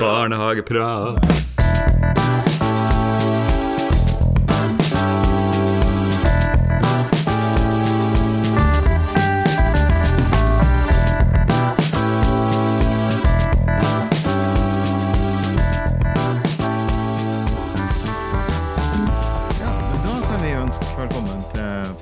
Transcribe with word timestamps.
Barnehageprat. 0.00 1.44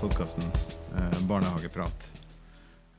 Podkasten 0.00 0.42
eh, 0.96 1.20
Barnehageprat. 1.28 2.21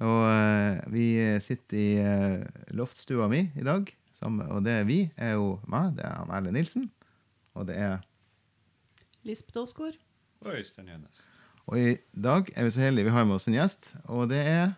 Og 0.01 0.23
eh, 0.29 0.79
vi 0.93 1.05
sitter 1.43 1.77
i 1.77 1.89
eh, 2.01 2.45
loftstua 2.75 3.27
mi 3.31 3.43
i 3.55 3.65
dag, 3.65 3.91
sammen, 4.15 4.47
og 4.51 4.63
det 4.65 4.73
er 4.79 4.87
vi 4.89 4.99
er 5.17 5.35
jo 5.37 5.59
meg, 5.69 5.93
det 5.97 6.05
er 6.07 6.17
han 6.17 6.33
Erlend 6.33 6.57
Nilsen, 6.57 6.89
og 7.53 7.67
det 7.69 7.77
er 7.77 8.01
Lisbeth 9.23 9.61
Aasgaard. 9.61 9.99
Og 10.43 10.57
Øystein 10.57 10.89
Jønnes. 10.89 11.27
Og 11.71 11.79
i 11.79 11.91
dag 12.11 12.49
er 12.55 12.65
vi 12.67 12.73
så 12.75 12.81
heldige 12.83 13.07
vi 13.07 13.13
har 13.15 13.23
med 13.27 13.37
oss 13.37 13.47
en 13.47 13.55
gjest, 13.55 13.93
og 14.05 14.27
det 14.33 14.41
er 14.41 14.73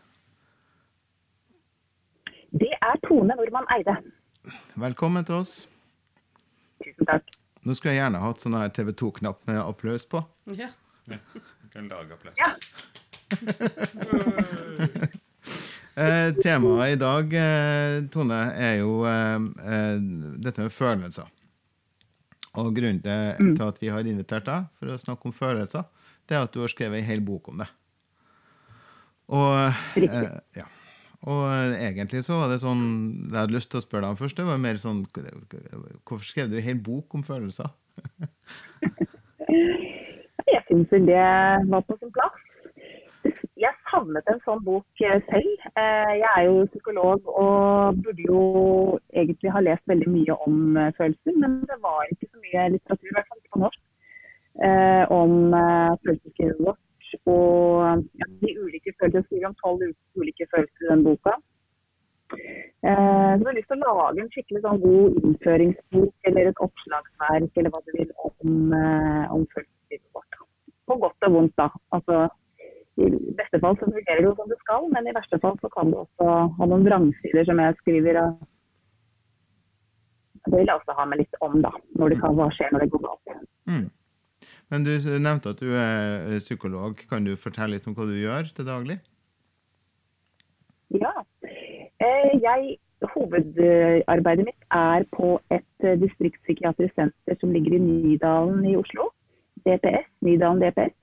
Det 2.55 2.71
er 2.71 2.99
Tone 3.07 3.33
Nordmann 3.35 3.65
Eide. 3.73 3.97
Velkommen 4.75 5.25
til 5.25 5.41
oss. 5.41 5.55
Tusen 6.83 7.07
takk. 7.09 7.33
Nå 7.65 7.73
skulle 7.73 7.95
jeg 7.95 8.03
gjerne 8.03 8.21
hatt 8.21 8.43
sånn 8.43 8.55
TV 8.75 8.91
2-knapp 8.93 9.41
med 9.49 9.57
applaus 9.63 10.05
på. 10.05 10.21
Ja. 10.53 10.69
Ja, 11.09 11.17
du 11.63 11.67
kan 11.73 11.89
lage 11.89 12.13
applaus. 12.13 12.37
Ja. 12.37 12.51
Eh, 15.95 16.33
temaet 16.43 16.91
i 16.91 16.97
dag, 16.99 17.33
eh, 17.39 18.01
Tone, 18.11 18.35
er 18.59 18.81
jo 18.81 19.05
eh, 19.07 19.37
eh, 19.63 20.01
dette 20.43 20.59
med 20.59 20.73
følelser. 20.75 21.29
Og 22.59 22.73
grunnen 22.75 22.99
til, 22.99 23.53
til 23.55 23.63
at 23.63 23.79
vi 23.79 23.91
har 23.93 24.03
invitert 24.03 24.43
deg 24.47 24.65
for 24.75 24.91
å 24.91 24.97
snakke 24.99 25.29
om 25.29 25.35
følelser, 25.37 25.87
det 26.27 26.35
er 26.35 26.43
at 26.43 26.51
du 26.51 26.59
har 26.65 26.73
skrevet 26.73 26.99
en 26.99 27.07
hel 27.07 27.23
bok 27.23 27.47
om 27.53 27.63
det. 27.63 27.69
Og, 29.31 29.55
eh, 30.03 30.27
ja. 30.59 30.67
og 31.23 31.43
eh, 31.47 31.77
egentlig 31.87 32.25
så 32.27 32.41
var 32.43 32.51
det 32.51 32.59
sånn 32.61 32.83
Det 33.25 33.31
jeg 33.31 33.39
hadde 33.39 33.55
lyst 33.55 33.71
til 33.71 33.79
å 33.79 33.85
spørre 33.85 34.03
deg 34.05 34.13
om 34.13 34.19
først, 34.19 34.37
det 34.37 34.45
var 34.45 34.59
mer 34.61 34.77
sånn 34.77 34.99
Hvorfor 35.09 36.27
skrev 36.27 36.51
du 36.51 36.59
en 36.59 36.67
hel 36.67 36.81
bok 36.85 37.15
om 37.17 37.23
følelser? 37.25 37.71
Jeg 40.45 40.61
syns 40.67 40.91
det 40.91 41.23
var 41.71 41.81
på 41.87 41.95
sin 41.97 42.11
plass. 42.13 42.44
Jeg 43.55 43.71
savnet 43.87 44.27
en 44.27 44.41
sånn 44.43 44.59
bok 44.67 45.01
eh, 45.07 45.21
selv. 45.29 45.61
Eh, 45.79 46.13
Jeg 46.19 46.27
er 46.27 46.41
jo 46.49 46.65
psykolog 46.73 47.29
og 47.31 48.01
burde 48.03 48.25
jo 48.27 48.41
egentlig 49.15 49.53
ha 49.55 49.61
lest 49.63 49.85
veldig 49.87 50.09
mye 50.11 50.35
om 50.43 50.75
eh, 50.81 50.91
følelser, 50.97 51.37
men 51.39 51.61
det 51.69 51.77
var 51.85 52.03
ikke 52.11 52.27
så 52.27 52.41
mye 52.43 52.65
litteratur, 52.73 53.07
i 53.07 53.15
hvert 53.15 53.31
fall 53.31 53.39
ikke 53.39 53.53
på 53.55 53.63
norsk, 53.63 53.81
om 55.15 55.33
følelseslivet 56.03 56.61
vårt. 56.67 56.83
Og 57.31 58.03
de 58.43 58.53
ulike 58.59 58.91
følelser, 58.99 59.21
jeg 59.21 59.27
skriver 59.29 59.49
om 59.49 59.57
tolv 59.63 59.87
ulike 60.19 60.47
følelser 60.51 60.83
i 60.83 60.91
den 60.91 61.03
boka. 61.07 61.39
Så 62.35 62.91
jeg 62.91 63.47
har 63.47 63.55
lyst 63.55 63.71
til 63.71 63.83
å 63.85 63.99
lage 63.99 64.23
en 64.23 64.31
skikkelig 64.33 64.63
sånn 64.65 64.81
god 64.83 65.19
innføringsbok 65.21 66.31
eller 66.31 66.49
et 66.51 66.63
oppslagsverk 66.65 67.59
eller 67.61 67.71
hva 67.71 67.83
du 67.85 67.91
vil 67.95 68.11
om, 68.19 68.73
om 69.37 69.45
følelseslivet 69.53 70.09
vårt. 70.17 70.41
På 70.89 70.97
godt 71.03 71.27
og 71.29 71.37
vondt, 71.37 71.55
da. 71.61 71.69
Altså, 71.95 72.25
I 72.95 73.07
beste 73.35 73.59
fall 73.59 73.75
så 73.79 73.89
fungerer 73.89 74.21
det 74.21 74.29
jo 74.29 74.35
som 74.37 74.51
det 74.51 74.57
skal, 74.61 74.85
men 74.93 75.07
i 75.07 75.15
verste 75.15 75.39
fall 75.43 75.57
så 75.59 75.71
kan 75.73 75.91
det 75.91 75.99
også 76.05 76.27
ha 76.59 76.67
noen 76.71 76.85
vrangsider 76.87 77.47
som 77.47 77.59
jeg 77.59 77.75
skriver. 77.81 78.21
Det 80.45 80.53
vil 80.53 80.69
jeg 80.69 80.77
også 80.77 80.95
ha 80.95 81.05
med 81.09 81.19
litt 81.19 81.35
om, 81.43 81.57
da. 81.65 81.73
Når 81.99 82.13
det 82.13 82.19
kan, 82.21 82.37
hva 82.37 82.47
skjer 82.55 82.71
når 82.71 82.85
det 82.85 82.91
går 82.93 83.03
galt. 83.07 83.43
Mm. 83.67 83.87
Men 84.71 84.85
du 84.85 84.93
nevnte 85.19 85.51
at 85.51 85.59
du 85.61 85.73
er 85.77 86.39
psykolog. 86.39 87.03
Kan 87.09 87.27
du 87.27 87.35
fortelle 87.35 87.75
litt 87.75 87.89
om 87.89 87.97
hva 87.97 88.07
du 88.07 88.15
gjør 88.15 88.47
til 88.55 88.67
daglig? 88.69 88.97
Ja. 90.95 91.11
Eh, 91.43 92.31
Jeg, 92.41 92.77
hovedarbeidet 93.13 94.45
mitt 94.47 94.67
er 94.71 95.03
på 95.11 95.35
et 95.51 95.83
eh, 95.83 95.99
distriktspsykiatrisk 95.99 96.95
senter 96.95 97.37
som 97.41 97.51
ligger 97.51 97.75
i 97.75 97.81
Nydalen 97.83 98.63
i 98.69 98.77
Oslo. 98.79 99.11
DPS, 99.65 100.07
Nydalen 100.25 100.63
DPS. 100.63 100.95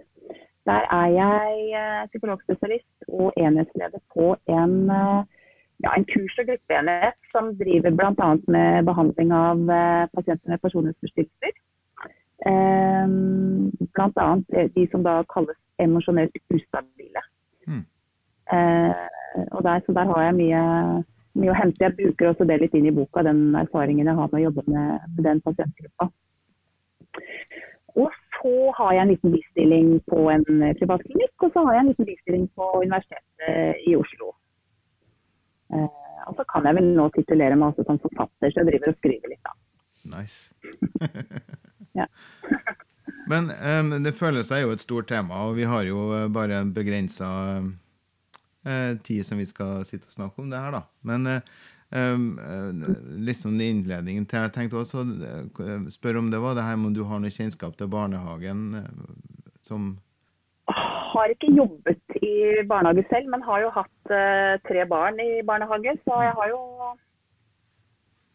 Der 0.70 0.82
er 1.00 1.06
jeg 1.22 1.48
eh, 1.80 2.08
psykologspesialist 2.10 2.98
og 3.08 3.32
enhetsleder 3.36 4.00
på 4.14 4.26
en, 4.56 4.74
eh, 4.98 5.20
ja, 5.84 5.90
en 5.96 6.06
kurs- 6.12 6.38
og 6.40 6.46
gruppeenhet 6.50 7.18
som 7.32 7.44
driver 7.62 7.90
bl.a. 7.98 8.28
med 8.54 8.84
behandling 8.90 9.32
av 9.32 9.58
eh, 9.78 10.04
pasienter 10.14 10.48
med 10.52 10.62
personlighetsforstyrrelser. 10.64 11.54
Eh, 12.50 13.06
Bl.a. 13.94 14.28
de 14.76 14.86
som 14.90 15.02
da 15.08 15.16
kalles 15.34 15.58
emosjonelt 15.78 16.36
ustabile. 16.54 17.22
Mm. 17.66 17.84
Og 19.56 19.60
der, 19.64 19.80
så 19.86 19.92
der 19.92 20.06
har 20.12 20.22
jeg 20.22 20.34
mye, 20.38 20.62
mye 21.40 21.52
å 21.52 21.58
hente. 21.58 21.84
Jeg 21.84 21.96
bruker 21.98 22.28
også 22.30 22.46
det 22.46 22.58
litt 22.60 22.74
inn 22.76 22.86
i 22.86 22.94
boka, 22.94 23.22
den 23.26 23.54
erfaringen 23.58 24.06
jeg 24.06 24.18
har 24.18 24.28
med 24.28 24.40
å 24.40 24.44
jobbe 24.44 24.64
med, 24.66 25.06
med 25.16 25.24
den 25.26 25.40
pasientgruppa. 25.46 26.10
Og 27.96 28.10
så 28.42 28.52
har 28.78 28.94
jeg 28.96 29.02
en 29.02 29.12
liten 29.12 29.34
bistilling 29.34 29.88
på 30.10 30.26
en 30.32 30.46
privat 30.78 31.02
klinikk, 31.06 31.34
og 31.46 31.52
så 31.54 31.62
har 31.66 31.76
jeg 31.76 31.84
en 31.84 31.90
liten 31.92 32.08
bistilling 32.08 32.46
på 32.58 32.70
Universitetet 32.82 33.84
i 33.86 33.94
Oslo. 33.96 34.32
Eh, 35.72 35.88
og 36.28 36.38
så 36.38 36.46
kan 36.50 36.66
jeg 36.68 36.78
vel 36.78 36.92
nå 36.96 37.08
titulere 37.16 37.56
meg 37.58 37.72
også 37.72 37.86
som 37.88 38.00
forfatter, 38.02 38.52
så 38.52 38.62
jeg 38.62 38.68
driver 38.68 38.92
og 38.92 38.98
skriver 39.00 39.32
litt, 39.32 39.44
da. 39.48 39.58
Nice. 40.16 40.52
Ja. 41.92 42.06
Men 43.28 43.50
um, 43.52 43.90
det 44.00 44.14
føles 44.16 44.48
er 44.54 44.62
jo 44.62 44.70
et 44.72 44.80
stort 44.80 45.10
tema, 45.10 45.42
og 45.44 45.58
vi 45.58 45.66
har 45.68 45.84
jo 45.84 46.06
eh, 46.16 46.30
bare 46.32 46.62
en 46.62 46.70
begrensa 46.72 47.28
uh, 47.60 48.92
tid 49.04 49.26
som 49.28 49.36
vi 49.36 49.44
skal 49.44 49.82
sitte 49.84 50.08
og 50.08 50.14
snakke 50.14 50.40
om 50.40 50.48
det 50.48 50.62
her, 50.62 50.72
da. 50.72 50.80
Men 51.04 51.28
uh, 51.28 51.34
eh, 51.34 51.71
liksom 51.92 53.60
i 53.60 53.68
innledningen 53.68 54.24
til 54.26 54.40
Jeg 54.40 54.52
tenkte 54.54 54.80
også 54.80 55.02
å 55.02 55.76
spørre 55.92 56.22
om 56.22 56.30
det 56.32 56.40
var 56.40 56.56
det 56.56 56.64
her 56.64 56.78
om 56.78 56.94
du 56.94 57.02
har 57.04 57.20
noe 57.20 57.32
kjennskap 57.32 57.76
til 57.76 57.90
barnehagen 57.92 58.62
eh, 58.80 58.88
som 59.66 59.92
Har 61.12 61.32
ikke 61.34 61.52
jobbet 61.52 62.16
i 62.24 62.64
barnehage 62.68 63.04
selv, 63.10 63.28
men 63.28 63.44
har 63.44 63.64
jo 63.66 63.72
hatt 63.76 64.12
eh, 64.16 64.56
tre 64.68 64.86
barn 64.88 65.20
i 65.20 65.42
barnehage, 65.44 65.98
så 66.06 66.22
jeg 66.24 66.36
har 66.38 66.52
jo 66.54 66.60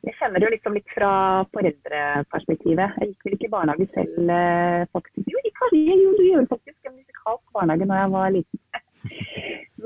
Jeg 0.05 0.15
kjenner 0.19 0.39
det 0.39 0.47
jo 0.47 0.53
liksom 0.53 0.75
litt 0.77 0.91
fra 0.93 1.11
foreldreperspektivet. 1.51 2.99
Jeg 3.01 3.09
gikk 3.09 3.25
vel 3.25 3.33
ikke 3.35 3.47
i 3.49 3.55
barnehage 3.55 3.87
selv, 3.95 4.29
eh, 4.37 4.85
faktisk. 4.93 5.25
Jo, 5.33 5.41
jeg, 5.43 5.97
gjorde 6.03 6.45
faktisk 6.53 6.77
en 6.87 6.95
musikalsk 6.95 7.57
barnehage 7.57 7.89
da 7.89 8.03
jeg 8.03 8.13
var 8.13 8.35
liten. 8.37 8.86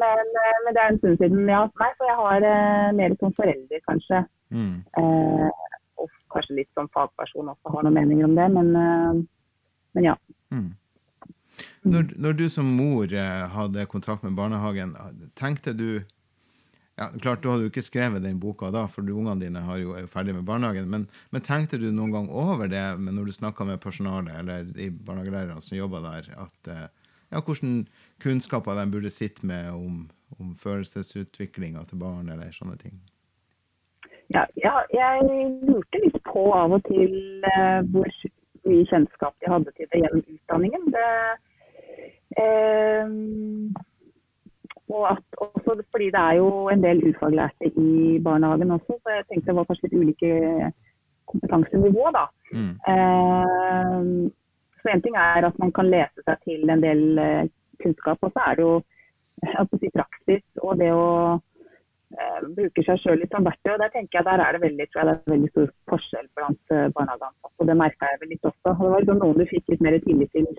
Men, 0.01 0.31
eh, 0.43 0.59
men 0.65 0.75
det 0.75 0.83
er 0.83 0.93
en 0.93 0.99
stund 1.01 1.17
siden, 1.21 1.49
ja. 1.49 1.63
Nei, 1.81 1.89
for 1.97 2.09
jeg 2.09 2.19
har 2.21 2.47
eh, 2.51 2.91
mer 2.99 3.17
som 3.19 3.33
forelder, 3.37 3.83
kanskje. 3.89 4.23
mm, 4.49 4.77
Eh, 5.01 5.49
og 6.01 6.13
kanskje 6.33 6.61
litt 6.61 6.71
som 6.77 6.89
fagperson 6.95 7.51
også 7.51 7.73
har 7.73 7.83
noen 7.85 7.99
meninger 7.99 8.25
om 8.25 8.37
det, 8.37 8.47
men, 8.55 8.71
eh, 8.75 9.19
men 9.97 10.07
ja. 10.09 10.15
mm. 10.55 10.69
Når, 11.83 12.13
når 12.23 12.33
du 12.39 12.47
som 12.49 12.65
mor 12.77 13.11
eh, 13.11 13.45
hadde 13.55 13.85
kontakt 13.91 14.23
med 14.23 14.37
barnehagen, 14.37 14.95
tenkte 15.35 15.73
du 15.77 16.01
ja, 16.99 17.07
klart 17.23 17.41
Du 17.41 17.49
hadde 17.49 17.65
jo 17.65 17.71
ikke 17.71 17.81
skrevet 17.81 18.21
den 18.21 18.39
boka 18.41 18.69
da, 18.73 18.83
for 18.91 19.01
ungene 19.01 19.41
dine 19.41 19.63
har 19.65 19.79
jo, 19.81 19.93
er 19.95 20.03
jo 20.03 20.11
ferdig 20.11 20.35
med 20.35 20.45
barnehagen. 20.45 20.89
Men, 20.91 21.07
men 21.33 21.43
tenkte 21.45 21.79
du 21.81 21.87
noen 21.89 22.11
gang 22.13 22.27
over 22.29 22.69
det 22.69 22.83
når 23.01 23.29
du 23.29 23.33
snakka 23.33 23.65
med 23.65 23.81
personalet 23.81 24.35
eller 24.37 24.67
de 24.67 24.91
barnehagelærerne 24.91 25.63
som 25.65 25.79
jobba 25.79 26.03
der, 26.05 26.29
at 26.43 26.71
eh, 26.71 26.83
ja, 27.31 27.41
hvordan 27.41 27.87
kunnskaper 28.23 28.75
de 28.79 28.91
burde 28.91 29.09
sitte 29.09 29.45
med 29.47 29.71
om, 29.71 30.09
om 30.39 30.55
følelsesutviklinga 30.63 31.85
til 31.89 32.01
barn 32.01 32.29
eller 32.29 32.51
sånne 32.55 32.77
ting? 32.81 32.99
Ja, 34.31 34.45
ja, 34.63 34.75
jeg 34.95 35.23
lurte 35.67 35.99
litt 35.99 36.19
på 36.27 36.45
av 36.55 36.71
og 36.77 36.83
til 36.87 37.43
eh, 37.51 37.79
hvor 37.91 38.07
mye 38.67 38.87
kjennskap 38.87 39.33
de 39.41 39.49
hadde 39.51 39.73
til 39.75 39.89
det 39.91 40.03
gjennom 40.03 40.21
utdanningen. 40.35 40.85
Det, 40.95 41.07
eh, 42.39 43.07
og 44.91 45.03
at, 45.09 45.25
også 45.37 45.75
fordi 45.91 46.07
det 46.15 46.21
er 46.21 46.37
jo 46.39 46.69
en 46.71 46.83
del 46.83 47.03
ufaglærte 47.09 47.71
i 47.75 48.19
barnehagen 48.23 48.71
også, 48.77 48.99
så 48.99 49.17
jeg 49.17 49.27
tenkte 49.27 49.51
det 49.51 49.57
var 49.59 49.67
kanskje 49.69 49.89
litt 49.89 49.99
ulike 49.99 50.31
kompetansenivå. 51.31 52.05
da. 52.15 52.25
Mm. 52.55 52.73
Eh, 52.91 54.31
så 54.81 54.89
En 54.93 55.01
ting 55.01 55.15
er 55.17 55.47
at 55.47 55.59
man 55.61 55.71
kan 55.75 55.89
lese 55.89 56.25
seg 56.25 56.41
til 56.47 56.69
en 56.69 56.83
del 56.83 57.19
eh, 57.21 57.47
kunnskap, 57.83 58.19
og 58.21 58.33
så 58.33 58.43
er 58.47 58.57
det 58.57 58.65
jo 58.65 58.73
altså, 58.79 59.55
holdt 59.57 59.77
å 59.77 59.79
si, 59.81 59.93
praksis 59.95 60.43
og 60.61 60.81
det 60.81 60.89
å 60.93 61.07
eh, 61.37 62.41
bruke 62.57 62.85
seg 62.87 62.99
sjøl 63.01 63.21
litt 63.21 63.33
som 63.35 63.47
verktøy. 63.47 63.73
og 63.75 63.79
Der 63.83 63.93
tenker 63.95 64.19
jeg 64.19 64.27
der 64.29 64.43
er 64.45 64.57
det 64.57 64.63
veldig, 64.65 64.89
tror 64.89 65.01
jeg 65.01 65.09
det 65.09 65.15
er 65.15 65.33
veldig 65.35 65.53
stor 65.53 65.71
forskjell 65.93 66.27
blant 66.37 66.75
eh, 66.75 66.91
barnehageansatte. 66.97 67.55
og 67.57 67.71
Det 67.71 67.79
merka 67.83 68.11
jeg 68.11 68.21
vel 68.23 68.33
litt 68.35 68.51
også. 68.51 68.67
Det 68.67 68.91
var 68.93 69.05
liksom 69.05 69.23
noen 69.23 69.41
du 69.41 69.47
fikk 69.53 69.73
litt 69.73 69.87
mer 69.87 69.97
tillit 70.05 70.37
til, 70.37 70.51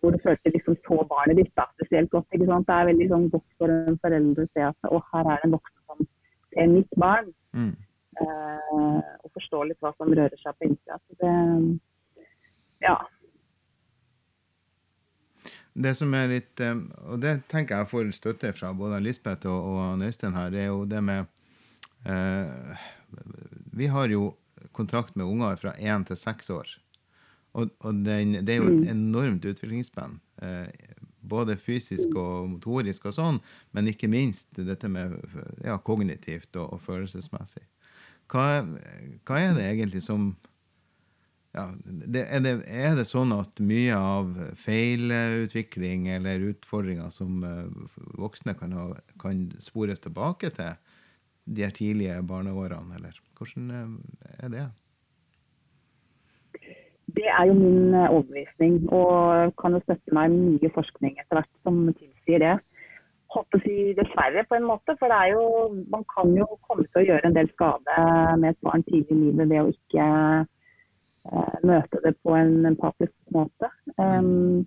hvor 0.00 0.12
du 0.12 0.20
følte 0.20 0.52
liksom 0.52 0.76
så 0.84 1.00
barnet 1.08 1.40
ditt 1.40 1.54
da, 1.56 1.68
spesielt 1.78 2.12
godt. 2.12 2.28
ikke 2.32 2.50
sant? 2.50 2.68
Det 2.68 2.76
er 2.76 2.90
veldig 2.92 3.08
sånn 3.14 3.30
godt 3.32 3.58
for 3.60 3.72
en 3.72 3.98
forelder 4.04 4.44
å 4.44 4.52
se 4.52 4.68
at 4.68 4.92
å, 4.92 5.00
her 5.14 5.32
er 5.32 5.40
det 5.40 5.48
en 5.48 5.56
voksen 5.56 5.80
som 5.88 6.06
ser 6.52 6.70
mitt 6.74 7.00
barn. 7.00 7.32
Mm. 7.54 7.74
eh, 8.20 9.00
og 9.22 9.30
forstår 9.38 9.68
litt 9.68 9.82
hva 9.82 9.92
som 9.94 10.10
rører 10.10 10.40
seg 10.40 10.56
på 10.58 10.68
innsida. 10.68 11.00
Så 11.06 11.18
det 11.22 11.34
Ja. 12.84 12.98
Det 15.74 15.94
som 15.98 16.12
er 16.14 16.30
litt 16.30 16.60
eh, 16.62 16.76
Og 17.10 17.18
det 17.22 17.40
tenker 17.50 17.80
jeg 17.80 17.90
får 17.90 18.12
støtte 18.14 18.52
fra 18.54 18.70
både 18.76 19.00
Lisbeth 19.02 19.50
og, 19.50 19.70
og 19.74 20.04
Øystein 20.06 20.36
her, 20.36 20.52
det 20.54 20.62
er 20.62 20.70
jo 20.70 20.84
det 20.86 21.02
med 21.02 21.26
eh, 22.06 22.86
Vi 23.74 23.90
har 23.90 24.08
jo 24.12 24.34
kontrakt 24.72 25.16
med 25.18 25.26
unger 25.26 25.58
fra 25.58 25.74
én 25.78 26.06
til 26.06 26.16
seks 26.18 26.50
år. 26.50 26.70
Og, 27.54 27.70
og 27.86 28.00
den, 28.06 28.38
det 28.46 28.54
er 28.54 28.62
jo 28.62 28.70
et 28.72 28.88
enormt 28.90 29.44
utviklingsspenn. 29.46 30.16
Eh, 30.42 30.94
både 31.24 31.56
fysisk 31.60 32.16
og 32.18 32.48
motorisk 32.50 33.06
og 33.08 33.14
sånn, 33.16 33.38
men 33.72 33.90
ikke 33.90 34.10
minst 34.10 34.50
dette 34.56 34.90
med 34.90 35.14
ja, 35.64 35.76
kognitivt 35.78 36.56
og, 36.58 36.74
og 36.74 36.82
følelsesmessig. 36.84 37.62
Hva, 38.32 38.64
hva 39.28 39.40
er 39.40 39.54
det 39.56 39.68
egentlig 39.68 40.02
som 40.04 40.32
ja, 41.54 41.68
det, 41.84 42.24
er, 42.26 42.40
det, 42.42 42.52
er 42.66 42.96
det 42.98 43.06
sånn 43.06 43.30
at 43.36 43.60
mye 43.62 43.94
av 43.94 44.32
feilutvikling 44.58 46.08
eller 46.16 46.48
utfordringer 46.50 47.12
som 47.14 47.44
eh, 47.46 47.92
voksne 48.18 48.56
kan, 48.58 48.74
ha, 48.74 48.88
kan 49.22 49.46
spores 49.62 50.02
tilbake 50.02 50.50
til 50.56 50.72
de 51.44 51.68
tidlige 51.76 52.16
barneårene, 52.26 52.98
eller 52.98 53.20
hvordan 53.38 53.70
eh, 53.70 54.40
er 54.42 54.50
det? 54.50 54.64
Det 57.14 57.28
er 57.30 57.46
jo 57.46 57.54
min 57.54 57.94
eh, 57.94 58.10
overbevisning, 58.10 58.80
og 58.90 59.54
kan 59.60 59.76
jo 59.78 59.82
støtte 59.84 60.16
meg 60.16 60.34
mye 60.34 60.70
forskning 60.74 61.14
etter 61.20 61.38
hvert 61.38 61.52
som 61.62 61.84
tilsier 62.00 62.42
det. 62.42 62.56
Håper 63.34 63.62
si 63.62 63.76
dessverre, 63.94 64.42
på 64.50 64.58
en 64.58 64.66
måte. 64.66 64.96
For 64.98 65.14
jo, 65.30 65.46
man 65.90 66.02
kan 66.10 66.34
jo 66.34 66.48
komme 66.66 66.86
til 66.90 67.02
å 67.02 67.06
gjøre 67.12 67.30
en 67.30 67.38
del 67.38 67.50
skade 67.54 68.00
med 68.42 68.50
et 68.50 68.60
barn 68.66 68.82
tidlig 68.90 69.14
i 69.14 69.20
livet 69.22 69.50
ved 69.50 69.62
å 69.62 69.70
ikke 69.70 70.08
møte 71.64 72.00
det 72.04 72.14
på 72.22 72.34
en 72.36 72.66
empatisk 72.68 73.14
måte. 73.32 73.70
Um, 73.96 74.66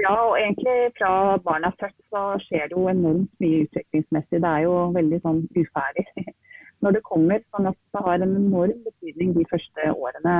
ja, 0.00 0.12
og 0.14 0.38
egentlig 0.40 0.92
fra 0.96 1.38
barna 1.44 1.68
er 1.72 1.78
født 1.80 1.98
så 2.12 2.22
skjer 2.46 2.70
det 2.70 2.76
jo 2.76 2.88
enormt 2.88 3.32
mye 3.42 3.64
utviklingsmessig. 3.66 4.40
Det 4.40 4.52
er 4.52 4.64
jo 4.66 4.76
veldig 4.96 5.20
sånn 5.24 5.42
uferdig 5.58 6.06
når 6.82 6.96
det 6.96 7.02
kommer. 7.08 7.42
sånn 7.54 7.68
at 7.70 7.78
det 7.94 8.04
har 8.06 8.22
en 8.22 8.36
enorm 8.38 8.78
betydning 8.86 9.34
de 9.36 9.48
første 9.50 9.90
årene 9.92 10.36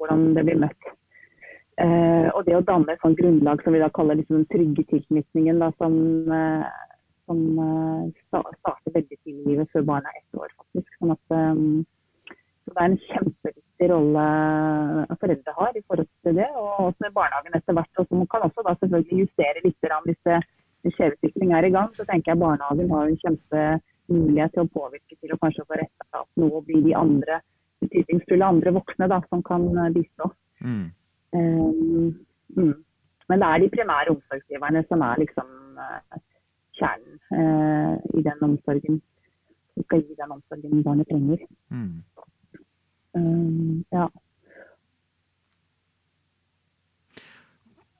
hvordan 0.00 0.30
det 0.36 0.46
blir 0.48 0.62
møtt. 0.64 0.94
Uh, 1.80 2.28
og 2.36 2.44
det 2.44 2.56
å 2.58 2.64
danne 2.68 2.92
et 2.92 3.00
sånt 3.04 3.16
grunnlag 3.20 3.62
som 3.64 3.72
vi 3.72 3.80
da 3.80 3.88
kaller 3.96 4.18
liksom 4.18 4.40
den 4.40 4.48
trygge 4.52 4.84
tilknytningen, 4.90 5.60
da, 5.62 5.70
som, 5.80 5.94
uh, 6.28 7.04
som 7.28 7.40
uh, 7.56 8.02
starter 8.28 8.96
veldig 8.96 9.16
tidlig 9.16 9.44
i 9.44 9.48
livet, 9.52 9.70
før 9.72 9.86
barnet 9.88 10.10
er 10.10 10.20
ett 10.20 10.40
år, 10.42 10.52
faktisk. 10.60 10.90
Sånn 10.98 11.14
at, 11.14 11.36
eh, 11.36 11.62
så 12.64 12.72
det 12.74 12.82
er 12.82 12.88
en 12.90 13.02
kjempeviktig 13.08 13.88
rolle 13.90 14.24
foreldre 15.20 15.54
har 15.56 15.76
i 15.76 15.84
forhold 15.86 16.08
til 16.26 16.36
det, 16.36 16.48
og 16.60 16.88
også 16.88 17.08
i 17.08 17.14
barnehagen 17.16 17.56
etter 17.56 17.76
hvert. 17.76 17.92
Og 17.98 18.08
så 18.08 18.18
man 18.20 18.28
kan 18.32 18.46
også 18.46 18.64
da 18.66 18.74
selvfølgelig 18.80 19.22
justere 19.24 19.64
litt 19.64 19.88
hvis 20.80 20.94
skjevutvikling 20.96 21.54
er 21.56 21.68
i 21.68 21.72
gang. 21.76 21.94
Så 21.96 22.06
tenker 22.08 22.32
jeg 22.32 22.42
barnehagen 22.42 22.92
har 22.92 23.08
en 23.08 23.22
kjempemulighet 23.24 24.54
til 24.54 24.64
å 24.64 24.72
påvirke 24.76 25.16
til 25.16 25.34
å 25.34 25.40
kanskje 25.42 25.66
få 25.66 25.80
retta 25.80 26.22
opp 26.22 26.40
noe 26.40 26.60
og 26.60 26.68
bli 26.68 26.82
de 26.86 26.94
andre 26.96 27.40
betydningsfulle 27.80 28.52
andre 28.54 28.72
voksne 28.76 29.08
da, 29.08 29.20
som 29.32 29.42
kan 29.42 29.66
bistå. 29.94 30.30
Mm. 30.60 30.86
Um, 31.32 32.08
mm. 32.56 32.74
Men 33.30 33.42
det 33.42 33.48
er 33.48 33.62
de 33.62 33.70
primære 33.76 34.14
omsorgsgiverne 34.14 34.82
som 34.88 35.04
er 35.06 35.20
liksom 35.22 35.50
eh, 35.84 36.20
kjernen 36.80 37.20
uh, 37.30 37.94
i 38.18 38.24
den 38.26 38.42
omsorgen. 38.48 38.98
Som 39.74 39.86
skal 39.86 40.02
gi 40.02 40.16
den 40.18 40.34
omsorgen 40.34 40.82
barnet 40.84 41.08
trenger. 41.08 41.44
Mm. 41.70 42.02
Um, 43.16 43.84
ja. 43.92 44.06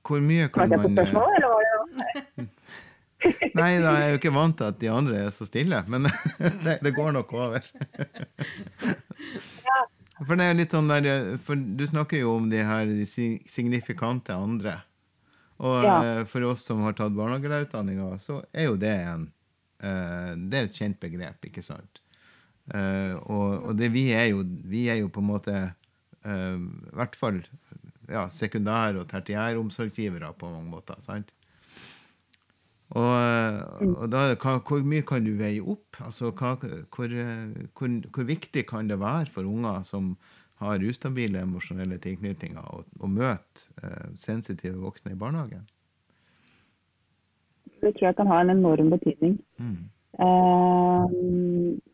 Hvor 0.07 0.23
mye 0.27 0.49
kan 0.51 0.71
man 0.71 0.99
eh, 0.99 1.15
Nei, 3.55 3.73
da 3.83 3.91
er 3.93 4.01
jeg 4.01 4.13
jo 4.15 4.19
ikke 4.21 4.33
vant 4.33 4.57
til 4.59 4.65
at 4.71 4.79
de 4.81 4.89
andre 4.91 5.19
er 5.27 5.33
så 5.35 5.45
stille, 5.47 5.83
men 5.93 6.07
det, 6.65 6.79
det 6.83 6.93
går 6.97 7.13
nok 7.19 7.33
over. 7.37 7.61
For 10.27 10.37
det 10.37 10.47
er 10.47 10.57
litt 10.57 10.73
sånn 10.75 10.89
der, 10.91 11.37
for 11.45 11.57
du 11.57 11.85
snakker 11.89 12.23
jo 12.23 12.35
om 12.39 12.49
de 12.53 12.63
her 12.65 12.91
signifikante 13.07 14.33
andre. 14.37 14.79
Og 15.61 15.85
Ja. 15.85 15.97
eh, 16.01 16.23
for 16.25 16.41
oss 16.49 16.65
som 16.65 16.81
har 16.87 16.97
tatt 16.97 17.13
barnehagelærerutdanninga, 17.17 18.15
så 18.25 18.41
er 18.57 18.71
jo 18.71 18.77
det 18.81 18.95
en 19.05 19.27
eh, 19.85 20.33
Det 20.37 20.57
er 20.63 20.65
et 20.71 20.79
kjent 20.81 20.99
begrep, 21.01 21.45
ikke 21.51 21.63
sant? 21.65 22.00
Eh, 22.75 23.17
og 23.27 23.71
og 23.71 23.79
det, 23.79 23.93
vi, 23.93 24.11
er 24.13 24.31
jo, 24.31 24.45
vi 24.47 24.89
er 24.89 25.01
jo 25.03 25.11
på 25.13 25.23
en 25.23 25.31
måte 25.31 25.57
uh, 26.27 26.59
i 26.59 26.97
hvert 26.97 27.17
fall 27.19 27.43
ja, 28.11 28.29
sekundær- 28.31 28.99
og 29.01 29.09
tertiære 29.11 29.59
omsorgsgivere 29.59 30.33
på 30.39 30.51
mange 30.51 30.71
måter. 30.71 30.99
sant? 31.01 31.33
Og, 32.91 33.13
eh, 33.15 33.87
og 33.87 34.09
da, 34.11 34.23
hva, 34.35 34.57
hvor 34.67 34.83
mye 34.83 35.05
kan 35.07 35.23
du 35.23 35.37
veie 35.39 35.63
opp? 35.63 36.01
Altså, 36.03 36.33
hva, 36.35 36.57
hvor, 36.91 37.07
eh, 37.07 37.69
hvor, 37.79 37.93
hvor 38.11 38.27
viktig 38.27 38.67
kan 38.67 38.91
det 38.91 38.99
være 38.99 39.31
for 39.31 39.47
unger 39.47 39.85
som 39.87 40.17
har 40.61 40.83
ustabile 40.83 41.41
emosjonelle 41.41 42.01
tilknytninger, 42.03 42.61
å, 42.61 42.83
å 42.99 43.11
møte 43.11 43.71
eh, 43.83 44.11
sensitive 44.19 44.83
voksne 44.83 45.15
i 45.15 45.21
barnehagen? 45.21 45.63
Det 47.81 47.95
tror 47.95 48.11
jeg 48.11 48.19
kan 48.19 48.29
ha 48.29 48.43
en 48.43 48.57
enorm 48.59 48.91
betydning. 48.93 49.39
Mm. 49.63 49.87
Eh, 50.19 51.05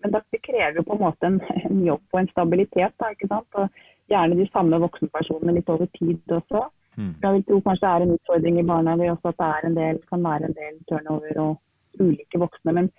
men 0.01 0.15
det 0.15 0.41
krever 0.43 0.81
jo 0.81 0.87
på 0.87 0.97
en 0.97 1.05
måte 1.05 1.29
en, 1.29 1.37
en 1.65 1.85
jobb 1.85 2.03
og 2.15 2.21
en 2.21 2.33
stabilitet. 2.33 2.97
Da, 3.01 3.13
ikke 3.13 3.29
sant? 3.33 3.61
Og 3.61 4.13
gjerne 4.13 4.39
de 4.39 4.49
samme 4.53 4.81
voksenpersonene 4.87 5.59
litt 5.59 5.71
over 5.73 5.91
tid 5.99 6.37
også. 6.39 6.67
Mm. 6.97 7.13
Jeg 7.23 7.35
vil 7.35 7.45
tro 7.45 7.61
kanskje 7.67 7.87
det 7.87 7.93
er 7.93 8.07
en 8.07 8.17
utfordring 8.17 8.59
i 8.59 8.67
barnehage 8.71 9.13
også 9.13 9.33
at 9.33 9.39
det 9.41 9.47
er 9.53 9.69
en 9.69 9.79
del, 9.79 10.03
kan 10.09 10.25
være 10.25 10.49
en 10.49 10.57
del 10.57 10.77
turnover 10.89 11.41
og 11.43 12.01
ulike 12.01 12.41
voksne. 12.41 12.77
Men, 12.79 12.91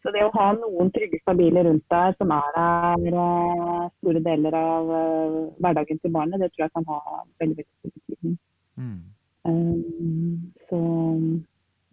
så 0.00 0.12
det 0.14 0.22
å 0.24 0.32
ha 0.36 0.50
noen 0.56 0.92
trygge, 0.94 1.18
stabile 1.20 1.64
rundt 1.66 1.84
deg 1.92 2.14
som 2.20 2.30
er 2.32 2.52
der 2.56 3.08
eh, 3.24 3.88
store 4.00 4.22
deler 4.24 4.56
av 4.56 4.92
eh, 5.00 5.40
hverdagen 5.60 6.00
til 6.00 6.14
barnet, 6.14 6.40
det 6.40 6.52
tror 6.52 6.66
jeg 6.66 6.76
kan 6.78 6.86
ha 6.92 7.00
veldig 7.42 7.58
veldig 7.58 7.66
stor 7.66 7.96
betydning. 7.96 8.38
Mm. 8.80 9.00
Um, 9.48 10.52
så 10.68 10.78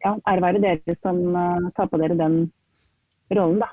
ja, 0.03 0.11
ære 0.29 0.43
være 0.43 0.61
dere 0.61 0.95
som 0.99 1.19
tar 1.75 1.87
på 1.89 1.99
dere 1.99 2.17
den 2.19 2.41
rollen, 3.33 3.59
da. 3.63 3.71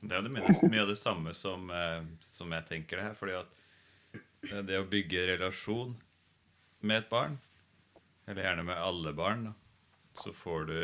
Det 0.00 0.14
er 0.14 0.20
jo 0.20 0.28
det 0.28 0.34
mye, 0.36 0.82
av 0.82 0.90
det 0.92 0.98
samme 0.98 1.32
som, 1.34 1.70
eh, 1.74 2.04
som 2.22 2.52
jeg 2.54 2.66
tenker 2.68 3.00
det 3.00 3.08
her. 3.08 3.16
fordi 3.18 3.34
at 3.40 4.52
eh, 4.52 4.62
det 4.62 4.78
å 4.78 4.86
bygge 4.88 5.26
relasjon 5.34 5.96
med 6.80 7.02
et 7.02 7.08
barn, 7.10 7.38
eller 8.28 8.44
gjerne 8.44 8.66
med 8.68 8.78
alle 8.78 9.12
barn, 9.12 9.48
så 10.14 10.32
får 10.32 10.68
du, 10.70 10.78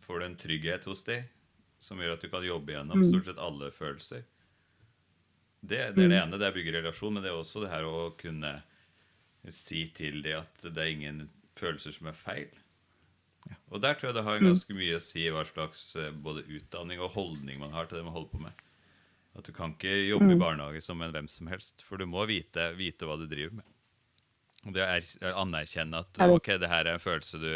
får 0.00 0.20
du 0.20 0.26
en 0.26 0.40
trygghet 0.40 0.88
hos 0.88 1.04
dem 1.04 1.28
som 1.80 2.00
gjør 2.00 2.16
at 2.16 2.24
du 2.24 2.28
kan 2.32 2.44
jobbe 2.44 2.74
gjennom 2.74 3.04
stort 3.08 3.28
sett 3.28 3.40
alle 3.40 3.70
følelser. 3.72 4.24
Det, 5.60 5.76
det 5.96 6.04
er 6.04 6.08
det 6.12 6.18
ene, 6.22 6.38
det 6.40 6.46
er 6.46 6.52
å 6.52 6.56
bygge 6.56 6.74
relasjon, 6.78 7.14
men 7.14 7.24
det 7.24 7.30
er 7.32 7.36
også 7.36 7.64
det 7.64 7.72
her 7.72 7.86
å 7.88 8.10
kunne 8.20 8.54
si 9.48 9.86
til 9.96 10.20
dem 10.24 10.40
at 10.40 10.64
det 10.66 10.80
er 10.80 10.92
ingen 10.92 11.22
følelser 11.56 11.94
som 11.96 12.08
er 12.10 12.16
feil. 12.16 12.50
Og 13.70 13.80
der 13.80 13.94
tror 13.94 14.08
jeg 14.10 14.14
det 14.14 14.24
har 14.24 14.38
ganske 14.40 14.74
mye 14.74 14.96
å 14.96 15.02
si 15.02 15.24
hva 15.30 15.44
slags 15.46 15.96
eh, 15.96 16.10
både 16.10 16.42
utdanning 16.46 17.00
og 17.00 17.10
holdning 17.14 17.58
man 17.60 17.72
har 17.72 17.86
til 17.86 17.98
det 17.98 18.04
man 18.04 18.14
holder 18.14 18.30
på 18.30 18.40
med. 18.42 18.52
At 19.38 19.44
du 19.46 19.52
kan 19.52 19.72
ikke 19.76 19.92
jobbe 20.08 20.32
i 20.32 20.38
barnehage 20.40 20.82
som 20.82 21.00
en 21.02 21.12
hvem 21.12 21.28
som 21.30 21.46
helst, 21.46 21.82
for 21.86 21.96
du 21.98 22.06
må 22.06 22.26
vite, 22.26 22.72
vite 22.74 23.06
hva 23.06 23.16
du 23.18 23.26
driver 23.30 23.60
med. 23.60 23.64
Og 24.66 24.74
det 24.74 24.82
å 24.82 24.88
er- 24.96 25.34
anerkjenne 25.38 25.98
at 26.02 26.12
det- 26.12 26.22
ok, 26.36 26.58
det 26.58 26.68
her 26.68 26.84
er 26.86 26.94
en 26.94 26.98
følelse 27.00 27.38
du 27.40 27.52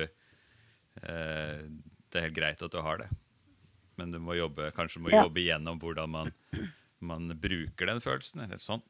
eh, 1.02 1.62
Det 2.10 2.20
er 2.20 2.26
helt 2.28 2.36
greit 2.36 2.62
at 2.62 2.70
du 2.70 2.80
har 2.80 2.98
det, 2.98 3.08
men 3.98 4.10
du 4.12 4.18
må 4.22 4.36
jobbe, 4.38 4.70
kanskje 4.72 5.00
må 5.02 5.10
jobbe 5.26 5.40
igjennom 5.42 5.80
hvordan 5.82 6.08
man, 6.10 6.32
man 7.00 7.28
bruker 7.40 7.86
den 7.86 8.00
følelsen. 8.00 8.44
eller 8.44 8.58
sånn. 8.62 8.82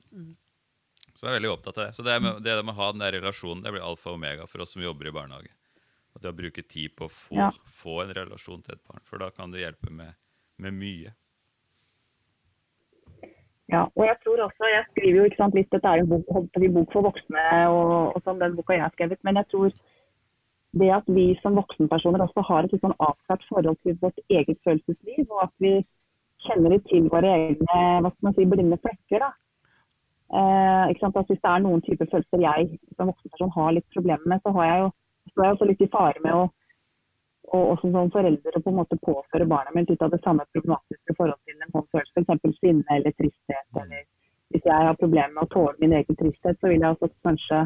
Så 1.15 1.25
jeg 1.25 1.31
er 1.33 1.41
veldig 1.41 1.53
opptatt 1.57 1.79
av 1.79 1.87
det. 1.87 1.95
Så 1.95 2.03
det, 2.05 2.21
med, 2.21 2.43
det 2.43 2.65
med 2.65 2.75
å 2.75 2.77
ha 2.77 2.93
den 2.93 3.01
der 3.01 3.13
relasjonen 3.21 3.63
det 3.63 3.73
blir 3.73 3.81
alfa 3.87 4.11
og 4.11 4.17
omega 4.19 4.47
for 4.49 4.61
oss 4.61 4.73
som 4.75 4.83
jobber 4.83 5.07
i 5.09 5.11
barnehage. 5.15 5.49
Og 6.15 6.23
det 6.23 6.31
å 6.31 6.37
bruke 6.37 6.63
tid 6.63 6.95
på 6.97 7.09
å 7.09 7.13
få, 7.13 7.35
Ja. 7.37 7.51
få 7.67 8.03
en 8.05 8.15
relasjon 8.15 8.63
til 8.63 8.75
et 8.77 8.85
barn, 8.87 9.03
for 9.03 9.19
da 9.19 9.31
kan 9.31 9.51
du 9.51 9.59
hjelpe 9.59 9.91
med, 9.91 10.15
med 10.59 10.73
mye. 10.75 11.15
Ja, 13.73 13.87
og 13.97 14.05
jeg 14.05 14.17
tror 14.23 14.43
også, 14.45 14.69
jeg 14.69 14.85
skriver 14.91 15.17
jo 15.19 15.25
ikke 15.25 15.41
sant, 15.41 15.55
litt, 15.57 15.71
dette 15.73 15.89
er 15.89 16.03
en 16.03 16.09
bok, 16.11 16.27
bok 16.29 16.93
for 16.93 17.07
voksne, 17.09 17.45
og, 17.73 18.13
og 18.15 18.23
sånn 18.27 18.39
den 18.43 18.55
boka 18.59 18.77
jeg 18.77 18.85
har 18.85 18.93
skrevet, 18.93 19.19
men 19.25 19.41
jeg 19.41 19.49
tror 19.51 19.73
det 20.75 20.91
at 20.91 21.07
vi 21.17 21.25
som 21.41 21.57
voksenpersoner 21.57 22.23
også 22.25 22.45
har 22.49 22.67
et 22.67 22.75
litt 22.75 22.85
sånn 22.85 22.97
avklart 22.99 23.47
forhold 23.49 23.79
til 23.87 23.97
vårt 24.03 24.19
eget 24.29 24.59
følelsesliv, 24.67 25.25
og 25.31 25.47
at 25.47 25.55
vi 25.65 25.73
kjenner 26.45 26.75
litt 26.75 26.85
til 26.91 27.09
våre 27.13 27.31
egne 27.31 27.79
hva 28.05 28.11
skal 28.11 28.29
man 28.29 28.37
si, 28.37 28.47
blinde 28.51 28.79
flekker. 28.85 29.23
da. 29.25 29.31
Eh, 30.35 30.91
ikke 30.93 31.05
sant? 31.07 31.17
At 31.21 31.31
hvis 31.31 31.41
det 31.41 31.51
er 31.53 31.63
noen 31.65 31.83
typer 31.87 32.11
følelser 32.11 32.43
jeg 32.43 32.79
som 32.99 33.11
voksenperson 33.13 33.55
har 33.55 33.75
litt 33.77 33.87
problemer 33.95 34.27
med, 34.35 34.43
så 34.45 34.53
har 34.59 34.69
jeg 34.69 34.83
jo, 34.85 34.91
står 35.33 35.45
jeg 35.45 35.57
også 35.57 35.69
litt 35.71 35.83
i 35.85 35.91
fare 35.93 36.23
med 36.27 36.37
å 36.43 36.45
Og 37.55 37.71
også 37.75 37.91
som 37.93 38.11
foreldre 38.11 38.61
på 38.65 38.71
en 38.71 38.79
måte 38.79 38.97
påføre 39.05 39.47
barnet 39.47 39.75
mitt 39.77 39.91
ut 39.91 40.03
av 40.03 40.11
det 40.15 40.19
samme 40.25 40.47
problematiske 40.57 41.15
forhold 41.19 41.41
til 41.45 41.61
en 41.61 41.75
sånn 41.75 41.91
følelse, 41.93 42.23
f.eks. 42.25 42.57
sinne 42.59 42.97
eller 42.97 43.13
tristhet. 43.21 43.69
eller 43.83 44.07
Hvis 44.51 44.65
jeg 44.65 44.87
har 44.89 44.97
problemer 44.97 45.35
med 45.35 45.43
å 45.45 45.51
tåle 45.53 45.77
min 45.79 45.93
egen 45.99 46.17
tristhet, 46.17 46.57
så 46.59 46.71
vil 46.73 46.81
jeg 46.81 46.97
også 46.97 47.11
kanskje 47.29 47.61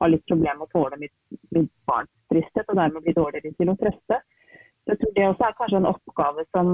ha 0.00 0.08
litt 0.10 0.26
problemer 0.26 0.58
med 0.58 0.66
å 0.66 0.74
tåle 0.74 0.98
mitt, 0.98 1.14
mitt 1.56 1.70
barns 1.86 2.10
tristhet, 2.32 2.66
og 2.68 2.82
dermed 2.82 3.06
bli 3.06 3.16
dårligere 3.16 3.54
til 3.54 3.72
å 3.72 3.78
trøste. 3.80 4.20
Så 4.80 4.94
jeg 4.94 5.00
tror 5.00 5.12
det 5.16 5.26
også 5.28 5.46
er 5.46 5.58
kanskje 5.58 5.80
en 5.80 5.90
oppgave 5.90 6.44
som, 6.56 6.68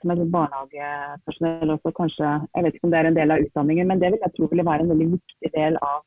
som 0.00 0.12
et 0.12 0.24
barnehagepersonell 0.36 1.76
også 1.76 1.92
kanskje 1.96 2.32
Jeg 2.50 2.66
vet 2.66 2.76
ikke 2.76 2.88
om 2.88 2.94
det 2.94 3.00
er 3.00 3.10
en 3.10 3.18
del 3.18 3.32
av 3.32 3.44
utdanningen, 3.46 3.88
men 3.88 4.02
det 4.02 4.10
vil 4.12 4.24
jeg 4.26 4.36
tro 4.36 4.48
ville 4.50 4.66
være 4.66 4.84
en 4.84 4.90
veldig 4.92 5.12
viktig 5.14 5.50
del 5.54 5.78
av, 5.80 6.02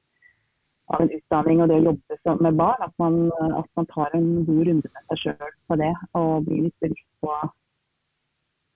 av 0.88 1.04
en 1.04 1.12
utdanning 1.12 1.62
og 1.62 1.72
det 1.72 1.80
å 1.82 1.86
jobbe 1.90 2.36
med 2.46 2.60
barn. 2.60 2.84
At 2.86 2.96
man, 3.02 3.20
at 3.60 3.70
man 3.80 3.90
tar 3.94 4.16
en 4.18 4.30
god 4.48 4.64
runde 4.70 4.92
med 4.94 5.12
seg 5.12 5.24
sjøl 5.24 5.56
på 5.68 5.80
det, 5.82 5.94
og 6.20 6.48
blir 6.48 6.68
litt 6.68 6.80
bevisst 6.84 7.10
på 7.24 7.34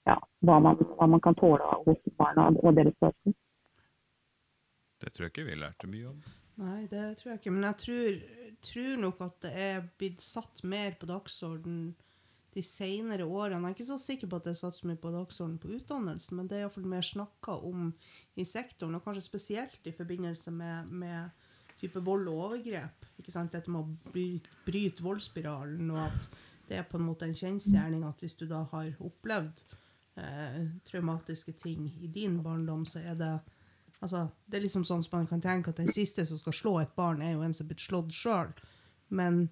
ja, 0.09 0.17
hva, 0.47 0.59
man, 0.59 0.81
hva 0.97 1.07
man 1.13 1.23
kan 1.23 1.37
tåle 1.37 1.71
hos 1.85 2.13
barna 2.19 2.49
og 2.51 2.75
deres 2.77 2.97
følelser. 2.99 3.37
Det 5.01 5.09
tror 5.13 5.25
jeg 5.25 5.33
ikke 5.33 5.47
vi 5.47 5.57
lærte 5.57 5.89
mye 5.89 6.11
om. 6.11 6.21
Nei, 6.61 6.85
det 6.91 7.05
tror 7.17 7.31
jeg 7.31 7.41
ikke. 7.41 7.53
Men 7.55 7.67
jeg 7.69 7.77
tror, 7.85 8.21
tror 8.67 9.03
nok 9.05 9.21
at 9.25 9.37
det 9.45 9.51
er 9.65 9.83
blitt 9.97 10.21
satt 10.21 10.63
mer 10.67 10.97
på 10.99 11.09
dagsorden 11.09 11.83
de 12.51 12.63
senere 12.65 13.25
årene. 13.25 13.61
Jeg 13.63 13.71
er 13.71 13.77
ikke 13.77 13.87
så 13.87 13.97
sikker 14.01 14.29
på 14.29 14.37
at 14.37 14.47
det 14.47 14.53
er 14.53 14.59
satt 14.59 14.77
så 14.77 14.89
mye 14.89 14.99
på 14.99 15.13
dagsorden 15.13 15.55
på 15.61 15.71
utdannelsen, 15.77 16.35
men 16.37 16.49
det 16.49 16.57
er 16.57 16.65
iallfall 16.65 16.89
mer 16.91 17.05
snakka 17.07 17.55
om 17.67 17.93
i 18.35 18.45
sektoren, 18.47 18.97
og 18.97 19.05
kanskje 19.05 19.23
spesielt 19.23 19.87
i 19.87 19.95
forbindelse 19.95 20.51
med, 20.53 20.91
med 20.91 21.40
type 21.81 22.01
vold 22.05 22.29
og 22.31 22.45
overgrep. 22.47 23.05
Ikke 23.21 23.33
sant? 23.33 23.51
Dette 23.53 23.71
med 23.73 23.81
å 23.83 24.11
bryte, 24.13 24.49
bryte 24.65 25.03
voldsspiralen, 25.05 25.89
og 25.93 26.05
at 26.07 26.29
det 26.69 26.77
er 26.79 26.87
på 26.87 26.97
en 26.99 27.07
måte 27.09 27.27
en 27.27 27.35
kjensgjerning 27.35 28.05
at 28.07 28.21
hvis 28.23 28.37
du 28.39 28.45
da 28.47 28.63
har 28.71 28.93
opplevd 29.03 29.63
eh, 30.21 30.61
traumatiske 30.87 31.53
ting 31.59 31.89
i 32.01 32.07
din 32.07 32.39
barndom, 32.45 32.85
så 32.85 33.03
er 33.03 33.17
det 33.19 33.33
Altså, 34.01 34.23
det 34.49 34.57
er 34.57 34.63
liksom 34.63 34.81
sånn 34.81 35.03
som 35.05 35.19
man 35.19 35.27
kan 35.29 35.41
tenke 35.43 35.69
at 35.69 35.77
den 35.77 35.91
siste 35.93 36.23
som 36.25 36.39
skal 36.39 36.53
slå 36.57 36.71
et 36.81 36.95
barn, 36.97 37.19
er 37.21 37.35
jo 37.35 37.43
en 37.45 37.53
som 37.53 37.67
er 37.67 37.69
blitt 37.69 37.83
slått 37.85 38.15
sjøl. 38.17 38.49
Men 39.13 39.43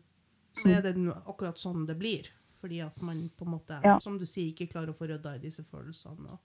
så 0.58 0.72
er 0.74 0.82
det 0.82 0.96
akkurat 1.30 1.60
sånn 1.62 1.84
det 1.86 1.94
blir. 2.00 2.32
Fordi 2.58 2.80
at 2.82 2.98
man 3.06 3.30
på 3.38 3.46
en 3.46 3.52
måte, 3.54 3.78
Ja. 3.86 4.00
som 4.02 4.18
du 4.18 4.26
sier, 4.26 4.50
ikke 4.50 4.72
klarer 4.72 4.90
å 4.90 4.98
få 4.98 5.06
rydda 5.06 5.36
i 5.36 5.44
disse 5.44 5.62
følelsene. 5.70 6.34
Og, 6.34 6.40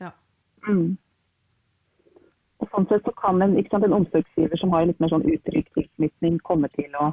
ja. 0.00 0.10
Mm. 0.66 0.98
Og 2.66 2.72
sånn 2.74 2.88
sett 2.90 3.06
så 3.06 3.12
kan 3.14 3.42
en, 3.44 3.54
sant, 3.70 3.84
en 3.86 3.94
omsorgsgiver 4.00 4.58
som 4.58 4.72
har 4.74 4.82
en 4.82 4.90
litt 4.90 5.02
mer 5.02 5.12
sånn 5.12 5.26
utrygg 5.30 5.68
tilknytning, 5.76 6.40
komme 6.46 6.70
til 6.74 6.90
å 6.98 7.12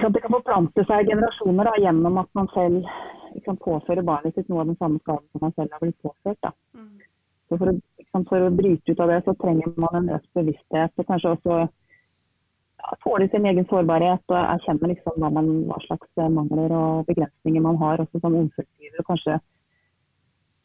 sant, 0.00 0.14
Det 0.14 0.22
kan 0.24 0.34
forplante 0.34 0.84
seg 0.88 1.10
generasjoner 1.12 1.70
da, 1.70 1.74
gjennom 1.80 2.18
at 2.20 2.30
man 2.34 2.50
selv 2.54 2.88
sant, 3.44 3.60
påfører 3.62 4.02
barnet 4.04 4.34
sitt 4.34 4.48
noe 4.50 4.64
av 4.64 4.72
den 4.72 4.80
samme 4.82 4.98
skaden 5.04 5.28
som 5.30 5.46
man 5.46 5.54
selv 5.54 5.76
har 5.76 5.84
blitt 5.84 6.02
påført. 6.02 6.50
Mm. 6.74 6.96
Så 7.48 7.56
for, 7.60 7.70
å, 7.72 8.22
for 8.28 8.46
å 8.48 8.54
bryte 8.54 8.92
ut 8.92 9.04
av 9.04 9.12
det, 9.12 9.20
så 9.24 9.36
trenger 9.40 9.76
man 9.80 10.00
en 10.00 10.10
økt 10.18 10.28
bevissthet. 10.36 10.92
Og 10.98 11.08
kanskje 11.08 11.36
også 11.36 11.60
ja, 11.62 12.98
tåle 13.04 13.28
sin 13.30 13.46
egen 13.48 13.68
sårbarhet 13.70 14.34
og 14.34 14.40
erkjenne 14.40 14.90
liksom 14.92 15.22
hva, 15.22 15.30
man, 15.38 15.52
hva 15.70 15.78
slags 15.86 16.26
mangler 16.34 16.74
og 16.74 17.06
begrensninger 17.08 17.64
man 17.64 17.78
har 17.80 18.02
også 18.04 18.20
som 18.20 18.36
omsorgsgiver. 18.42 18.98
Og 19.00 19.08
kanskje 19.12 19.38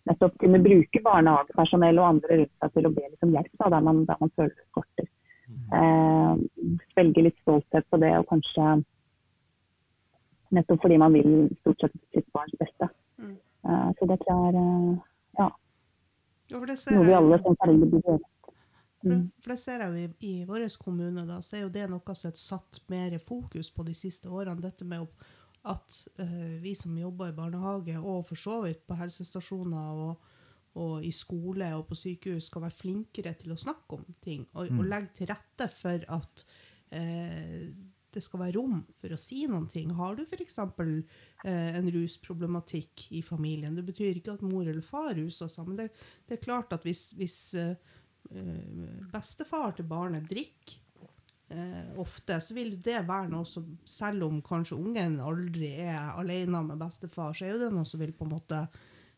nettopp 0.10 0.34
kunne 0.42 0.60
bruke 0.64 1.00
barnehagepersonell 1.06 2.00
og 2.02 2.08
andre 2.10 2.38
rundt 2.42 2.56
seg 2.60 2.74
til 2.76 2.88
å 2.90 2.94
be 2.96 3.06
litt 3.10 3.24
om 3.24 3.32
hjelp 3.36 3.54
da, 3.62 3.70
der, 3.76 3.86
man, 3.86 4.02
der 4.10 4.18
man 4.20 4.32
føler 4.36 4.56
det 4.58 4.66
skorter. 4.72 5.08
Eh, 5.74 6.34
svelge 6.94 7.24
litt 7.28 7.38
stolthet 7.44 7.88
på 7.92 8.00
det, 8.02 8.12
og 8.20 8.28
kanskje 8.32 8.68
nettopp 10.54 10.82
fordi 10.84 10.98
man 11.02 11.16
vil 11.16 11.32
stort 11.62 11.82
sett 11.86 11.96
sitt 12.14 12.28
barns 12.36 12.54
beste. 12.60 12.90
Mm. 13.22 13.36
Eh, 13.70 13.90
så 14.00 14.10
det 14.12 14.20
tror 14.22 14.38
jeg 14.38 14.54
er 14.54 14.60
eh, 14.62 15.02
ja, 15.40 15.50
Ja, 16.52 16.60
for 16.60 16.68
det 16.70 16.78
ser 16.82 16.98
noe 17.00 17.08
vi 17.08 17.16
alle 17.18 17.40
som 17.42 17.58
foreldre 17.62 17.90
bør 17.96 18.08
gjøre. 18.12 18.30
Mm. 19.04 19.24
for 19.44 19.52
det 19.52 19.60
ser 19.60 19.82
jeg 19.84 19.92
jo 19.92 19.98
i, 20.00 20.28
i 20.30 20.46
vår 20.48 20.62
kommune, 20.80 21.26
da, 21.28 21.42
så 21.44 21.58
er 21.58 21.66
jo 21.66 21.72
det 21.76 21.90
noe 21.92 22.14
som 22.16 22.30
er 22.30 22.38
satt 22.40 22.78
mer 22.88 23.18
fokus 23.20 23.68
på 23.76 23.84
de 23.84 23.96
siste 24.00 24.30
årene. 24.32 24.62
Dette 24.64 24.86
med 24.88 25.04
å- 25.04 25.32
at 25.72 25.98
uh, 26.20 26.56
vi 26.64 26.74
som 26.76 26.98
jobber 26.98 27.32
i 27.32 27.38
barnehage, 27.38 27.98
og 28.00 28.26
for 28.28 28.40
så 28.40 28.60
vidt 28.66 28.84
på 28.88 28.98
helsestasjoner 29.00 30.04
og, 30.08 30.30
og 30.82 31.06
i 31.06 31.12
skole 31.16 31.70
og 31.78 31.88
på 31.88 31.98
sykehus, 32.00 32.50
skal 32.50 32.66
være 32.66 32.80
flinkere 32.82 33.36
til 33.40 33.56
å 33.56 33.60
snakke 33.60 34.00
om 34.00 34.06
ting. 34.24 34.48
Og, 34.54 34.72
og 34.74 34.86
legge 34.90 35.14
til 35.20 35.32
rette 35.32 35.70
for 35.72 36.08
at 36.18 36.46
uh, 36.94 37.68
det 38.14 38.22
skal 38.24 38.44
være 38.44 38.58
rom 38.60 38.78
for 39.02 39.14
å 39.14 39.20
si 39.20 39.44
noen 39.50 39.66
ting. 39.72 39.92
Har 39.98 40.18
du 40.18 40.24
f.eks. 40.26 40.60
Eh, 40.60 41.72
en 41.80 41.90
rusproblematikk 41.96 43.08
i 43.18 43.24
familien, 43.26 43.76
det 43.78 43.86
betyr 43.88 44.20
ikke 44.20 44.38
at 44.38 44.46
mor 44.46 44.68
eller 44.68 44.86
far 44.86 45.14
ruser 45.18 45.52
seg, 45.52 45.68
men 45.68 45.82
det, 45.82 45.90
det 46.30 46.38
er 46.38 46.46
klart 46.46 46.76
at 46.76 46.86
hvis, 46.88 47.08
hvis 47.18 47.38
eh, 47.60 47.74
eh, 48.32 49.04
bestefar 49.14 49.76
til 49.78 49.90
barnet 49.90 50.30
drikker 50.30 50.80
eh, 51.52 51.92
ofte, 52.02 52.40
så 52.42 52.56
vil 52.56 52.76
det 52.84 53.04
være 53.08 53.32
noe 53.34 53.48
som, 53.50 53.68
selv 53.88 54.28
om 54.28 54.42
kanskje 54.46 54.80
ungen 54.80 55.20
aldri 55.24 55.74
er 55.84 56.14
alene 56.16 56.64
med 56.70 56.82
bestefar, 56.82 57.36
så 57.36 57.48
er 57.48 57.56
jo 57.56 57.62
det 57.66 57.72
noe 57.76 57.88
som 57.90 58.02
vil 58.04 58.16
på 58.16 58.28
en 58.28 58.36
måte 58.36 58.64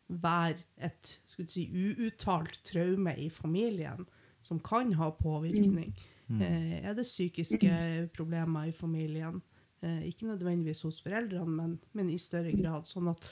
være 0.07 0.59
et 0.85 1.15
skulle 1.25 1.49
si, 1.49 1.65
uuttalt 1.73 2.59
traume 2.67 3.15
i 3.17 3.29
familien, 3.33 4.05
som 4.45 4.59
kan 4.61 4.93
ha 4.99 5.09
påvirkning. 5.17 5.95
Eh, 6.29 6.85
er 6.85 6.93
det 6.97 7.05
psykiske 7.05 8.09
problemer 8.13 8.69
i 8.69 8.71
familien? 8.73 9.41
Eh, 9.81 10.05
ikke 10.09 10.29
nødvendigvis 10.29 10.81
hos 10.81 11.01
foreldrene, 11.01 11.51
men, 11.51 11.79
men 11.93 12.09
i 12.09 12.17
større 12.21 12.53
grad. 12.57 12.87
Sånn 12.89 13.11
at 13.11 13.27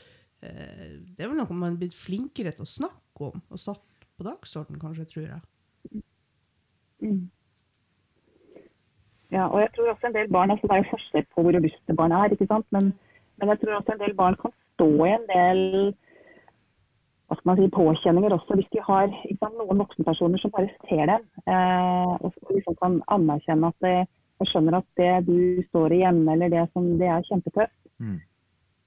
eh, 0.46 1.00
det 1.02 1.24
er 1.24 1.32
vel 1.32 1.40
noe 1.40 1.58
man 1.58 1.74
er 1.74 1.82
blitt 1.82 1.98
flinkere 1.98 2.54
til 2.54 2.66
å 2.66 2.70
snakke 2.70 3.30
om, 3.32 3.42
og 3.50 3.62
satt 3.62 4.08
på 4.14 4.26
dagsorden, 4.28 4.82
kanskje, 4.82 5.08
tror 5.10 5.26
jeg. 5.26 6.04
Mm. 7.04 7.24
Ja, 9.34 9.48
og 9.50 9.60
jeg 9.64 9.70
tror 9.74 9.92
også 9.92 10.08
en 10.08 10.16
del 10.16 10.30
barn, 10.32 10.52
altså 10.54 10.68
Det 10.68 10.76
er 10.76 10.84
jo 10.84 10.94
forskjell 10.94 11.26
på 11.34 11.42
hvor 11.42 11.56
robuste 11.56 11.96
barn 12.00 12.14
er, 12.14 12.34
ikke 12.34 12.50
sant? 12.52 12.68
Men, 12.76 12.94
men 13.42 13.50
jeg 13.50 13.60
tror 13.60 13.78
også 13.80 13.96
en 13.96 14.04
del 14.06 14.16
barn 14.16 14.38
kan 14.42 14.54
stå 14.76 14.90
i 15.08 15.14
en 15.18 15.30
del 15.32 15.62
hva 17.34 17.38
skal 17.40 17.50
man 17.50 17.58
si, 17.58 17.70
påkjenninger 17.74 18.34
også, 18.36 18.58
hvis 18.60 18.74
de 18.76 18.82
har 18.84 19.08
ikke 19.10 19.40
sant, 19.40 19.56
noen 19.58 19.80
voksenpersoner 19.82 20.42
som 20.42 20.52
bare 20.54 20.70
ser 20.90 21.08
dem. 21.10 21.24
Eh, 21.50 22.12
og 22.22 22.54
liksom 22.54 22.76
kan 22.82 23.00
anerkjenne 23.16 23.72
at 23.72 23.86
det, 23.86 23.96
og 24.42 24.50
skjønner 24.52 24.78
at 24.78 24.90
det 25.00 25.14
du 25.30 25.64
står 25.70 25.96
i 25.96 26.04
hjemme, 26.04 26.36
eller 26.36 26.52
det 26.54 26.68
som 26.74 26.92
det 27.00 27.10
er 27.10 27.26
kjempetøft. 27.30 27.80
Mm. 28.04 28.20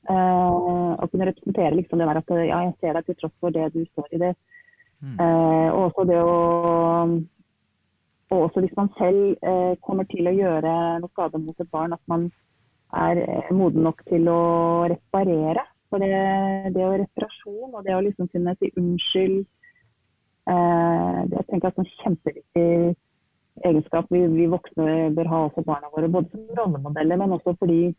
Eh, 0.06 0.50
og 1.00 1.08
kunne 1.10 1.26
representere 1.26 1.74
liksom 1.74 1.98
det 1.98 2.06
der 2.06 2.20
at 2.20 2.34
ja, 2.36 2.60
jeg 2.68 2.74
ser 2.78 2.94
deg 2.94 3.08
til 3.08 3.18
tross 3.18 3.34
for 3.42 3.56
det 3.56 3.66
du 3.74 3.80
står 3.88 4.12
i 4.14 4.22
det. 4.22 4.34
Mm. 5.02 5.16
Eh, 5.16 5.68
og 5.72 5.80
også 5.88 6.06
det 6.12 6.20
å 6.22 6.36
og 8.30 8.42
også 8.48 8.60
hvis 8.60 8.76
man 8.76 8.90
selv 8.98 9.36
eh, 9.50 9.74
kommer 9.86 10.06
til 10.10 10.26
å 10.26 10.34
gjøre 10.34 10.72
noe 11.02 11.12
skade 11.12 11.38
mot 11.38 11.60
et 11.62 11.70
barn, 11.70 11.94
at 11.94 12.02
man 12.10 12.28
er 12.94 13.20
eh, 13.22 13.50
moden 13.54 13.86
nok 13.86 14.02
til 14.10 14.26
å 14.30 14.40
reparere. 14.90 15.62
For 15.86 16.02
det, 16.02 16.10
det 16.74 16.82
å 16.82 16.96
reparasjon 16.98 17.76
og 17.76 17.84
det 17.86 17.94
å 17.94 18.02
liksom 18.02 18.26
kunne 18.32 18.56
si 18.58 18.72
unnskyld 18.74 19.36
eh, 20.50 21.20
det 21.30 21.38
jeg 21.38 21.46
tenker 21.52 21.68
jeg 21.68 21.76
er 21.76 21.84
en 21.84 21.92
kjempeviktig 22.00 22.70
egenskap 23.70 24.10
vi, 24.10 24.24
vi 24.34 24.48
voksne 24.50 25.12
bør 25.14 25.30
ha 25.30 25.44
også 25.46 25.62
barna 25.68 25.92
våre. 25.94 26.10
Både 26.10 26.32
som 26.34 26.50
rollemodeller, 26.58 27.22
men 27.22 27.38
også 27.38 27.54
fordi 27.60 27.94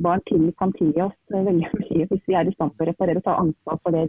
barn 0.00 0.22
tidlig 0.30 0.54
kan 0.62 0.72
tilgi 0.78 1.02
oss 1.04 1.18
veldig 1.34 1.58
mye 1.82 2.06
hvis 2.12 2.26
vi 2.30 2.38
er 2.38 2.46
i 2.48 2.54
stand 2.54 2.76
til 2.76 2.86
å 2.86 2.92
reparere 2.92 3.20
og 3.20 3.26
ta 3.26 3.36
ansvar 3.42 3.82
for 3.82 3.98
det 3.98 4.06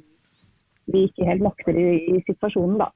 vi 0.92 1.08
ikke 1.08 1.28
helt 1.28 1.44
makter 1.46 1.78
i, 1.78 1.90
i 2.14 2.22
situasjonen. 2.30 2.78
da. 2.82 2.92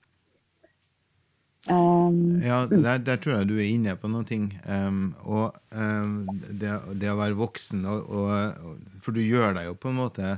Um, 1.66 2.42
Ja, 2.44 2.66
der, 2.70 3.00
der 3.02 3.18
tror 3.18 3.40
jeg 3.40 3.50
du 3.50 3.56
er 3.58 3.66
inne 3.68 3.96
på 3.98 4.10
ting. 4.30 4.50
Um, 4.70 5.16
og 5.24 5.56
um, 5.72 6.28
det, 6.50 6.74
det 7.02 7.10
å 7.10 7.18
være 7.18 7.38
voksen 7.40 7.86
og, 7.90 8.10
og, 8.10 8.82
For 9.02 9.16
du 9.16 9.24
gjør 9.24 9.56
deg 9.58 9.72
jo 9.72 9.78
på 9.80 9.90
en 9.90 10.00
måte 10.04 10.38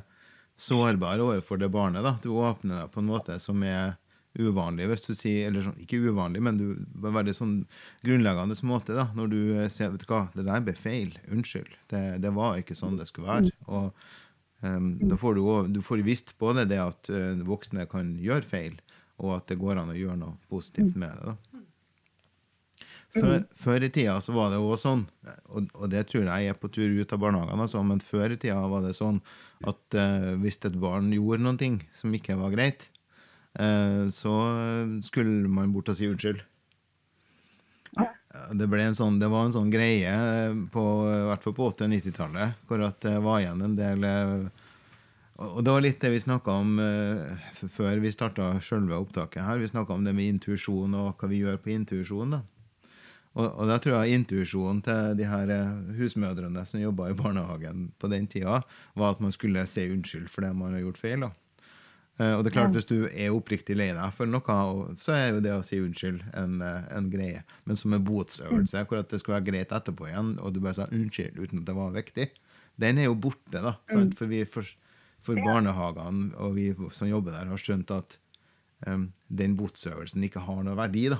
sårbar 0.58 1.20
overfor 1.20 1.60
det 1.60 1.70
barnet. 1.70 2.04
da. 2.04 2.16
Du 2.24 2.32
åpner 2.32 2.84
deg 2.84 2.94
på 2.94 3.04
en 3.04 3.12
måte 3.12 3.40
som 3.44 3.64
er 3.64 3.98
uvanlig, 4.38 4.86
hvis 4.92 5.06
du 5.08 5.14
sier 5.18 5.50
Eller 5.50 5.66
sånn, 5.66 5.80
ikke 5.82 6.00
uvanlig, 6.12 6.44
men 6.46 6.60
du, 6.60 6.66
på 6.78 7.10
en 7.10 7.18
veldig 7.18 7.36
sånn 7.36 7.58
grunnleggende 8.06 8.58
måte. 8.70 8.96
da, 8.96 9.10
Når 9.18 9.34
du 9.34 9.42
ser 9.74 9.92
vet 9.92 10.06
du 10.06 10.14
hva, 10.14 10.28
det 10.36 10.48
der 10.48 10.64
ble 10.64 10.78
feil. 10.78 11.12
Unnskyld. 11.28 11.76
Det, 11.92 12.06
det 12.24 12.34
var 12.36 12.62
ikke 12.62 12.78
sånn 12.78 13.00
det 13.00 13.10
skulle 13.12 13.30
være. 13.34 13.54
og 13.68 13.92
um, 14.64 14.94
da 15.04 15.20
får 15.20 15.38
du, 15.38 15.44
du 15.76 15.82
får 15.84 16.06
visst 16.08 16.38
både 16.40 16.66
det 16.70 16.80
at 16.82 17.12
eh, 17.14 17.44
voksne 17.46 17.86
kan 17.92 18.16
gjøre 18.22 18.48
feil, 18.48 18.80
og 19.18 19.34
at 19.38 19.48
det 19.50 19.60
går 19.62 19.82
an 19.82 19.94
å 19.94 19.98
gjøre 19.98 20.20
noe 20.20 20.38
positivt 20.52 20.98
med 21.00 21.14
det. 21.18 21.34
da. 21.34 21.64
Før, 23.18 23.38
før 23.58 23.86
i 23.88 23.90
tida 23.94 24.18
så 24.22 24.34
var 24.36 24.52
det 24.52 24.60
også 24.62 24.84
sånn, 24.84 25.04
og, 25.50 25.70
og 25.80 25.90
det 25.90 26.04
tror 26.10 26.28
jeg 26.28 26.52
er 26.52 26.58
på 26.60 26.70
tur 26.74 26.92
ut 27.00 27.14
av 27.16 27.22
barnehagene, 27.24 27.64
altså, 27.66 27.82
men 27.86 28.04
før 28.04 28.36
i 28.36 28.40
tida 28.40 28.60
var 28.70 28.84
det 28.86 28.94
sånn 28.98 29.22
at 29.66 29.98
uh, 29.98 30.36
hvis 30.42 30.60
et 30.68 30.78
barn 30.78 31.10
gjorde 31.16 31.46
noe 31.46 31.72
som 31.98 32.14
ikke 32.14 32.38
var 32.38 32.54
greit, 32.54 32.86
uh, 33.58 34.06
så 34.14 34.36
skulle 35.08 35.50
man 35.50 35.74
bort 35.74 35.90
og 35.94 35.98
si 35.98 36.10
unnskyld. 36.10 36.44
det, 38.54 38.70
ble 38.70 38.86
en 38.86 38.98
sånn, 38.98 39.18
det 39.22 39.32
var 39.34 39.48
en 39.48 39.56
sånn 39.56 39.74
greie, 39.74 40.14
på, 40.74 40.86
i 41.10 41.26
hvert 41.32 41.48
fall 41.48 41.58
på 41.58 41.72
80- 41.72 41.88
og 41.88 41.94
90-tallet, 41.96 42.64
hvor 42.70 42.86
at 42.86 43.02
det 43.08 43.18
var 43.26 43.42
igjen 43.42 43.66
en 43.66 43.78
del 43.80 44.06
eh, 44.06 44.67
og 45.38 45.62
det 45.62 45.74
var 45.74 45.84
litt 45.86 46.02
det 46.02 46.10
vi 46.16 46.20
snakka 46.22 46.54
om 46.64 46.78
uh, 46.82 47.50
før 47.70 48.00
vi 48.02 48.10
starta 48.14 48.56
selve 48.66 48.98
opptaket 48.98 49.46
her. 49.46 49.60
Vi 49.62 49.70
snakka 49.70 49.94
om 49.94 50.06
det 50.08 50.16
med 50.18 50.32
intuisjon 50.34 50.96
og 50.98 51.12
hva 51.20 51.30
vi 51.30 51.44
gjør 51.44 51.60
på 51.62 51.76
intuisjon. 51.76 52.34
da. 52.34 52.40
Og, 53.38 53.46
og 53.46 53.68
da 53.70 53.76
tror 53.78 54.00
jeg 54.00 54.18
intuisjonen 54.18 54.80
til 54.86 55.12
de 55.20 55.28
her 55.30 55.52
uh, 55.54 55.92
husmødrene 56.00 56.64
som 56.66 56.82
jobba 56.82 57.12
i 57.12 57.18
barnehagen 57.18 57.92
på 58.02 58.10
den 58.10 58.26
tida, 58.26 58.64
var 58.98 59.14
at 59.14 59.22
man 59.22 59.36
skulle 59.36 59.68
si 59.70 59.86
unnskyld 59.94 60.32
for 60.34 60.48
det 60.48 60.56
man 60.58 60.74
har 60.74 60.88
gjort 60.88 61.04
feil. 61.04 61.28
da. 61.28 61.30
Uh, 62.18 62.34
og 62.40 62.42
det 62.42 62.50
er 62.50 62.56
klart, 62.56 62.74
Hvis 62.74 62.90
du 62.90 63.06
er 63.06 63.38
oppriktig 63.38 63.78
lei 63.78 63.92
deg 63.94 64.18
for 64.18 64.26
noe, 64.26 64.58
så 64.98 65.14
er 65.14 65.30
jo 65.36 65.46
det 65.46 65.54
å 65.54 65.62
si 65.62 65.78
unnskyld 65.78 66.26
en, 66.34 66.58
en 66.66 67.12
greie. 67.14 67.46
Men 67.70 67.78
som 67.78 67.94
en 67.94 68.02
botsøvelse, 68.10 68.88
hvor 68.90 69.04
at 69.04 69.14
det 69.14 69.22
skal 69.22 69.38
være 69.38 69.52
greit 69.52 69.78
etterpå 69.78 70.10
igjen, 70.10 70.34
og 70.42 70.58
du 70.58 70.64
bare 70.66 70.80
sa 70.80 70.90
unnskyld 70.90 71.38
uten 71.38 71.62
at 71.62 71.70
det 71.70 71.78
var 71.78 71.94
viktig, 71.94 72.28
den 72.82 72.98
er 72.98 73.12
jo 73.12 73.22
borte. 73.22 73.62
da, 73.62 73.78
sant? 73.86 74.18
For 74.18 74.34
vi 74.34 74.42
forstår 74.50 74.87
for 75.28 75.40
barnehagene 75.44 76.32
og 76.42 76.56
vi 76.58 76.70
som 76.96 77.10
jobber 77.10 77.36
der, 77.36 77.50
har 77.52 77.62
skjønt 77.62 77.92
at 77.96 78.18
um, 78.88 79.10
den 79.28 79.58
botsøvelsen 79.60 80.24
ikke 80.28 80.44
har 80.46 80.64
noe 80.64 80.78
verdi. 80.80 81.08
da. 81.14 81.20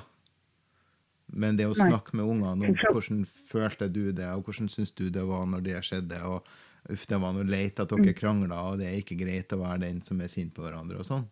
Men 1.28 1.58
det 1.58 1.68
å 1.68 1.76
snakke 1.76 2.16
med 2.16 2.24
ungene 2.24 2.70
om 2.70 2.78
hvordan 2.88 3.24
følte 3.50 3.90
du 3.92 4.08
det, 4.16 4.28
og 4.32 4.48
hvordan 4.48 4.70
syns 4.72 4.94
du 4.96 5.08
det 5.12 5.24
var 5.28 5.44
når 5.50 5.66
det 5.66 5.82
skjedde, 5.84 6.20
og 6.24 6.46
uff, 6.88 7.04
det 7.08 7.18
var 7.20 7.34
noe 7.36 7.48
leit 7.48 7.80
at 7.82 7.92
dere 7.92 8.14
krangla, 8.16 8.62
og 8.70 8.80
det 8.80 8.88
er 8.88 9.02
ikke 9.02 9.18
greit 9.20 9.52
å 9.52 9.60
være 9.60 9.84
den 9.84 10.00
som 10.06 10.22
er 10.24 10.32
sint 10.32 10.54
på 10.56 10.64
hverandre, 10.64 11.02
og 11.02 11.08
sånn. 11.08 11.26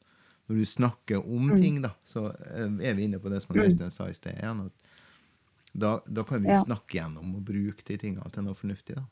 Når 0.47 0.61
du 0.61 0.67
snakker 0.69 1.25
om 1.25 1.49
ting, 1.57 1.81
da, 1.83 1.91
så 2.07 2.29
er 2.55 2.95
vi 2.95 3.09
inne 3.09 3.19
på 3.19 3.33
det 3.33 3.41
som 3.43 3.57
Øystein 3.57 3.91
sa 3.91 4.07
i 4.07 4.15
sted 4.15 4.37
igjen. 4.37 4.69
at 4.69 4.87
da, 5.77 5.97
da, 6.07 6.23
kan 6.25 6.45
vi 6.45 6.55
snakke 6.65 6.97
gjennom 6.97 7.35
og 7.37 7.43
bruke 7.45 7.85
de 7.89 7.99
tingene 8.01 8.31
til 8.33 8.47
noe 8.47 8.57
fornuftig. 8.57 8.97
da. 8.97 9.05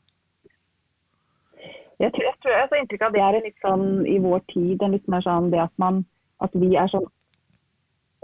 Jeg 2.01 2.11
tror, 2.15 2.34
tror 2.45 2.53
jeg 2.53 2.69
har 2.69 2.79
inntrykk 2.79 3.03
av 3.07 3.15
det 3.15 3.23
er 3.25 3.41
litt 3.41 3.63
sånn 3.65 3.85
i 4.05 4.19
vår 4.21 4.43
tid 4.53 4.83
en 4.85 4.93
litt 4.93 5.07
mer 5.09 5.23
sånn 5.25 5.49
det 5.53 5.63
at 5.63 5.73
man 5.81 6.03
at 6.45 6.53
vi 6.61 6.75
er 6.77 6.89
sånn 6.91 7.07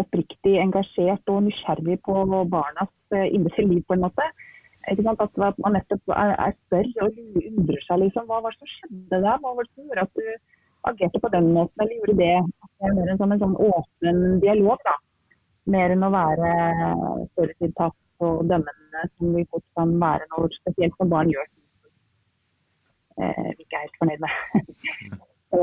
oppriktig 0.01 0.55
engasjert 0.61 1.29
og 1.31 1.43
nysgjerrig 1.47 1.97
på 2.05 2.15
barnas 2.51 2.91
uh, 3.15 3.27
indre 3.27 3.65
liv 3.67 3.83
på 3.87 3.97
en 3.97 4.05
måte. 4.05 4.25
At, 4.89 5.37
man 5.61 5.75
nettopp 5.77 6.13
er, 6.15 6.33
er 6.41 6.55
større 6.65 7.05
og 7.05 7.19
undrer 7.37 7.83
seg 7.85 8.01
liksom, 8.01 8.25
hva 8.29 8.39
var 8.41 8.55
det 8.55 8.63
som 8.63 8.71
skjedde 8.71 9.19
der? 9.21 9.37
Hva 9.43 9.53
var 9.53 9.67
det 9.67 9.71
som 9.75 9.85
gjorde 9.85 10.05
at 10.07 10.17
du 10.17 10.57
agerte 10.89 11.21
på 11.21 11.31
den 11.35 11.51
måten 11.53 11.83
eller 11.85 11.99
gjorde 11.99 12.17
det? 12.17 12.33
At 12.65 12.71
det 12.71 12.89
er 12.89 12.97
mer 12.97 13.13
en 13.13 13.21
sånn, 13.21 13.35
en 13.35 13.43
sånn 13.43 13.57
åpen 13.67 14.23
dialog, 14.41 14.81
da. 14.87 14.95
Mer 15.69 15.93
enn 15.93 16.07
å 16.07 16.11
være 16.15 16.51
forutinntatt 17.37 18.25
og 18.25 18.41
dømmende, 18.49 19.05
som 19.13 19.37
vi 19.37 19.45
fort 19.53 19.67
kan 19.77 19.93
være 20.01 20.25
når 20.33 20.57
spesielt 20.57 20.97
når 20.97 21.13
barn 21.13 21.33
gjør 21.35 21.49
eh, 23.17 23.51
ikke 23.57 23.75
er 23.77 23.85
helt 23.85 23.99
fornøyd 24.01 24.23
med. 24.23 24.33
så, 25.51 25.61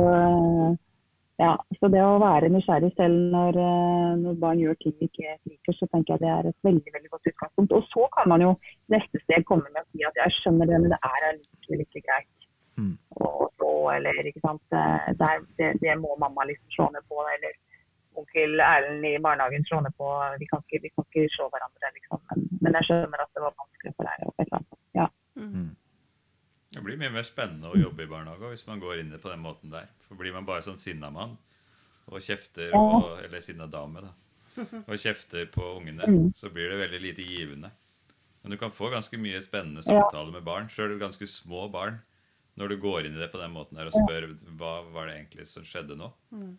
ja, 1.38 1.52
så 1.78 1.90
det 1.92 2.02
å 2.04 2.18
være 2.22 2.50
nysgjerrig 2.52 2.92
selv 2.98 3.28
når, 3.34 3.60
eh, 3.64 4.14
når, 4.24 4.40
barn 4.42 4.62
gjør 4.62 4.80
ting 4.82 4.96
vi 5.00 5.10
ikke 5.10 5.36
liker, 5.48 5.78
så 5.78 5.90
tenker 5.92 6.16
jeg 6.16 6.24
det 6.24 6.32
er 6.34 6.50
et 6.50 6.68
veldig 6.68 6.96
veldig 6.96 7.12
godt 7.14 7.30
utgangspunkt. 7.32 7.76
Og 7.78 7.86
så 7.92 8.08
kan 8.18 8.32
man 8.34 8.46
jo 8.46 8.56
neste 8.94 9.22
steg 9.24 9.46
komme 9.48 9.70
med 9.70 9.84
å 9.84 9.88
si 9.92 10.04
at 10.08 10.24
jeg 10.24 10.40
skjønner 10.40 10.72
det, 10.72 10.82
men 10.82 10.96
det 10.96 11.00
er 11.00 11.30
allikevel 11.32 11.86
ikke 11.86 12.04
greit. 12.08 12.34
Mm. 12.78 12.94
Og 13.18 13.48
og, 13.88 13.96
eller 13.96 14.28
ikke 14.30 14.44
sant. 14.46 14.62
Det, 15.20 15.30
det, 15.58 15.68
det, 15.82 15.96
må 16.02 16.16
mamma 16.24 16.46
liksom 16.50 16.68
slå 16.76 16.86
ned 16.94 17.04
på. 17.10 17.24
Eller 17.34 17.52
onkel 18.18 18.62
Erlend 18.72 19.06
i 19.08 19.16
barnehagen 19.26 19.66
slå 19.68 19.80
ned 19.84 19.94
på. 20.00 20.06
Vi 20.42 20.48
kan 20.50 20.64
ikke, 20.64 20.82
vi 20.84 20.92
kan 20.94 21.06
ikke 21.08 21.34
slå 21.36 21.50
hverandre, 21.52 21.92
liksom. 21.98 22.22
Men, 22.30 22.46
men, 22.62 22.78
jeg 22.78 22.88
skjønner 22.88 23.24
at 23.24 23.34
det 23.34 23.44
var 23.44 23.60
vanskelig 23.62 23.94
for 23.96 24.08
deg. 24.08 24.64
Ja. 25.00 25.06
Mm. 25.38 25.70
Det 26.78 26.84
blir 26.86 26.98
mye 27.00 27.10
mer 27.10 27.24
spennende 27.26 27.72
å 27.72 27.74
jobbe 27.74 28.04
i 28.04 28.10
barnehage 28.10 28.52
hvis 28.52 28.62
man 28.68 28.78
går 28.78 29.00
inn 29.00 29.08
det 29.10 29.18
på 29.18 29.32
den 29.32 29.40
måten 29.42 29.72
der. 29.72 29.88
For 30.04 30.14
blir 30.14 30.30
man 30.30 30.44
bare 30.46 30.62
sånn 30.62 30.78
sinna 30.78 31.08
mann 31.10 31.32
og 32.06 32.22
kjefter, 32.22 32.70
og, 32.78 33.18
eller 33.24 33.42
sinna 33.42 33.66
dame, 33.68 34.04
da, 34.06 34.12
og 34.86 34.94
kjefter 34.94 35.48
på 35.50 35.64
ungene, 35.74 36.06
mm. 36.06 36.28
så 36.38 36.52
blir 36.54 36.70
det 36.70 36.78
veldig 36.84 37.00
lite 37.02 37.26
givende. 37.26 37.72
Men 38.44 38.54
du 38.54 38.60
kan 38.62 38.70
få 38.70 38.92
ganske 38.94 39.18
mye 39.18 39.42
spennende 39.42 39.82
samtaler 39.82 40.30
med 40.38 40.46
barn, 40.46 40.70
sjøl 40.70 40.94
ganske 41.02 41.26
små 41.26 41.66
barn, 41.74 41.98
når 42.54 42.72
du 42.72 42.78
går 42.86 43.08
inn 43.08 43.18
i 43.18 43.24
det 43.24 43.28
på 43.34 43.42
den 43.42 43.52
måten 43.58 43.76
der 43.76 43.90
og 43.90 43.98
spør 43.98 44.30
hva 44.60 44.78
var 44.94 45.10
det 45.10 45.18
egentlig 45.18 45.50
som 45.50 45.66
skjedde 45.66 45.98
nå. 45.98 46.12
Mm. 46.30 46.54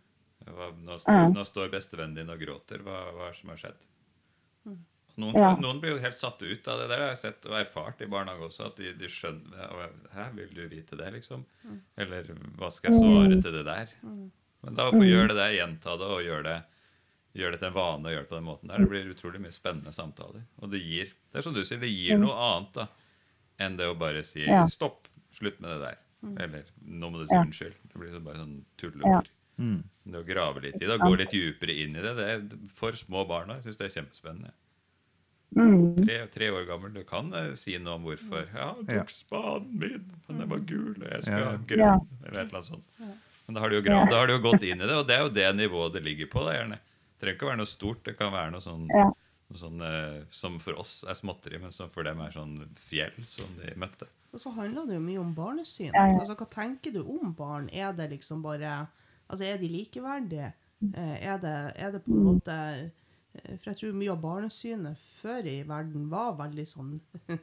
Hva, 0.51 0.69
nå, 0.83 0.99
står, 0.99 1.31
nå 1.31 1.47
står 1.47 1.71
bestevennen 1.71 2.19
din 2.19 2.35
og 2.35 2.43
gråter. 2.43 2.83
Hva, 2.83 3.05
hva 3.15 3.31
er 3.31 3.33
det 3.33 3.39
som 3.39 3.55
har 3.55 3.63
skjedd? 3.63 3.87
Mm. 5.19 5.25
Noen, 5.25 5.37
ja. 5.41 5.51
noen, 5.59 5.79
blir 5.83 5.95
jo 5.95 6.01
helt 6.03 6.17
satt 6.17 6.41
ut 6.41 6.67
av 6.71 6.79
det. 6.79 6.87
Der 6.91 7.03
Jeg 7.03 7.11
har 7.11 7.19
sett 7.19 7.47
og 7.49 7.55
erfart 7.59 8.01
i 8.01 8.09
barnehage 8.09 8.47
også. 8.47 8.71
At 8.71 8.79
de, 8.79 8.93
de 8.97 9.11
skjønner 9.11 9.89
Hæ, 10.15 10.29
vil 10.37 10.51
du 10.55 10.65
vite 10.71 10.99
det, 10.99 11.11
liksom? 11.19 11.45
Mm. 11.63 11.79
Eller 12.05 12.33
hva 12.59 12.71
skal 12.73 12.93
jeg 12.93 13.03
svare 13.03 13.39
til 13.39 13.57
det 13.59 13.65
der? 13.67 13.95
Mm. 14.01 14.27
Men 14.65 14.75
da 14.79 14.89
får 14.91 15.05
gjøre 15.07 15.31
det 15.31 15.39
der, 15.39 15.55
gjenta 15.55 15.95
det, 15.99 16.09
og 16.15 16.25
gjøre 16.25 16.45
det, 16.47 16.57
gjør 17.39 17.53
det 17.53 17.59
til 17.61 17.69
en 17.69 17.77
vane 17.77 18.09
å 18.09 18.13
gjøre 18.13 18.25
det 18.25 18.31
på 18.31 18.39
den 18.39 18.47
måten 18.47 18.71
der. 18.71 18.83
Det 18.83 18.91
blir 18.91 19.13
utrolig 19.13 19.43
mye 19.43 19.55
spennende 19.55 19.93
samtaler. 19.95 20.43
Og 20.59 20.73
det 20.73 20.81
gir 20.83 21.13
det 21.29 21.39
er 21.39 21.45
som 21.45 21.55
du 21.55 21.61
sier, 21.63 21.79
det 21.81 21.91
gir 21.91 22.19
noe 22.19 22.35
annet 22.49 22.79
da, 22.81 22.87
enn 23.63 23.75
det 23.79 23.87
å 23.87 23.97
bare 23.99 24.23
si 24.25 24.43
ja. 24.43 24.65
'stopp, 24.67 25.07
slutt 25.35 25.59
med 25.63 25.75
det 25.75 25.79
der'. 25.85 26.05
Eller 26.43 26.71
'nå 26.83 27.11
må 27.11 27.21
du 27.21 27.27
si 27.27 27.35
ja. 27.35 27.43
unnskyld'. 27.45 27.77
Det 27.91 28.01
blir 28.01 28.19
bare 28.23 28.41
sånn 28.41 28.57
tulleord. 28.79 29.29
Mm. 29.59 29.83
Det 30.09 30.19
å 30.19 30.27
grave 30.27 30.63
litt 30.63 30.81
i 30.81 30.87
det, 30.87 30.97
gå 30.99 31.11
litt 31.19 31.31
dypere 31.35 31.75
inn 31.83 31.95
i 31.95 32.03
det, 32.03 32.13
det 32.15 32.27
er 32.33 32.43
for 32.73 32.95
små 32.95 33.25
barn. 33.27 33.51
Jeg 33.57 33.67
syns 33.67 33.79
det 33.79 33.87
er 33.87 33.95
kjempespennende. 33.99 34.51
Mm. 35.55 36.05
Tre, 36.05 36.27
tre, 36.27 36.51
år 36.51 36.65
gammel. 36.65 36.93
Du 36.93 37.03
kan 37.03 37.31
uh, 37.33 37.53
si 37.57 37.73
noe 37.81 37.97
om 37.97 38.05
hvorfor. 38.05 38.45
Ja, 38.53 38.73
han 38.77 38.85
tok 38.89 39.13
spaden 39.13 39.71
min, 39.81 40.05
men 40.27 40.43
den 40.43 40.51
var 40.51 40.61
gul, 40.69 40.93
og 40.93 41.07
jeg 41.07 41.25
skulle 41.25 41.47
ha 41.47 41.55
grønn. 41.71 42.05
Eller 42.25 42.43
et 42.43 42.43
eller 42.43 42.59
annet 42.59 42.69
sånt. 42.69 42.99
Men 43.47 43.57
da 43.57 43.63
har, 43.63 43.71
du 43.71 43.79
jo 43.79 43.81
da 43.89 44.19
har 44.19 44.29
du 44.29 44.35
jo 44.35 44.43
gått 44.43 44.67
inn 44.67 44.77
i 44.77 44.85
det, 44.85 44.93
og 44.93 45.07
det 45.09 45.15
er 45.15 45.25
jo 45.25 45.33
det 45.33 45.47
nivået 45.57 45.97
det 45.97 46.03
ligger 46.05 46.29
på. 46.29 46.45
Da, 46.45 46.53
gjerne. 46.59 46.77
Det 46.77 47.23
trenger 47.23 47.37
ikke 47.39 47.47
å 47.47 47.49
være 47.49 47.61
noe 47.63 47.71
stort. 47.71 48.03
Det 48.05 48.13
kan 48.19 48.31
være 48.35 48.53
noe 48.53 48.61
sånn, 48.61 48.85
noe 48.93 49.61
sånn 49.63 49.81
uh, 49.81 50.21
som 50.33 50.61
for 50.61 50.77
oss 50.83 50.93
er 51.09 51.17
småtteri, 51.17 51.57
men 51.63 51.73
som 51.73 51.89
for 51.93 52.05
dem 52.05 52.21
er 52.21 52.35
sånn 52.35 52.55
fjell 52.77 53.17
som 53.25 53.49
de 53.57 53.73
møtte. 53.81 54.07
Og 54.29 54.43
så 54.43 54.53
handler 54.53 54.85
det 54.85 54.99
jo 54.99 55.01
mye 55.01 55.23
om 55.23 55.33
barnesyn. 55.33 55.89
Altså, 55.97 56.37
Hva 56.37 56.45
tenker 56.53 56.93
du 56.93 57.01
om 57.01 57.33
barn? 57.33 57.71
Er 57.73 57.95
det 57.97 58.11
liksom 58.13 58.45
bare 58.45 58.85
Altså, 59.29 59.43
er 59.45 59.59
de 59.61 59.67
likeverdige? 59.69 60.53
Uh, 60.79 61.17
er, 61.17 61.41
det, 61.41 61.57
er 61.75 61.91
det 61.93 61.99
på 62.05 62.13
en 62.13 62.23
måte 62.25 62.53
Eh, 62.53 62.87
for 63.43 63.71
jeg 63.71 63.79
tror 63.79 63.97
mye 63.97 64.13
av 64.13 64.21
barnesynet 64.23 65.09
før 65.19 65.47
i 65.49 65.57
verden 65.67 66.07
var 66.11 66.37
veldig 66.39 66.65
sånn 66.67 66.95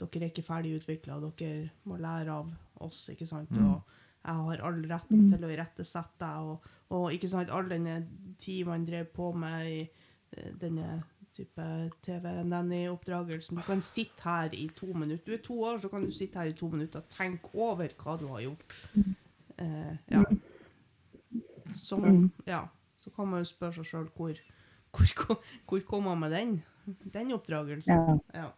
Dere 0.00 0.24
er 0.24 0.30
ikke 0.30 0.46
ferdig 0.46 0.78
utvikla, 0.78 1.18
dere 1.20 1.66
må 1.84 1.98
lære 2.00 2.32
av 2.32 2.46
oss, 2.86 3.02
ikke 3.12 3.26
sant? 3.28 3.50
Mm. 3.52 3.66
Og 3.68 3.98
jeg 4.24 4.44
har 4.46 4.62
all 4.64 4.78
rett 4.88 5.10
mm. 5.12 5.26
til 5.28 5.44
å 5.44 5.50
irettesette 5.52 6.20
deg, 6.22 6.46
og, 6.48 6.68
og, 6.96 7.04
ikke 7.12 7.28
sant, 7.28 7.52
all 7.52 7.68
denne 7.68 7.98
tid 8.40 8.64
man 8.68 8.86
drev 8.88 9.10
på 9.12 9.28
med 9.36 9.66
i 9.68 9.78
eh, 9.84 10.54
denne 10.56 11.02
type 11.36 11.66
TV-nanny-oppdragelsen. 12.06 13.60
Du 13.60 13.66
kan 13.66 13.84
sitte 13.84 14.24
her 14.24 14.56
i 14.56 14.66
to 14.76 14.88
minutter. 14.92 15.24
Du 15.26 15.36
er 15.36 15.44
to 15.44 15.58
år, 15.68 15.78
så 15.84 15.92
kan 15.92 16.04
du 16.04 16.12
sitte 16.16 16.40
her 16.40 16.50
i 16.50 16.56
to 16.56 16.68
minutter 16.72 17.04
og 17.04 17.12
tenke 17.12 17.52
over 17.54 17.92
hva 18.00 18.16
du 18.20 18.26
har 18.32 18.44
gjort. 18.48 18.76
Eh, 19.60 19.94
ja. 20.10 20.24
Så, 21.76 22.00
ja. 22.46 22.64
Så 22.96 23.12
kan 23.16 23.28
man 23.28 23.44
jo 23.44 23.48
spørre 23.48 23.80
seg 23.80 23.88
sjøl 23.88 24.08
hvor 24.16 24.40
hvor, 24.94 25.36
hvor 25.68 25.84
kom 25.88 26.10
han 26.10 26.20
med 26.24 26.34
den? 26.34 26.56
Den 27.14 27.32
oppdragelsen? 27.36 27.94
Ja. 27.94 28.18
ja. 28.34 28.48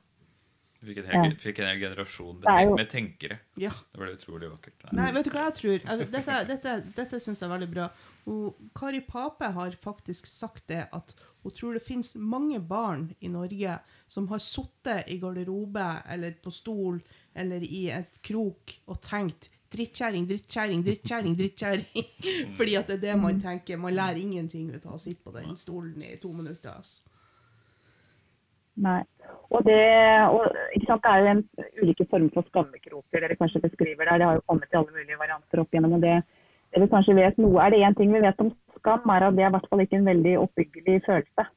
Du 0.83 0.89
fikk 0.89 0.99
en 0.99 1.11
hel, 1.13 1.29
ja. 1.31 1.35
fikk 1.39 1.59
en 1.63 1.69
hel 1.69 1.79
generasjon 1.79 2.39
med, 2.43 2.73
med 2.75 2.89
tenkere. 2.91 3.37
Ja. 3.61 3.71
Det 3.93 4.01
ble 4.01 4.17
utrolig 4.17 4.49
vakkert. 4.51 4.81
Nei. 4.89 4.97
Nei, 4.99 5.11
vet 5.15 5.29
du 5.29 5.31
hva 5.31 5.45
jeg 5.47 5.55
tror? 5.61 5.77
Altså, 5.85 6.07
dette 6.11 6.39
dette, 6.49 6.73
dette 6.97 7.21
syns 7.23 7.43
jeg 7.43 7.47
er 7.47 7.53
veldig 7.53 7.69
bra. 7.71 7.87
Og 8.33 8.65
Kari 8.75 9.03
Pape 9.07 9.53
har 9.55 9.77
faktisk 9.85 10.27
sagt 10.27 10.67
det 10.73 10.89
at 10.91 11.15
hun 11.43 11.55
tror 11.55 11.79
det 11.79 11.85
finnes 11.87 12.13
mange 12.19 12.59
barn 12.59 13.13
i 13.23 13.31
Norge 13.31 13.77
som 14.11 14.27
har 14.31 14.43
sittet 14.43 15.07
i 15.11 15.21
garderobe 15.23 15.87
eller 16.11 16.35
på 16.43 16.51
stol 16.55 16.99
eller 17.35 17.63
i 17.63 17.85
et 17.95 18.19
krok 18.27 18.75
og 18.91 18.99
tenkt 19.07 19.53
drittkjerring, 19.73 20.27
drittkjerring, 20.29 20.83
drittkjerring, 20.87 21.39
drittkjerring. 21.39 22.11
Fordi 22.59 22.77
at 22.79 22.91
det 22.91 22.99
er 22.99 23.07
det 23.07 23.17
man 23.21 23.41
tenker. 23.43 23.81
Man 23.81 23.97
lærer 23.97 24.21
ingenting 24.21 24.71
ut 24.75 24.85
av 24.87 24.99
å 24.99 25.01
sitte 25.03 25.25
på 25.25 25.35
den 25.37 25.57
stolen 25.61 26.05
i 26.07 26.17
to 26.23 26.33
minutter. 26.33 26.77
Altså. 26.77 27.09
Nei. 28.83 29.01
Og 29.53 29.65
det, 29.67 29.81
og, 30.33 30.47
sant, 30.87 31.03
det 31.05 31.11
er 31.11 31.21
jo 31.21 31.33
en 31.35 31.43
ulike 31.83 32.07
former 32.09 32.33
for 32.33 32.49
skammekroker 32.49 33.25
dere 33.25 33.37
kanskje 33.37 33.65
beskriver 33.67 34.09
der. 34.09 34.21
Det 34.21 34.29
har 34.29 34.39
jo 34.39 34.47
kommet 34.49 34.73
i 34.73 34.79
alle 34.81 34.95
mulige 34.95 35.21
varianter 35.21 35.61
opp 35.63 35.75
igjennom. 35.75 35.99
og 35.99 36.05
det, 36.07 36.21
det 36.73 36.85
vi 36.85 36.93
kanskje 36.95 37.19
vet 37.19 37.41
noe, 37.43 37.59
Er 37.61 37.75
det 37.75 37.83
én 37.85 37.99
ting 37.99 38.15
vi 38.15 38.23
vet 38.25 38.41
om 38.41 38.53
skam, 38.79 39.11
er 39.13 39.29
at 39.29 39.37
det 39.37 39.45
er 39.45 39.53
i 39.53 39.57
hvert 39.57 39.69
fall 39.71 39.85
ikke 39.85 39.99
en 40.01 40.09
veldig 40.09 40.39
oppbyggelig 40.47 41.03
følelse. 41.09 41.49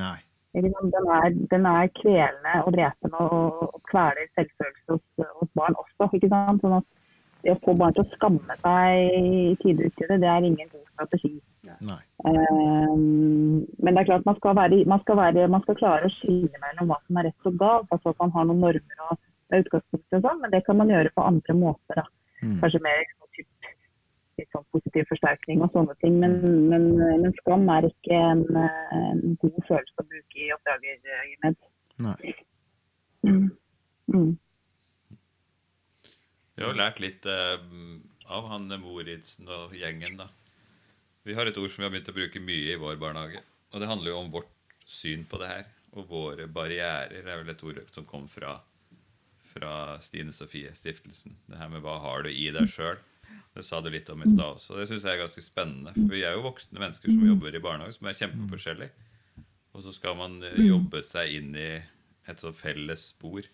Nei. 0.00 0.18
Den 0.52 0.74
er, 0.74 1.28
den 1.50 1.66
er 1.70 1.90
kvelende 1.94 2.54
og 2.66 2.72
drepende 2.74 3.18
og, 3.22 3.74
og 3.74 3.82
kveler 3.90 4.26
selvfølelse 4.34 4.96
hos, 4.96 5.04
hos, 5.38 5.50
barn 5.54 5.76
også. 5.78 6.08
ikke 6.16 6.30
sant? 6.32 6.64
Sånn 6.64 6.80
at 6.80 6.88
det 7.44 7.54
å 7.54 7.60
få 7.64 7.74
barn 7.78 7.94
til 7.96 8.04
å 8.04 8.12
skamme 8.16 8.56
seg 8.62 9.16
i 9.16 9.54
tide 9.62 9.88
ut 9.88 10.02
det 10.10 10.28
er 10.28 10.46
ingen 10.46 10.68
god 10.72 10.86
strategi. 10.92 11.34
Um, 12.26 13.62
men 13.78 13.94
det 13.94 14.02
er 14.02 14.08
klart 14.10 14.26
man 14.28 14.36
skal, 14.40 14.56
være, 14.58 14.82
man, 14.90 15.02
skal 15.04 15.18
være, 15.20 15.48
man 15.52 15.64
skal 15.64 15.78
klare 15.80 16.08
å 16.08 16.14
skille 16.18 16.62
mellom 16.64 16.90
hva 16.90 16.98
som 17.06 17.20
er 17.20 17.30
rett 17.30 17.50
og 17.50 17.58
galt. 17.60 17.88
altså 17.94 18.12
at 18.12 18.20
man 18.22 18.34
har 18.36 18.48
noen 18.48 18.64
normer 18.66 19.04
og 19.06 19.60
utgangspunkt 19.60 20.18
og 20.18 20.26
sånn, 20.26 20.42
men 20.42 20.52
det 20.54 20.64
kan 20.66 20.78
man 20.80 20.92
gjøre 20.92 21.14
på 21.14 21.26
andre 21.26 21.56
måter. 21.56 22.02
da. 22.02 22.06
Mm. 22.42 22.58
Kanskje 22.62 22.82
mer 22.84 23.02
typ, 23.36 23.70
litt 24.40 24.52
sånn 24.54 24.66
positiv 24.74 25.08
forsterkning 25.10 25.64
og 25.64 25.72
sånne 25.74 25.96
ting. 26.04 26.20
Men, 26.22 26.36
men, 26.72 26.86
men 26.98 27.34
skam 27.40 27.66
er 27.72 27.88
ikke 27.88 28.20
en, 28.20 28.44
en 28.56 29.24
god 29.42 29.58
følelse 29.68 30.04
å 30.04 30.06
bruke 30.12 30.44
i 30.44 30.52
oppdragerøyemed. 30.56 31.60
Nei. 32.06 32.36
Mm. 33.26 33.50
Mm. 34.12 34.30
Vi 36.60 36.66
har 36.68 36.76
lært 36.76 36.98
litt 37.00 37.24
eh, 37.24 37.62
av 38.28 38.48
han 38.50 38.68
Moritzen 38.82 39.48
og 39.48 39.72
gjengen, 39.72 40.18
da. 40.20 40.26
Vi 41.24 41.32
har 41.36 41.48
et 41.48 41.56
ord 41.56 41.70
som 41.72 41.80
vi 41.80 41.86
har 41.86 41.92
begynt 41.94 42.10
å 42.12 42.16
bruke 42.16 42.42
mye 42.44 42.74
i 42.74 42.80
vår 42.80 42.98
barnehage. 43.00 43.40
Og 43.72 43.80
det 43.80 43.88
handler 43.88 44.12
jo 44.12 44.18
om 44.18 44.32
vårt 44.34 44.50
syn 44.84 45.22
på 45.28 45.40
det 45.40 45.48
her. 45.48 45.70
Og 45.96 46.10
våre 46.10 46.44
barrierer 46.52 47.16
er 47.16 47.40
vel 47.40 47.48
et 47.48 47.64
ord 47.64 47.80
som 47.94 48.04
kom 48.08 48.26
fra, 48.28 48.58
fra 49.54 49.72
Stine 50.04 50.34
Sofie 50.36 50.74
Stiftelsen. 50.76 51.38
Det 51.48 51.56
her 51.56 51.70
med 51.72 51.80
hva 51.84 51.96
har 52.04 52.26
du 52.26 52.30
i 52.32 52.50
deg 52.52 52.68
sjøl. 52.68 53.00
Det 53.56 53.64
sa 53.64 53.80
du 53.80 53.88
litt 53.92 54.10
om 54.12 54.20
i 54.20 54.28
stad 54.28 54.58
også. 54.58 54.76
Det 54.76 54.84
syns 54.90 55.06
jeg 55.08 55.16
er 55.16 55.22
ganske 55.22 55.44
spennende. 55.44 55.94
For 55.96 56.12
vi 56.12 56.26
er 56.28 56.36
jo 56.36 56.44
voksne 56.44 56.82
mennesker 56.82 57.08
som 57.08 57.24
jobber 57.24 57.56
i 57.56 57.62
barnehage, 57.64 57.96
som 57.96 58.10
er 58.10 58.18
kjempeforskjellige. 58.20 59.08
Og 59.72 59.86
så 59.86 59.94
skal 59.96 60.20
man 60.20 60.36
eh, 60.44 60.60
jobbe 60.68 61.00
seg 61.06 61.38
inn 61.38 61.56
i 61.56 61.70
et 62.28 62.44
sånt 62.44 62.58
felles 62.60 63.08
spor 63.14 63.48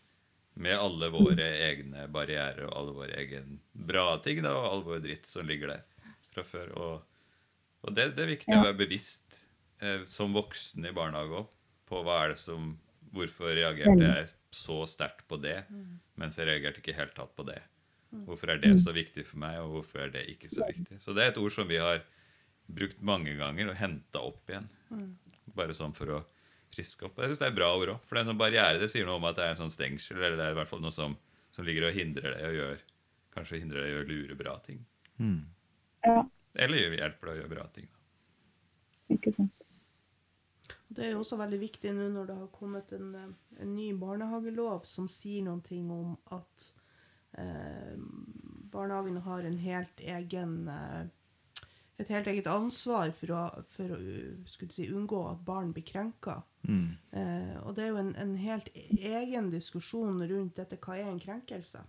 med 0.57 0.79
alle 0.81 1.11
våre 1.13 1.47
egne 1.67 2.07
barrierer 2.13 2.65
og 2.69 2.77
alle 2.79 2.95
våre 2.97 3.19
egne 3.21 3.59
bra 3.73 4.17
ting 4.25 4.41
da, 4.45 4.55
og 4.57 4.71
all 4.71 4.87
vår 4.87 5.03
dritt 5.05 5.29
som 5.29 5.47
ligger 5.47 5.75
der 5.75 5.85
fra 6.33 6.45
før. 6.47 6.73
Og, 6.81 7.05
og 7.85 7.95
det, 7.97 8.11
det 8.17 8.25
er 8.25 8.33
viktig 8.33 8.57
å 8.57 8.65
være 8.65 8.79
bevisst 8.81 9.43
eh, 9.85 10.03
som 10.09 10.37
voksen 10.37 10.89
i 10.89 10.95
barnehage 10.97 11.43
òg 11.43 11.53
på 11.87 12.03
hva 12.03 12.25
er 12.25 12.35
det 12.35 12.43
som 12.43 12.75
Hvorfor 13.17 13.55
reagerte 13.55 14.03
jeg 14.03 14.27
så 14.53 14.75
sterkt 14.91 15.23
på 15.31 15.39
det, 15.41 15.63
mens 16.21 16.37
jeg 16.37 16.49
reagerte 16.51 16.83
ikke 16.83 16.97
helt 16.99 17.15
tatt 17.17 17.31
på 17.39 17.47
det? 17.49 17.61
Hvorfor 18.27 18.51
er 18.53 18.59
det 18.61 18.75
så 18.83 18.93
viktig 18.93 19.25
for 19.25 19.41
meg, 19.41 19.57
og 19.63 19.71
hvorfor 19.77 20.03
er 20.05 20.11
det 20.13 20.25
ikke 20.35 20.51
så 20.53 20.67
viktig? 20.67 20.99
Så 21.01 21.15
det 21.17 21.23
er 21.23 21.31
et 21.31 21.39
ord 21.41 21.55
som 21.55 21.69
vi 21.71 21.79
har 21.81 22.03
brukt 22.67 23.01
mange 23.01 23.33
ganger 23.39 23.71
og 23.71 23.79
henta 23.79 24.21
opp 24.27 24.51
igjen. 24.51 24.67
Bare 25.57 25.77
sånn 25.79 25.95
for 25.97 26.13
å 26.13 26.19
friske 26.77 27.09
opp. 27.09 27.19
Jeg 27.19 27.33
syns 27.33 27.43
det 27.43 27.49
er 27.49 27.57
bra 27.57 27.71
ord 27.75 27.95
òg. 27.95 28.05
For 28.05 28.15
det 28.15 28.23
er 28.23 28.27
en 28.27 28.33
sånn 28.35 28.43
barriere 28.45 28.83
det 28.83 28.91
sier 28.93 29.09
noe 29.09 29.19
om 29.21 29.27
at 29.29 29.39
det 29.39 29.47
er 29.47 29.55
en 29.55 29.63
sånn 29.65 29.75
stengsel, 29.75 30.21
eller 30.21 30.39
det 30.39 30.47
er 30.47 30.55
i 30.55 30.61
hvert 30.61 30.71
fall 30.71 30.85
noe 30.85 30.95
som, 30.95 31.17
som 31.57 31.67
ligger 31.67 31.89
og 31.89 31.97
hindrer 31.97 32.37
deg 32.37 32.51
å 32.51 32.55
gjøre 32.61 32.85
Kanskje 33.37 33.59
hindrer 33.61 33.83
deg 33.85 33.91
å 33.91 33.97
gjøre 33.99 34.09
lure 34.09 34.37
bra 34.41 34.53
ting. 34.65 34.79
Mm. 35.21 35.43
Ja, 36.07 36.23
Eller 36.57 36.95
hjelper 36.97 37.29
deg 37.29 37.35
å 37.35 37.41
gjøre 37.43 37.51
bra 37.53 37.67
ting. 37.75 37.91
ikke 39.13 39.33
sant. 39.37 39.67
Det 40.89 41.05
er 41.05 41.13
jo 41.13 41.21
også 41.21 41.37
veldig 41.37 41.59
viktig 41.61 41.93
nå 41.93 42.07
når 42.15 42.31
det 42.31 42.37
har 42.39 42.49
kommet 42.55 42.93
en, 42.97 43.11
en 43.61 43.75
ny 43.77 43.91
barnehagelov 44.01 44.87
som 44.89 45.09
sier 45.11 45.45
noen 45.45 45.61
ting 45.67 45.91
om 45.93 46.15
at 46.33 46.69
eh, 47.43 47.99
barnehagen 48.73 49.19
har 49.27 49.45
en 49.45 49.59
helt 49.61 50.01
egen 50.01 50.57
eh, 50.73 51.11
et 51.97 52.11
helt 52.13 52.29
eget 52.29 52.49
ansvar 52.51 53.13
for 53.17 53.33
å, 53.33 53.43
for 53.73 53.95
å 53.97 53.99
si, 54.73 54.89
unngå 54.93 55.23
at 55.31 55.45
barn 55.47 55.73
blir 55.73 55.87
krenka. 55.89 56.43
Mm. 56.69 56.91
Eh, 57.17 57.55
og 57.63 57.77
det 57.77 57.87
er 57.87 57.93
jo 57.93 58.01
en, 58.03 58.13
en 58.21 58.35
helt 58.41 58.69
egen 58.75 59.49
diskusjon 59.53 60.21
rundt 60.29 60.61
dette. 60.61 60.81
Hva 60.83 60.99
er 60.99 61.09
en 61.09 61.23
krenkelse? 61.23 61.81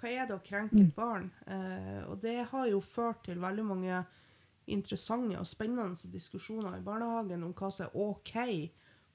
Hva 0.00 0.10
er 0.10 0.26
det 0.26 0.34
å 0.34 0.42
krenke 0.42 0.80
et 0.82 0.94
barn? 0.96 1.30
Eh, 1.46 2.02
og 2.10 2.18
det 2.24 2.40
har 2.50 2.66
jo 2.66 2.82
ført 2.82 3.22
til 3.28 3.38
veldig 3.42 3.66
mange 3.68 4.02
interessante 4.72 5.38
og 5.38 5.46
spennende 5.46 6.10
diskusjoner 6.10 6.78
i 6.78 6.84
barnehagen 6.86 7.46
om 7.46 7.54
hva 7.54 7.70
som 7.70 7.86
er 7.86 7.96
OK 7.98 8.34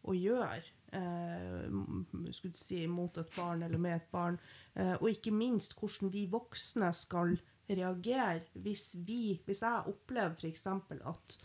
å 0.07 0.15
gjøre 0.15 0.61
eh, 0.95 2.31
si, 2.55 2.85
mot 2.87 3.19
et 3.19 3.35
barn 3.35 3.67
eller 3.67 3.81
med 3.81 3.97
et 3.99 4.09
barn. 4.11 4.39
Eh, 4.75 4.95
og 5.01 5.09
ikke 5.11 5.35
minst 5.35 5.75
hvordan 5.75 6.13
vi 6.13 6.27
voksne 6.31 6.93
skal 6.95 7.35
reagere 7.69 8.41
hvis 8.63 8.95
vi, 9.07 9.39
hvis 9.45 9.61
jeg 9.61 9.91
opplever 9.91 10.35
f.eks. 10.39 10.65
at 10.67 11.37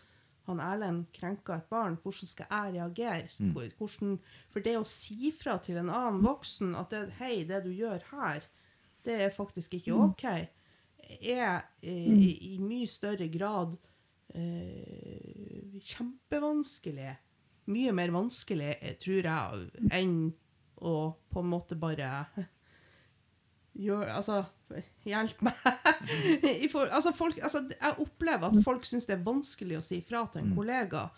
han 0.48 0.60
Erlend 0.62 1.04
krenker 1.14 1.54
et 1.60 1.68
barn, 1.70 1.98
hvordan 2.02 2.28
skal 2.28 2.46
jeg 2.50 2.74
reagere? 2.74 3.28
Hvordan, 3.78 4.16
for 4.50 4.64
det 4.64 4.74
å 4.78 4.86
si 4.88 5.30
fra 5.34 5.58
til 5.62 5.78
en 5.78 5.92
annen 5.92 6.22
voksen 6.24 6.74
at 6.78 6.90
det, 6.90 7.04
hei, 7.20 7.44
det 7.46 7.62
du 7.66 7.70
gjør 7.70 8.02
her, 8.10 8.48
det 9.06 9.18
er 9.26 9.34
faktisk 9.34 9.74
ikke 9.78 9.94
OK, 9.94 10.24
er 11.22 11.62
eh, 11.82 12.14
i, 12.14 12.54
i 12.54 12.58
mye 12.62 12.88
større 12.90 13.28
grad 13.30 13.74
eh, 14.34 15.78
kjempevanskelig. 15.92 17.12
Mye 17.70 17.94
mer 17.94 18.14
vanskelig, 18.14 18.76
eh, 18.80 18.96
tror 18.98 19.28
jeg, 19.28 19.68
enn 19.94 20.16
å 20.82 20.94
på 21.30 21.42
en 21.42 21.50
måte 21.50 21.78
bare 21.78 22.10
gjøre 23.86 24.16
altså, 24.18 24.42
hjelp 25.08 25.42
meg. 25.46 25.58
I 26.64 26.68
for, 26.72 26.88
altså, 26.88 27.12
folk, 27.16 27.38
altså, 27.42 27.64
jeg 27.72 27.98
opplever 28.02 28.48
at 28.48 28.64
folk 28.64 28.86
syns 28.88 29.08
det 29.08 29.18
er 29.18 29.26
vanskelig 29.26 29.78
å 29.78 29.84
si 29.84 30.00
fra 30.04 30.24
til 30.32 30.44
en 30.44 30.54
kollega 30.56 31.08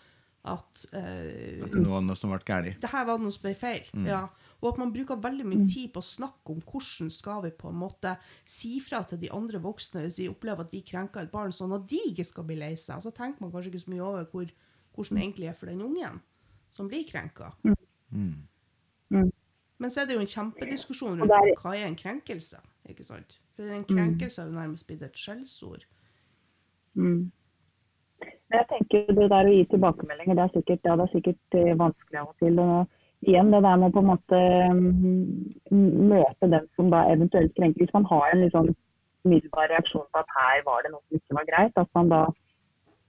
at 0.45 0.83
uh, 0.93 1.63
At 1.65 1.73
det 1.73 1.85
var 1.89 2.03
noe 2.05 2.17
som 2.19 2.29
ble 2.29 2.37
galt. 2.45 2.75
det 2.81 2.89
her 2.91 3.05
var 3.07 3.21
noe 3.21 3.33
som 3.33 3.45
ble 3.47 3.55
feil. 3.57 3.87
Ja. 4.05 4.27
Og 4.61 4.71
at 4.71 4.79
man 4.81 4.91
bruker 4.93 5.17
veldig 5.21 5.45
mye 5.45 5.65
tid 5.69 5.91
på 5.93 6.01
å 6.01 6.05
snakke 6.05 6.53
om 6.53 6.61
hvordan 6.65 7.09
skal 7.13 7.41
vi 7.43 7.51
på 7.53 7.69
en 7.69 7.79
måte 7.81 8.15
si 8.49 8.77
fra 8.81 9.01
til 9.09 9.19
de 9.21 9.31
andre 9.33 9.61
voksne 9.61 10.05
hvis 10.05 10.19
vi 10.21 10.29
opplever 10.31 10.65
at 10.65 10.73
de 10.73 10.81
krenker 10.85 11.25
et 11.25 11.33
barn, 11.33 11.53
sånn 11.53 11.73
at 11.75 11.85
de 11.89 11.99
ikke 12.11 12.25
skal 12.25 12.47
bli 12.47 12.57
lei 12.61 12.73
seg. 12.77 13.01
Så 13.03 13.13
tenker 13.13 13.43
man 13.43 13.53
kanskje 13.53 13.73
ikke 13.73 13.83
så 13.83 13.93
mye 13.93 14.05
over 14.05 14.29
hvor, 14.31 14.53
hvordan 14.95 15.19
det 15.19 15.25
egentlig 15.25 15.49
er 15.51 15.57
for 15.59 15.71
den 15.71 15.83
ungen 15.85 16.21
som 16.75 16.89
blir 16.91 17.05
krenka. 17.09 17.51
Mm. 18.11 18.45
Men 19.77 19.91
så 19.91 20.01
er 20.01 20.09
det 20.09 20.17
jo 20.17 20.23
en 20.23 20.31
kjempediskusjon 20.31 21.21
rundt 21.21 21.61
hva 21.61 21.75
er 21.75 21.89
en 21.89 21.97
krenkelse. 21.99 22.61
ikke 22.89 23.05
sant? 23.07 23.39
For 23.55 23.71
en 23.71 23.87
krenkelse 23.87 24.41
er 24.41 24.49
jo 24.49 24.59
nærmest 24.59 24.87
blitt 24.87 25.03
et 25.05 25.19
skjellsord. 25.19 25.85
Mm. 26.95 27.31
Jeg 28.53 28.65
tenker 28.69 29.11
det 29.17 29.29
der 29.31 29.49
å 29.49 29.53
gi 29.53 29.65
tilbakemeldinger, 29.71 30.37
det 30.37 30.43
er 30.45 30.53
sikkert, 30.53 30.87
ja, 30.87 30.95
det 30.95 31.05
er 31.07 31.13
sikkert 31.13 31.57
eh, 31.59 31.73
vanskelig 31.79 32.21
av 32.21 32.31
og 32.31 32.43
til. 32.43 32.59
Og 32.61 33.29
igjen 33.29 33.51
det 33.53 33.61
der 33.65 33.79
med 33.81 33.89
å 33.89 33.95
på 33.95 34.03
en 34.03 34.09
måte 34.11 34.41
mm, 34.77 36.09
møte 36.11 36.51
den 36.51 36.67
som 36.77 36.91
da 36.93 37.05
eventuelt 37.11 37.55
krenker. 37.57 37.83
Hvis 37.83 37.95
man 37.95 38.07
har 38.11 38.35
en 38.35 38.45
sånn 38.53 38.71
umiddelbar 39.25 39.71
reaksjon 39.73 40.07
på 40.13 40.21
at 40.21 40.35
her 40.37 40.63
var 40.67 40.85
det 40.85 40.93
noe 40.93 41.03
som 41.07 41.19
ikke 41.19 41.39
var 41.39 41.49
greit, 41.49 41.79
at 41.81 41.91
man 41.97 42.11
da 42.13 42.21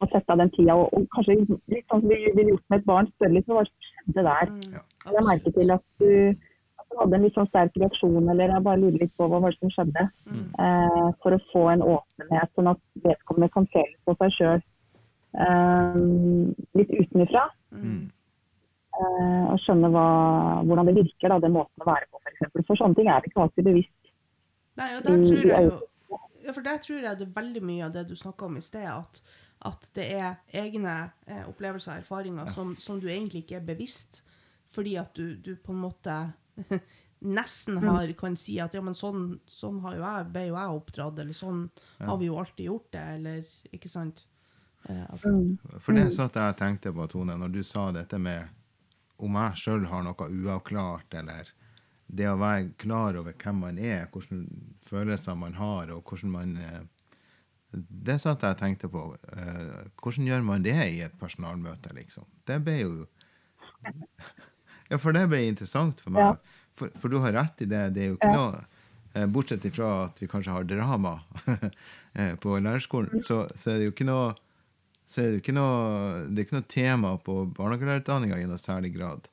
må 0.01 0.09
sette 0.13 0.33
av 0.33 0.41
den 0.41 0.53
tida 0.57 0.77
og, 0.77 0.91
og 0.97 1.07
kanskje 1.15 1.39
litt 1.73 1.87
sånn 1.91 2.03
som 2.03 2.11
vi 2.11 2.19
ville 2.27 2.53
gjort 2.53 2.67
med 2.73 2.81
et 2.81 2.89
barn, 2.89 3.11
spørre 3.15 3.37
litt 3.37 3.51
hva 3.51 3.65
som 3.69 3.89
skjedde 3.91 4.27
der. 4.29 4.53
Mm, 4.53 4.79
Jeg 5.07 5.27
merker 5.31 5.57
til 5.57 5.75
at 5.77 5.87
du, 6.01 6.11
at 6.11 6.35
du 6.37 6.56
hadde 7.01 7.17
en 7.19 7.23
litt 7.27 7.35
sånn 7.37 7.49
sterk 7.51 7.77
reaksjon, 7.81 8.29
eller 8.31 8.53
jeg 8.55 8.63
bare 8.67 8.81
lurer 8.81 8.99
litt 9.03 9.13
på 9.17 9.29
hva 9.29 9.41
var 9.43 9.51
det 9.55 9.59
som 9.61 9.71
skjedde. 9.75 10.05
Eh, 10.33 11.09
for 11.23 11.37
å 11.37 11.41
få 11.53 11.63
en 11.73 11.83
åpenhet, 11.85 12.51
sånn 12.57 12.71
at 12.73 12.81
vedkommende 13.05 13.53
kan 13.55 13.67
se 13.73 13.83
litt 13.85 14.03
på 14.09 14.17
seg 14.21 14.35
sjøl 14.39 14.61
eh, 15.47 15.99
litt 16.79 16.93
utenfra. 17.01 17.47
Mm. 17.73 18.05
Eh, 18.97 19.45
og 19.53 19.59
skjønne 19.61 19.91
hva, 19.93 20.07
hvordan 20.65 20.89
det 20.89 20.97
virker, 21.03 21.29
da, 21.35 21.41
den 21.43 21.53
måten 21.57 21.85
å 21.85 21.89
være 21.91 22.09
på, 22.11 22.21
f.eks. 22.25 22.47
For, 22.53 22.63
for 22.71 22.81
sånne 22.81 22.97
ting 22.97 23.11
er 23.13 23.21
det 23.21 23.31
ikke 23.33 23.43
alltid 23.45 23.69
bevisst. 23.69 24.13
Nei, 24.81 24.91
og 24.97 25.03
der 25.05 25.17
Mm, 25.17 25.27
tror 25.27 25.51
jeg 25.51 25.67
jo- 25.71 26.21
ja, 26.47 26.53
for 26.53 26.63
der 26.63 26.79
tror 26.79 27.03
jeg 27.03 27.19
det 27.19 27.27
er 27.27 27.41
veldig 27.43 27.63
mye 27.63 27.85
av 27.85 27.93
det 27.93 28.07
du 28.09 28.15
snakka 28.17 28.45
om 28.47 28.57
i 28.57 28.61
sted, 28.61 28.87
at, 28.87 29.23
at 29.67 29.87
det 29.95 30.07
er 30.15 30.37
egne 30.55 31.11
eh, 31.27 31.45
opplevelser 31.49 31.93
og 31.93 31.99
erfaringer 32.05 32.47
som, 32.55 32.77
som 32.77 33.01
du 33.01 33.09
egentlig 33.09 33.43
ikke 33.45 33.57
er 33.57 33.67
bevisst, 33.67 34.23
fordi 34.71 34.97
at 34.97 35.13
du, 35.17 35.35
du 35.37 35.57
på 35.57 35.73
en 35.73 35.81
måte 35.81 36.17
nesten 37.37 37.79
har, 37.83 38.13
kan 38.19 38.37
si 38.37 38.59
at 38.61 38.75
ja, 38.77 38.83
men 38.85 38.95
sånn, 38.95 39.41
sånn 39.49 39.81
har 39.85 39.95
jo 39.97 40.03
jeg, 40.05 40.27
ble 40.35 40.47
jo 40.51 40.57
jeg 40.59 40.77
oppdratt, 40.81 41.19
eller 41.23 41.33
sånn 41.37 41.63
har 42.11 42.19
vi 42.21 42.27
jo 42.29 42.39
alltid 42.39 42.67
gjort 42.69 42.91
det, 42.93 43.05
eller 43.19 43.45
ikke 43.73 43.89
sant? 43.93 44.27
Eh, 44.89 45.07
For 45.81 45.93
det 45.97 46.13
satt 46.15 46.37
jeg 46.39 46.55
og 46.55 46.59
tenkte 46.61 46.93
på, 46.95 47.07
Tone, 47.11 47.37
når 47.41 47.55
du 47.57 47.63
sa 47.67 47.91
dette 47.93 48.19
med 48.19 48.49
om 49.19 49.35
jeg 49.41 49.57
sjøl 49.63 49.87
har 49.89 50.03
noe 50.05 50.29
uavklart, 50.29 51.15
eller 51.15 51.49
det 52.07 52.29
å 52.31 52.37
være 52.39 52.69
klar 52.79 53.17
over 53.19 53.33
hvem 53.35 53.57
man 53.65 53.79
er, 53.83 54.05
hvilke 54.13 54.45
følelser 54.87 55.35
man 55.41 55.57
har, 55.59 55.91
og 55.91 56.05
hvordan 56.07 56.31
man 56.31 56.53
eh, 56.57 56.83
Det 57.73 58.15
satt 58.23 58.45
jeg 58.47 58.55
og 58.55 58.61
tenkte 58.61 58.89
på. 58.89 59.01
eh, 59.37 59.89
Hvordan 60.01 60.27
gjør 60.29 60.45
man 60.47 60.63
det 60.63 60.77
i 60.95 61.01
et 61.03 61.17
personalmøte, 61.19 61.91
liksom? 61.97 62.25
Det 62.47 62.61
ble 62.65 62.77
jo 62.79 62.93
Ja, 64.91 64.99
for 65.03 65.17
det 65.17 65.27
ble 65.31 65.43
interessant 65.49 66.01
for 66.05 66.15
meg. 66.15 66.33
Ja. 66.33 66.63
For, 66.77 66.93
for 67.01 67.13
du 67.13 67.21
har 67.25 67.35
rett 67.37 67.63
i 67.65 67.69
det. 67.69 67.83
Det 67.97 68.03
er 68.05 68.11
jo 68.13 68.19
ikke 68.19 68.33
noe 68.35 68.65
eh, 69.17 69.29
Bortsett 69.33 69.65
ifra 69.69 69.93
at 70.07 70.19
vi 70.21 70.29
kanskje 70.31 70.55
har 70.55 70.67
drama 70.69 71.19
eh, 72.19 72.35
på 72.43 72.59
lærerskolen, 72.59 73.25
så, 73.27 73.47
så 73.57 73.73
er 73.73 73.81
det 73.81 73.91
jo 73.91 73.97
ikke 73.97 74.09
noe 74.09 74.35
så 75.07 75.23
er 75.23 75.29
det 75.31 75.43
ikke 75.45 75.55
noe, 75.55 76.25
det 76.27 76.41
er 76.41 76.47
ikke 76.49 76.57
noe 76.57 76.67
tema 76.67 77.13
på 77.23 77.35
barnehagelærerutdanninga 77.55 78.41
i 78.43 78.49
noe 78.51 78.59
særlig 78.59 78.91
grad. 78.97 79.29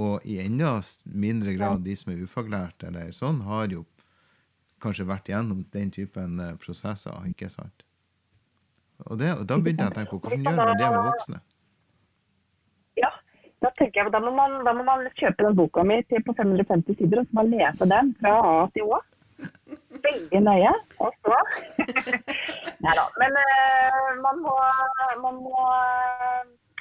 Og 0.00 0.24
i 0.24 0.38
enda 0.40 0.78
mindre 1.04 1.52
grad 1.56 1.84
de 1.84 1.96
som 2.00 2.14
er 2.14 2.22
ufaglærte 2.24 2.88
eller 2.88 3.12
sånn, 3.12 3.42
har 3.44 3.68
jo 3.72 3.84
kanskje 4.80 5.04
vært 5.08 5.28
gjennom 5.28 5.66
den 5.74 5.92
typen 5.92 6.40
eh, 6.40 6.54
prosesser, 6.60 7.12
ikke 7.28 7.50
sant? 7.52 7.84
Og, 9.04 9.18
det, 9.20 9.34
og 9.36 9.44
da 9.46 9.58
begynte 9.60 9.84
jeg 9.84 9.92
å 9.92 9.96
tenke 9.98 10.16
på 10.16 10.22
hvordan 10.24 10.48
gjør 10.48 10.58
man 10.58 10.80
det 10.80 10.88
med 10.90 11.04
voksne? 11.06 11.40
Da 13.58 13.70
tenker 13.74 14.04
jeg, 14.04 14.12
da 14.14 14.20
må, 14.22 14.30
man, 14.34 14.60
da 14.66 14.72
må 14.76 14.84
man 14.86 15.06
kjøpe 15.18 15.42
den 15.42 15.56
boka 15.58 15.82
mi 15.86 15.98
til 16.06 16.22
på 16.26 16.34
550 16.38 16.98
sider, 16.98 17.22
og 17.22 17.26
så 17.26 17.34
må 17.34 17.42
man 17.42 17.54
lese 17.56 17.88
den 17.90 18.12
fra 18.20 18.34
A 18.38 18.58
til 18.74 18.92
Å. 18.94 19.00
Veldig 20.04 20.40
nøye. 20.42 20.70
Og 21.02 21.14
så 21.22 21.40
Nei 22.84 22.94
da. 22.98 23.04
Men 23.18 23.38
uh, 23.38 24.08
man 24.22 24.40
må, 24.44 24.54
man 25.24 25.40
må 25.42 25.64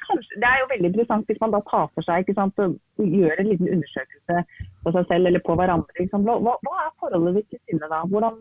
kanskje, 0.08 0.40
Det 0.42 0.50
er 0.50 0.62
jo 0.62 0.70
veldig 0.72 0.92
interessant 0.92 1.30
hvis 1.30 1.42
man 1.44 1.56
da 1.56 1.62
tar 1.70 1.88
for 1.94 2.06
seg 2.08 2.24
ikke 2.24 2.38
sant, 2.38 2.62
og 2.64 3.10
gjør 3.18 3.42
en 3.42 3.50
liten 3.52 3.72
undersøkelse 3.76 4.44
på 4.84 4.94
seg 4.96 5.10
selv 5.12 5.32
eller 5.32 5.44
på 5.48 5.58
hverandre. 5.60 5.98
Liksom. 6.00 6.28
Hva, 6.28 6.58
hva, 6.66 6.76
er 6.86 6.94
forholdet 7.02 7.40
ditt 7.40 7.50
til 7.54 7.64
sinne 7.66 7.90
da? 7.92 8.04
Hvordan, 8.12 8.38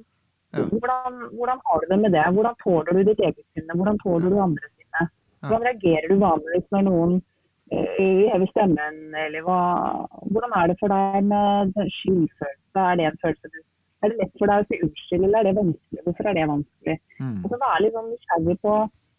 ja. 0.57 0.67
hvordan, 0.73 1.23
hvordan, 1.39 1.65
har 1.69 1.81
du 1.83 1.89
det 1.93 2.01
med 2.05 2.17
det? 2.17 2.27
Hvordan 2.37 2.61
tåler 2.65 2.93
du 2.93 3.03
ditt 3.11 3.25
eget 3.31 3.47
sinne? 3.57 3.79
Hvordan 3.81 4.01
tåler 4.05 4.29
du 4.29 4.43
andres 4.45 4.75
sinne? 4.75 5.09
Hvordan 5.47 5.67
reagerer 5.71 6.13
du 6.13 6.21
vanligvis 6.23 6.69
når 6.75 6.87
noen 6.91 7.19
hever 7.71 8.47
stemmen, 8.53 8.99
eller 9.27 9.43
hva, 9.47 9.61
hvordan 10.31 10.53
er 10.59 10.71
det 10.71 10.77
for 10.81 10.93
deg 10.93 11.25
med 11.31 11.73
skyldfølelse? 12.01 12.83
Er 12.83 13.01
det 13.01 13.09
en 13.09 13.19
følelse 13.25 13.51
du 13.55 13.59
er 14.05 14.13
det 14.13 14.21
lett 14.21 14.35
for 14.39 14.51
deg 14.51 14.63
å 14.63 14.67
si 14.69 14.79
unnskyld, 14.85 15.25
eller 15.25 15.39
er 15.41 15.49
det 15.49 15.57
vanskelig? 15.57 16.03
Hvorfor 16.05 16.29
er 16.29 16.37
det 16.37 16.49
vanskelig? 16.51 16.97
Mm. 17.19 17.37
Og 17.43 17.53
så 17.53 17.59
være 17.63 17.83
litt 17.83 17.97
sånn 17.97 18.11
nysgjerrig 18.13 18.57
på 18.63 18.75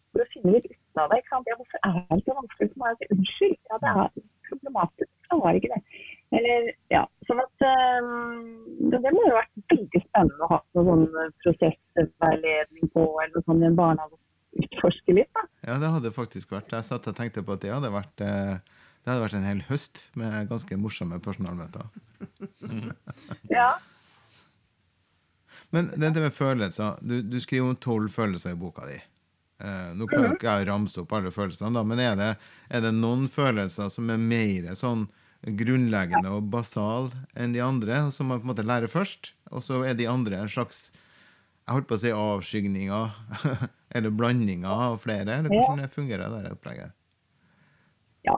for 0.08 0.24
å 0.24 0.28
finne 0.32 0.54
litt 0.54 0.68
ut 0.68 1.02
av 1.02 1.10
det. 1.12 1.18
ikke 1.20 1.32
sant? 1.34 1.50
Ja, 1.50 1.56
hvorfor 1.58 1.82
er 1.88 1.96
det 2.12 2.20
så 2.24 2.36
vanskelig 2.38 2.70
for 2.70 2.84
meg 2.84 2.94
å 2.94 2.98
si 3.00 3.08
unnskyld? 3.16 3.58
Ja, 3.72 3.80
det 3.82 3.90
er 3.90 4.14
problematisk. 4.48 5.10
Jeg 5.28 5.42
har 5.44 5.58
ikke 5.58 5.72
det. 5.74 5.80
Eller, 6.38 6.70
ja, 6.92 7.02
sånn 7.24 7.40
at 7.40 7.66
um, 8.04 8.88
Det 8.92 9.12
må 9.14 9.22
jo 9.24 9.34
ha 9.34 9.42
vært 9.42 9.72
veldig 9.72 10.02
spennende 10.04 10.46
å 10.46 10.50
ha 10.52 10.58
noen 10.76 11.04
sånn 11.12 11.36
prosessveiledning 11.44 12.90
på 12.94 13.04
eller 13.04 13.34
noe 13.34 13.46
sånt 13.46 13.64
i 13.64 13.68
en 13.68 13.78
barnehage 13.78 14.64
utforske 14.64 15.16
litt. 15.16 15.30
da. 15.36 15.44
Ja, 15.68 15.76
det 15.76 15.90
hadde 15.92 16.14
faktisk 16.16 16.52
vært. 16.54 16.72
Jeg 16.72 16.86
satt 16.86 17.06
og 17.10 17.16
tenkte 17.16 17.44
på 17.44 17.58
at 17.58 17.64
det 17.64 17.74
hadde 17.74 17.90
vært, 17.92 18.22
eh, 18.24 18.56
det 19.04 19.10
hadde 19.10 19.24
vært 19.26 19.36
en 19.36 19.48
hel 19.48 19.60
høst 19.68 20.00
med 20.16 20.48
ganske 20.48 20.78
morsomme 20.80 21.18
personalmøter. 21.20 21.84
ja. 23.58 23.74
Men 25.74 25.90
dette 25.92 26.22
med 26.24 26.32
følelser 26.32 26.96
Du, 27.04 27.18
du 27.20 27.36
skriver 27.44 27.68
om 27.68 27.76
tolv 27.76 28.08
følelser 28.14 28.56
i 28.56 28.58
boka 28.58 28.86
di. 28.88 28.96
Eh, 29.58 29.90
nå 29.98 30.06
klarer 30.08 30.36
ikke 30.36 30.48
jeg 30.48 30.64
å 30.64 30.68
ramse 30.70 31.00
opp 31.02 31.12
alle 31.18 31.32
følelsene, 31.34 31.74
da, 31.74 31.82
men 31.84 32.00
er 32.00 32.16
det, 32.16 32.28
er 32.70 32.84
det, 32.84 32.94
noen 32.94 33.26
følelser 33.28 33.90
som 33.90 34.08
er 34.14 34.20
mer 34.22 34.70
sånn 34.78 35.08
grunnleggende 35.58 36.30
og 36.34 36.48
basal 36.52 37.10
enn 37.38 37.52
de 37.54 37.60
andre, 37.62 38.06
som 38.14 38.30
man 38.30 38.40
på 38.40 38.48
en 38.48 38.52
måte 38.54 38.66
lærer 38.66 38.90
først? 38.90 39.34
Og 39.50 39.66
så 39.66 39.82
er 39.84 39.98
de 39.98 40.08
andre 40.10 40.40
en 40.40 40.52
slags 40.52 40.88
jeg 41.68 41.76
holdt 41.76 41.88
på 41.90 41.96
å 41.98 42.00
si 42.00 42.10
avskygninger, 42.16 43.16
eller 43.96 44.14
blandinger 44.16 44.84
av 44.88 45.00
flere? 45.02 45.34
Eller 45.36 45.52
hvordan 45.52 45.82
det 45.82 45.90
fungerer 45.92 46.32
det 46.32 46.52
opplegget? 46.54 46.94
Ja. 48.24 48.36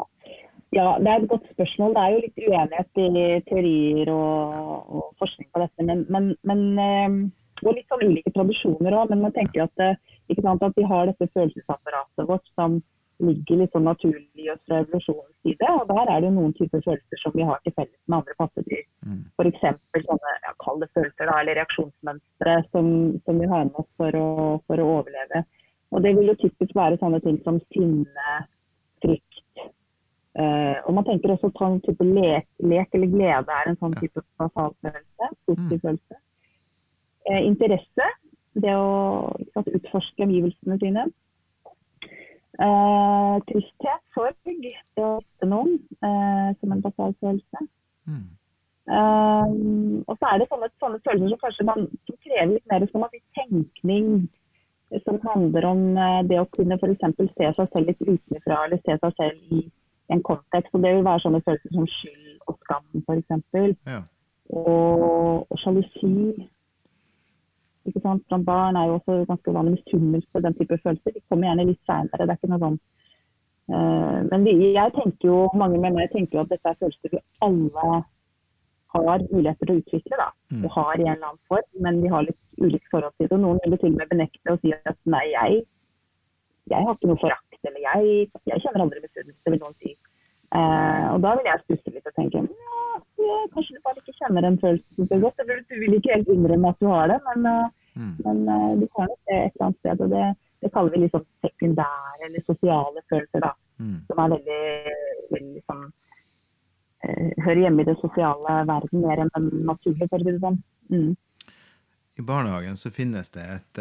ja. 0.75 0.87
det 0.99 1.13
er 1.13 1.23
et 1.23 1.29
godt 1.31 1.47
spørsmål. 1.55 1.95
Det 1.95 2.03
er 2.03 2.15
jo 2.15 2.23
litt 2.25 2.41
uenighet 2.43 3.03
i 3.05 3.27
teorier 3.47 4.11
og, 4.15 4.91
og 4.91 5.05
forskning 5.23 5.51
på 5.55 5.63
dette. 5.63 5.87
Men, 5.87 6.03
men, 6.11 6.33
men, 6.51 6.65
eh, 6.83 7.21
og 7.63 7.77
litt 7.77 7.93
sånn 7.93 8.03
ulike 8.09 8.35
tradisjoner 8.35 8.99
òg. 8.99 9.15
Men 9.15 9.23
man 9.29 9.37
tenker 9.37 9.69
at 9.69 9.87
sant, 10.41 10.67
at 10.67 10.79
vi 10.79 10.91
har 10.91 11.07
dette 11.07 11.31
følelsesapparatet 11.31 12.27
vårt 12.27 12.51
som 12.59 12.81
ligger 13.21 13.61
litt 13.61 13.75
sånn 13.75 13.87
naturlig 13.89 14.45
i 14.45 14.51
oss 14.53 14.61
fra 14.69 14.81
evolusjonens 14.83 15.37
side. 15.45 15.73
Og 15.77 15.89
der 15.91 16.13
er 16.13 16.25
det 16.25 16.31
noen 16.35 16.55
typer 16.59 16.83
følelser 16.85 17.23
som 17.23 17.35
vi 17.37 17.47
har 17.49 17.61
til 17.65 17.75
felles 17.77 17.97
med 18.07 18.19
andre 18.21 18.37
pattedyr. 18.39 18.85
Mm. 19.07 19.19
F.eks. 19.37 19.67
sånne 20.07 20.37
ja, 20.45 20.55
kalde 20.65 20.89
følelser 20.95 21.31
da, 21.31 21.37
eller 21.41 21.59
reaksjonsmønstre 21.61 22.55
som, 22.71 22.89
som, 23.27 23.43
vi 23.43 23.51
har 23.53 23.67
med 23.69 23.83
oss 23.83 23.91
for 24.01 24.21
å, 24.21 24.31
for 24.69 24.83
å, 24.83 24.89
overleve. 25.01 25.45
Og 25.91 26.07
det 26.07 26.15
vil 26.17 26.33
jo 26.33 26.39
typisk 26.45 26.73
være 26.79 27.01
sånne 27.03 27.21
ting 27.25 27.41
som 27.45 27.61
sinne, 27.75 28.41
frykt. 29.05 29.67
Uh, 30.39 30.79
og 30.87 30.95
man 30.95 31.07
tenker 31.09 31.33
også 31.35 31.51
på 31.57 31.67
en 31.67 31.81
type 31.83 32.05
lek, 32.07 32.47
lek, 32.63 32.93
eller 32.95 33.11
glede 33.11 33.57
er 33.57 33.71
en 33.71 33.79
sånn 33.81 33.97
type 33.99 34.23
basal 34.39 34.75
følelse. 34.85 35.31
Positiv 35.51 35.81
mm. 35.81 35.87
følelse. 35.87 36.21
Uh, 37.29 37.41
interesse 37.43 38.11
det 38.59 38.73
å 38.75 39.31
sant, 39.55 39.69
utforske 39.79 40.25
omgivelsene 40.27 40.79
sine. 40.83 41.07
Eh, 42.61 43.37
tristhet, 43.49 44.03
sorg, 44.13 44.37
det 44.45 45.01
å 45.01 45.15
miste 45.23 45.47
noen 45.49 45.79
eh, 46.05 46.51
som 46.61 46.75
en 46.75 46.83
basal 46.85 47.15
følelse. 47.23 47.63
Mm. 48.11 48.27
Eh, 48.91 49.55
og 50.05 50.19
så 50.19 50.29
er 50.29 50.43
det 50.43 50.49
sånne, 50.51 50.69
sånne, 50.83 51.01
følelser 51.07 51.33
som 51.33 51.41
kanskje 51.47 51.67
man, 51.71 51.89
som 52.05 52.19
krever 52.27 52.53
litt 52.53 52.69
mer 52.73 52.85
som 52.93 53.07
tenkning. 53.39 54.13
Som 55.07 55.21
handler 55.23 55.69
om 55.71 55.83
eh, 55.95 56.21
det 56.29 56.41
å 56.43 56.49
kunne 56.53 56.77
f.eks. 56.77 57.05
se 57.39 57.51
seg 57.57 57.73
selv 57.73 57.93
litt 57.93 58.05
utenfra, 58.05 58.65
eller 58.67 58.83
se 58.85 58.99
seg 58.99 59.17
selv 59.23 59.57
i 59.57 59.65
en 60.13 60.25
kontekst. 60.27 60.75
og 60.75 60.85
Det 60.85 60.95
vil 60.99 61.07
være 61.07 61.25
sånne 61.25 61.43
følelser 61.47 61.77
som 61.79 61.91
skyld 61.97 62.49
og 62.51 62.59
skam 62.67 63.05
f.eks. 63.07 63.77
Ja. 63.89 64.03
Og, 64.51 65.47
og 65.47 65.61
sjalusi 65.63 66.13
ikke 68.01 68.09
sant? 68.09 68.25
Blant 68.29 68.47
barn 68.47 68.79
er 68.79 68.89
jo 68.89 68.99
også 68.99 69.19
ganske 69.29 69.57
vanlig 69.57 69.77
misunnelse, 69.79 70.45
den 70.47 70.57
type 70.59 70.79
følelser. 70.85 71.15
De 71.17 71.23
kommer 71.29 71.51
gjerne 71.51 71.69
litt 71.69 71.83
seinere. 71.89 72.25
Det 72.25 72.35
er 72.35 72.39
ikke 72.39 72.53
noe 72.53 72.63
sånn 72.65 72.79
uh, 73.75 74.19
Men 74.31 74.47
vi, 74.49 74.55
jeg 74.75 74.97
tenker 74.97 75.31
jo, 75.31 75.43
mange 75.61 75.81
med 75.83 75.99
meg 75.99 76.15
tenker 76.15 76.41
jo 76.41 76.47
at 76.47 76.55
dette 76.55 76.73
er 76.73 76.81
følelser 76.81 77.15
vi 77.15 77.23
alle 77.47 78.01
har 78.91 79.27
muligheter 79.31 79.67
til 79.67 79.77
å 79.77 79.81
utvikle. 79.83 80.17
da, 80.19 80.29
mm. 80.51 80.65
Og 80.65 80.77
har 80.77 80.95
i 80.95 81.07
en 81.07 81.13
eller 81.15 81.29
annen 81.29 81.45
form, 81.51 81.69
men 81.87 82.01
vi 82.03 82.13
har 82.13 82.27
litt 82.27 82.41
ulikt 82.61 82.91
forhold 82.91 83.15
til 83.17 83.29
det. 83.29 83.37
og 83.37 83.45
Noen 83.45 83.61
vil 83.65 83.79
til 83.79 83.93
og 83.93 84.01
med 84.01 84.11
benekte 84.11 84.55
og 84.55 84.65
si 84.65 84.75
at 84.75 84.99
nei, 85.15 85.27
jeg, 85.35 85.61
jeg 86.73 86.87
har 86.87 86.97
ikke 86.97 87.13
noe 87.13 87.23
forakt, 87.23 87.61
eller 87.63 87.85
jeg, 87.87 88.31
jeg 88.51 88.65
kjenner 88.65 88.87
aldri 88.87 89.05
misunnelse, 89.05 89.55
vil 89.55 89.63
noen 89.63 89.77
si. 89.79 89.95
Uh, 90.51 91.15
og 91.15 91.21
da 91.23 91.37
vil 91.39 91.47
jeg 91.47 91.63
stusse 91.63 91.93
litt 91.95 92.09
og 92.11 92.17
tenke 92.17 92.41
ja, 93.21 93.37
kanskje 93.55 93.77
du 93.77 93.83
bare 93.85 94.01
ikke 94.01 94.17
kjenner 94.19 94.43
den 94.43 94.57
følelsen 94.59 95.09
så 95.11 95.19
godt. 95.23 95.43
Eller 95.43 95.61
du 95.69 95.77
vil 95.79 95.97
ikke 95.99 96.17
helt 96.17 96.33
innrømme 96.35 96.73
at 96.73 96.81
du 96.83 96.89
har 96.91 97.13
det, 97.13 97.21
men, 97.29 97.47
uh, 97.47 97.80
mm. 98.01 98.13
men 98.27 98.43
uh, 98.49 98.73
du 98.81 98.87
kan 98.97 99.11
jo 99.13 99.17
se 99.29 99.37
et 99.37 99.55
eller 99.55 99.67
annet 99.69 99.81
sted. 99.83 100.05
og 100.07 100.15
det, 100.15 100.27
det 100.65 100.73
kaller 100.75 100.95
vi 100.95 101.03
liksom 101.05 101.27
sekundære 101.47 102.29
eller 102.29 102.47
sosiale 102.49 103.05
følelser, 103.13 103.47
da. 103.47 103.53
Mm. 103.81 103.99
Som 104.09 104.23
er 104.25 104.35
veldig, 104.35 104.65
veldig 105.33 105.55
liksom, 105.59 105.85
hører 107.47 107.63
hjemme 107.63 107.81
i 107.81 107.89
det 107.89 107.97
sosiale 108.03 108.57
verden 108.69 109.05
mer 109.07 109.23
enn 109.23 109.31
den 109.37 109.47
naturlige, 109.69 110.09
for 110.11 110.21
å 110.21 110.27
si 110.27 110.35
det 110.35 110.43
sånn. 110.43 110.59
Mm. 110.93 111.15
I 112.21 112.27
barnehagen 112.29 112.77
så 112.77 112.93
finnes 112.93 113.33
det 113.33 113.47
et 113.55 113.81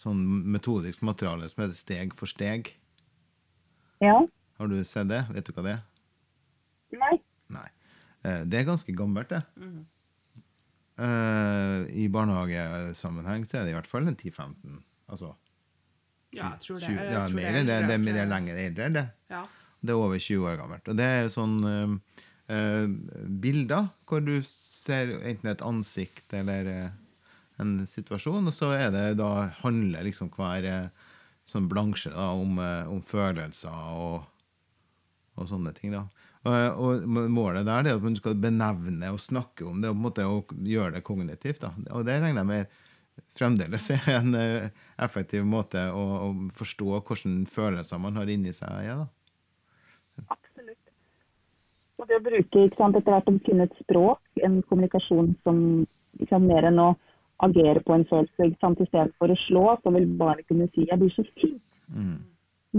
sånn 0.00 0.22
metodisk 0.54 1.04
materiale 1.06 1.50
som 1.50 1.66
heter 1.66 1.76
Steg 1.76 2.14
for 2.18 2.30
steg. 2.30 2.72
Ja. 4.02 4.16
Har 4.58 4.70
du 4.70 4.80
sett 4.86 5.10
det? 5.10 5.22
Vet 5.34 5.46
du 5.46 5.54
hva 5.54 5.66
det 5.66 5.76
er? 5.76 5.82
Nei. 6.98 7.16
Nei. 7.52 7.68
Eh, 8.26 8.42
det 8.46 8.60
er 8.60 8.68
ganske 8.68 8.94
gammelt, 8.96 9.30
det. 9.30 9.42
Mm. 9.60 9.84
Uh, 11.00 11.88
I 11.88 12.04
barnehagesammenheng 12.12 13.46
så 13.48 13.58
er 13.58 13.64
det 13.64 13.72
i 13.72 13.76
hvert 13.78 13.88
fall 13.88 14.06
en 14.06 14.16
10-15. 14.16 14.82
Altså 15.08 15.32
Ja, 16.32 16.52
jeg 16.52 16.60
tror 16.64 16.80
det. 16.80 16.88
20, 16.88 16.98
jeg 16.98 17.12
ja, 17.12 17.22
tror 17.26 17.36
mer 17.36 17.58
enn 17.60 17.68
det. 17.68 17.78
Det, 17.88 17.96
det, 17.96 18.12
det 18.12 18.22
er 18.22 18.30
lenger 18.30 18.60
eldre 18.60 18.88
enn 18.88 18.98
det. 18.98 19.06
Ja. 19.32 19.42
Det 19.82 19.94
er 19.94 20.00
over 20.00 20.20
20 20.20 20.50
år 20.50 20.58
gammelt. 20.60 20.90
Og 20.92 20.98
det 21.00 21.06
er 21.16 21.30
sånn 21.32 21.56
uh, 21.64 21.94
uh, 22.52 22.84
bilder 23.42 23.88
hvor 24.08 24.24
du 24.24 24.34
ser 24.46 25.14
enten 25.20 25.52
et 25.52 25.64
ansikt 25.64 26.36
eller 26.36 26.68
en 27.60 27.74
situasjon, 27.86 28.48
og 28.48 28.54
så 28.56 28.72
er 28.74 28.90
det 28.92 29.04
da 29.20 29.48
handler 29.60 30.04
liksom 30.06 30.30
hver 30.34 30.66
sånn 31.48 31.68
blansje 31.70 32.10
da, 32.14 32.30
om, 32.34 32.56
om, 32.58 33.02
følelser 33.06 33.92
og, 33.92 34.24
og, 35.36 35.44
sånne 35.50 35.72
ting. 35.76 35.92
da. 35.94 36.06
Og, 36.42 36.78
og, 36.82 37.04
Målet 37.30 37.66
der 37.68 37.86
er 37.86 37.96
at 37.96 38.02
man 38.02 38.16
skal 38.18 38.34
benevne 38.34 39.12
og 39.14 39.20
snakke 39.22 39.66
om 39.68 39.82
det 39.82 39.92
og 39.92 39.94
på 39.94 40.00
en 40.00 40.06
måte 40.08 40.64
gjøre 40.66 40.96
det 40.96 41.04
kognitivt. 41.06 41.60
da. 41.62 41.70
Og 41.94 42.06
det 42.06 42.18
regner 42.18 42.42
jeg 42.42 42.50
med 42.50 42.80
fremdeles 43.36 43.90
er 43.94 44.08
en 44.16 44.34
uh, 44.34 44.68
effektiv 45.04 45.44
måte 45.48 45.84
å, 45.92 46.04
å, 46.26 46.30
forstå 46.56 46.98
hvilke 46.98 47.50
følelser 47.52 48.00
man 48.02 48.18
har 48.20 48.30
inni 48.32 48.54
seg. 48.56 48.72
Ja, 48.86 48.98
da. 49.04 50.26
Absolutt. 50.28 50.92
Og 52.00 52.08
det 52.10 52.18
å 52.18 52.24
bruke 52.26 52.66
sant, 52.76 52.98
etter 52.98 53.14
hvert 53.14 53.30
å 53.30 53.38
finne 53.46 53.68
et 53.68 53.78
språk, 53.84 54.22
en 54.42 54.60
kommunikasjon 54.68 55.32
som 55.46 55.62
sant, 56.28 56.48
mer 56.48 56.68
enn 56.68 56.82
å 56.82 56.90
agere 57.46 57.82
på 57.86 57.94
en 57.94 58.06
følelse. 58.10 58.52
sant? 58.60 58.82
Istedenfor 58.82 59.32
å 59.32 59.40
slå, 59.46 59.64
så 59.82 59.94
vil 59.94 60.10
barnet 60.18 60.48
kunne 60.50 60.68
si 60.74 60.86
'jeg 60.88 60.98
blir 60.98 61.14
så 61.14 61.24
sint' 61.38 61.62
mm. 61.94 62.18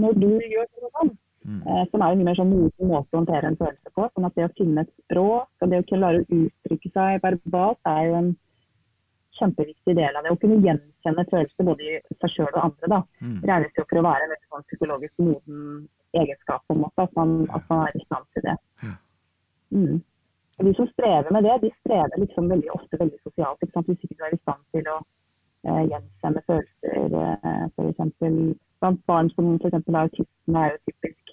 når 0.02 0.20
du 0.20 0.28
gjør 0.28 0.68
noe 0.68 0.90
sånn. 0.98 1.16
Mm. 1.44 1.60
Eh, 1.68 1.82
som 1.90 2.00
er 2.00 2.14
en 2.14 2.20
mye 2.20 2.28
mer 2.30 2.38
sånn 2.38 2.52
moden 2.52 2.88
måte 2.88 3.12
å 3.12 3.20
håndtere 3.20 3.50
en 3.50 3.58
følelse 3.60 3.90
på. 3.96 4.06
sånn 4.14 4.28
at 4.28 4.34
Det 4.34 4.46
å 4.46 4.54
finne 4.56 4.84
et 4.84 4.92
språk 5.04 5.48
og 5.60 5.70
det 5.70 5.82
å 5.82 5.88
klare 5.90 6.22
å 6.22 6.28
uttrykke 6.38 6.92
seg 6.94 7.20
verbalt 7.24 7.90
er 7.90 8.02
jo 8.08 8.14
en 8.20 8.30
kjempeviktig 9.38 9.96
del 9.98 10.16
av 10.16 10.24
det. 10.24 10.32
Å 10.32 10.40
kunne 10.40 10.62
gjenkjenne 10.64 11.26
følelser 11.30 11.68
både 11.68 11.84
i 11.84 12.00
seg 12.20 12.32
sjøl 12.32 12.52
og 12.54 12.62
andre. 12.62 12.90
da, 12.94 13.00
mm. 13.20 13.38
regnes 13.50 13.76
jo 13.78 13.84
for 13.90 14.00
å 14.00 14.06
være 14.08 14.24
en 14.24 14.32
veldig 14.34 14.50
sånn 14.54 14.66
psykologisk 14.70 15.14
moden 15.18 15.60
egenskap. 16.14 16.64
på 16.66 16.74
en 16.74 16.84
måte, 16.84 17.02
At 17.02 17.16
man, 17.18 17.36
at 17.50 17.68
man 17.68 17.86
er 17.86 17.96
i 17.98 18.04
stand 18.06 18.26
til 18.32 18.42
det. 18.48 18.56
Mm. 19.74 20.02
De 20.64 20.74
som 20.74 20.86
strever 20.86 21.30
med 21.34 21.44
det, 21.44 21.58
de 21.66 21.70
strever 21.82 22.20
liksom 22.22 22.48
veldig 22.48 22.70
ofte 22.70 23.00
veldig 23.00 23.18
sosialt. 23.26 23.60
Ikke 23.60 23.74
sant? 23.74 23.90
Hvis 23.90 24.04
ikke 24.06 24.18
du 24.18 24.24
er 24.24 24.36
i 24.36 24.42
stand 24.44 24.62
til 24.72 24.88
å 24.88 25.00
eh, 25.66 25.82
gjenkjenne 25.90 26.42
følelser. 26.46 27.18
Eh, 27.24 27.64
f.eks. 27.74 28.00
blant 28.80 29.00
barn 29.10 29.30
som 29.34 29.54
f.eks. 29.58 29.80
har 29.88 30.02
autisme, 30.06 30.62
er 30.62 30.76
jo 30.76 30.78
typisk. 30.86 31.23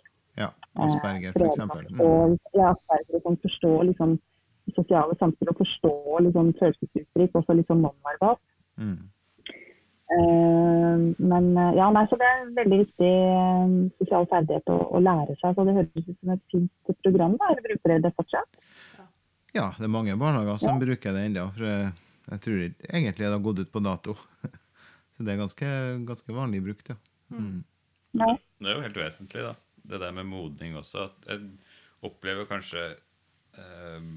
Ja. 0.71 0.85
Asperger, 0.87 1.33
for 1.35 1.47
eksempel. 1.49 1.87
Mm. 1.91 2.03
Og 2.05 2.37
ja, 2.55 2.71
Asperger 2.71 3.17
og 3.17 3.25
sånn, 3.25 3.39
forstå 3.45 3.71
liksom, 3.89 4.19
sosiale 4.75 5.17
samspill 5.19 5.51
og 5.51 5.57
forstå 5.59 5.95
liksom, 6.27 6.53
følelsesuttrykk, 6.61 7.33
også 7.41 7.57
litt 7.57 7.71
sånn 7.71 7.83
nonverbalt. 7.83 8.43
Mm. 8.79 9.01
Eh, 10.11 10.97
men 11.17 11.45
eh, 11.57 11.73
ja, 11.77 11.87
nei, 11.95 12.03
så 12.11 12.17
det 12.19 12.27
er 12.27 12.39
en 12.41 12.55
veldig 12.57 12.79
viktig 12.81 13.11
eh, 13.15 13.75
sosial 14.01 14.27
ferdighet 14.31 14.71
å, 14.73 14.77
å 14.97 15.01
lære 15.03 15.37
seg. 15.39 15.55
Så 15.55 15.65
det 15.67 15.75
høres 15.77 16.07
ut 16.07 16.17
som 16.17 16.33
et 16.35 16.43
fint 16.51 16.95
program. 17.05 17.37
da, 17.39 17.51
eller 17.53 17.67
Bruker 17.67 17.93
dere 17.93 18.05
det 18.07 18.13
fortsatt? 18.19 18.61
Ja, 19.55 19.69
det 19.77 19.87
er 19.87 19.91
mange 19.91 20.15
barnehager 20.19 20.59
som 20.63 20.79
bruker 20.79 21.15
det 21.15 21.25
ennå. 21.29 21.47
For 21.55 21.67
jeg, 21.67 22.43
tror 22.43 22.59
egentlig 22.63 23.25
det 23.25 23.33
har 23.33 23.43
gått 23.43 23.63
ut 23.63 23.71
på 23.71 23.83
dato. 23.83 24.15
Så 25.15 25.27
det 25.27 25.33
er 25.33 25.41
ganske, 25.43 25.71
ganske 26.07 26.35
vanlig 26.35 26.63
brukt, 26.65 26.91
ja. 26.91 26.97
Mm. 27.31 27.63
ja. 28.19 28.29
Det 28.59 28.67
er 28.67 28.77
jo 28.77 28.85
helt 28.87 28.99
vesentlig, 28.99 29.43
da. 29.47 29.55
Det 29.83 29.99
der 30.01 30.13
med 30.15 30.29
modning 30.29 30.75
også. 30.77 31.09
At 31.09 31.27
jeg 31.29 31.49
opplever 32.05 32.47
kanskje 32.49 32.83
eh, 33.57 34.07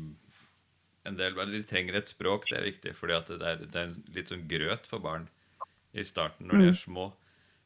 en 1.05 1.19
del 1.19 1.37
De 1.53 1.63
trenger 1.69 1.99
et 1.99 2.09
språk, 2.11 2.49
det 2.51 2.59
er 2.59 2.69
viktig. 2.71 2.95
fordi 2.97 3.17
at 3.17 3.29
det 3.29 3.51
er, 3.51 3.65
det 3.65 3.81
er 3.81 3.95
litt 4.17 4.33
sånn 4.33 4.47
grøt 4.49 4.89
for 4.89 5.05
barn 5.05 5.29
i 5.95 6.05
starten 6.05 6.49
når 6.49 6.61
de 6.61 6.71
er 6.73 6.79
små. 6.79 7.13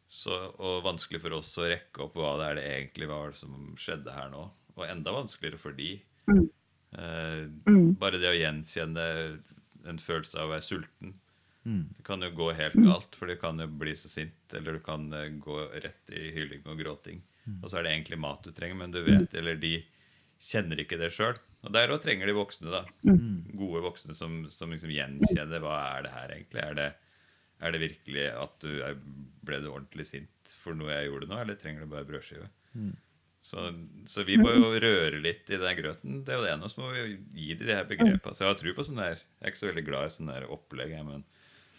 Så, 0.09 0.33
og 0.57 0.85
vanskelig 0.87 1.21
for 1.21 1.37
oss 1.37 1.53
å 1.61 1.67
rekke 1.69 2.07
opp 2.07 2.17
hva 2.17 2.37
det 2.41 2.47
er 2.47 2.57
det 2.57 2.67
egentlig 2.73 3.09
var 3.11 3.35
som 3.37 3.75
skjedde 3.77 4.15
her 4.15 4.31
nå. 4.33 4.47
Og 4.79 4.85
enda 4.89 5.13
vanskeligere 5.13 5.61
for 5.61 5.77
de. 5.77 5.99
Eh, 6.97 7.45
bare 8.01 8.21
det 8.21 8.31
å 8.31 8.37
gjenkjenne 8.39 9.07
en 9.89 10.01
følelse 10.01 10.39
av 10.39 10.49
å 10.49 10.55
være 10.55 10.65
sulten. 10.65 11.19
Det 11.99 12.05
kan 12.07 12.23
jo 12.25 12.31
gå 12.33 12.53
helt 12.57 12.79
galt, 12.81 13.17
for 13.19 13.29
det 13.29 13.41
kan 13.43 13.61
jo 13.61 13.67
bli 13.69 13.93
så 13.99 14.09
sint, 14.09 14.39
eller 14.57 14.79
du 14.79 14.81
kan 14.85 15.05
eh, 15.13 15.29
gå 15.37 15.59
rett 15.85 16.13
i 16.17 16.31
hyling 16.33 16.65
og 16.65 16.81
gråting. 16.81 17.21
Og 17.63 17.71
så 17.71 17.79
er 17.79 17.83
det 17.87 17.93
egentlig 17.95 18.19
mat 18.21 18.43
du 18.45 18.53
trenger, 18.53 18.77
men 18.77 18.91
du 18.95 19.01
vet, 19.03 19.35
eller 19.35 19.57
de 19.57 19.85
kjenner 20.39 20.79
ikke 20.85 20.99
det 21.01 21.11
sjøl. 21.13 21.37
Og 21.67 21.73
der 21.75 21.91
òg 21.91 22.01
trenger 22.03 22.27
de 22.31 22.35
voksne, 22.37 22.71
da. 22.71 22.85
Gode 23.59 23.83
voksne 23.83 24.15
som, 24.15 24.45
som 24.51 24.71
liksom 24.71 24.91
gjenkjenner 24.95 25.61
hva 25.65 25.79
er 25.99 26.03
det 26.07 26.13
her 26.15 26.29
egentlig. 26.37 26.61
Er 26.63 26.75
det, 26.79 26.89
er 27.61 27.73
det 27.75 27.81
virkelig 27.83 28.27
at 28.31 28.61
du 28.63 28.83
er, 28.87 28.95
ble 29.43 29.59
du 29.65 29.71
ordentlig 29.73 30.07
sint 30.07 30.53
for 30.61 30.75
noe 30.79 30.93
jeg 30.93 31.09
gjorde 31.11 31.27
nå, 31.33 31.41
eller 31.43 31.59
trenger 31.59 31.83
du 31.83 31.91
bare 31.91 32.07
brødskive? 32.07 32.47
Så, 33.49 33.65
så 34.07 34.23
vi 34.29 34.37
må 34.37 34.51
jo 34.53 34.71
røre 34.83 35.19
litt 35.25 35.49
i 35.51 35.57
den 35.57 35.77
grøten. 35.79 36.23
Det 36.27 36.35
er 36.35 36.39
jo 36.39 36.45
det 36.45 36.53
ene. 36.53 36.67
Og 36.67 36.71
Så 36.71 36.81
må 36.83 36.91
vi 36.93 37.19
gi 37.33 37.55
de 37.57 37.65
de 37.65 37.75
her 37.75 37.87
begrepene. 37.89 38.35
Så 38.35 38.45
jeg 38.45 38.51
har 38.53 38.59
tro 38.61 38.75
på 38.77 38.85
sånn 38.85 39.01
der 39.01 39.15
Jeg 39.17 39.41
er 39.47 39.53
ikke 39.55 39.63
så 39.63 39.71
veldig 39.71 39.85
glad 39.87 40.07
i 40.11 40.15
sånn 40.15 40.33
der 40.35 40.49
opplegg, 40.53 40.91
jeg, 40.93 41.07
men, 41.07 41.25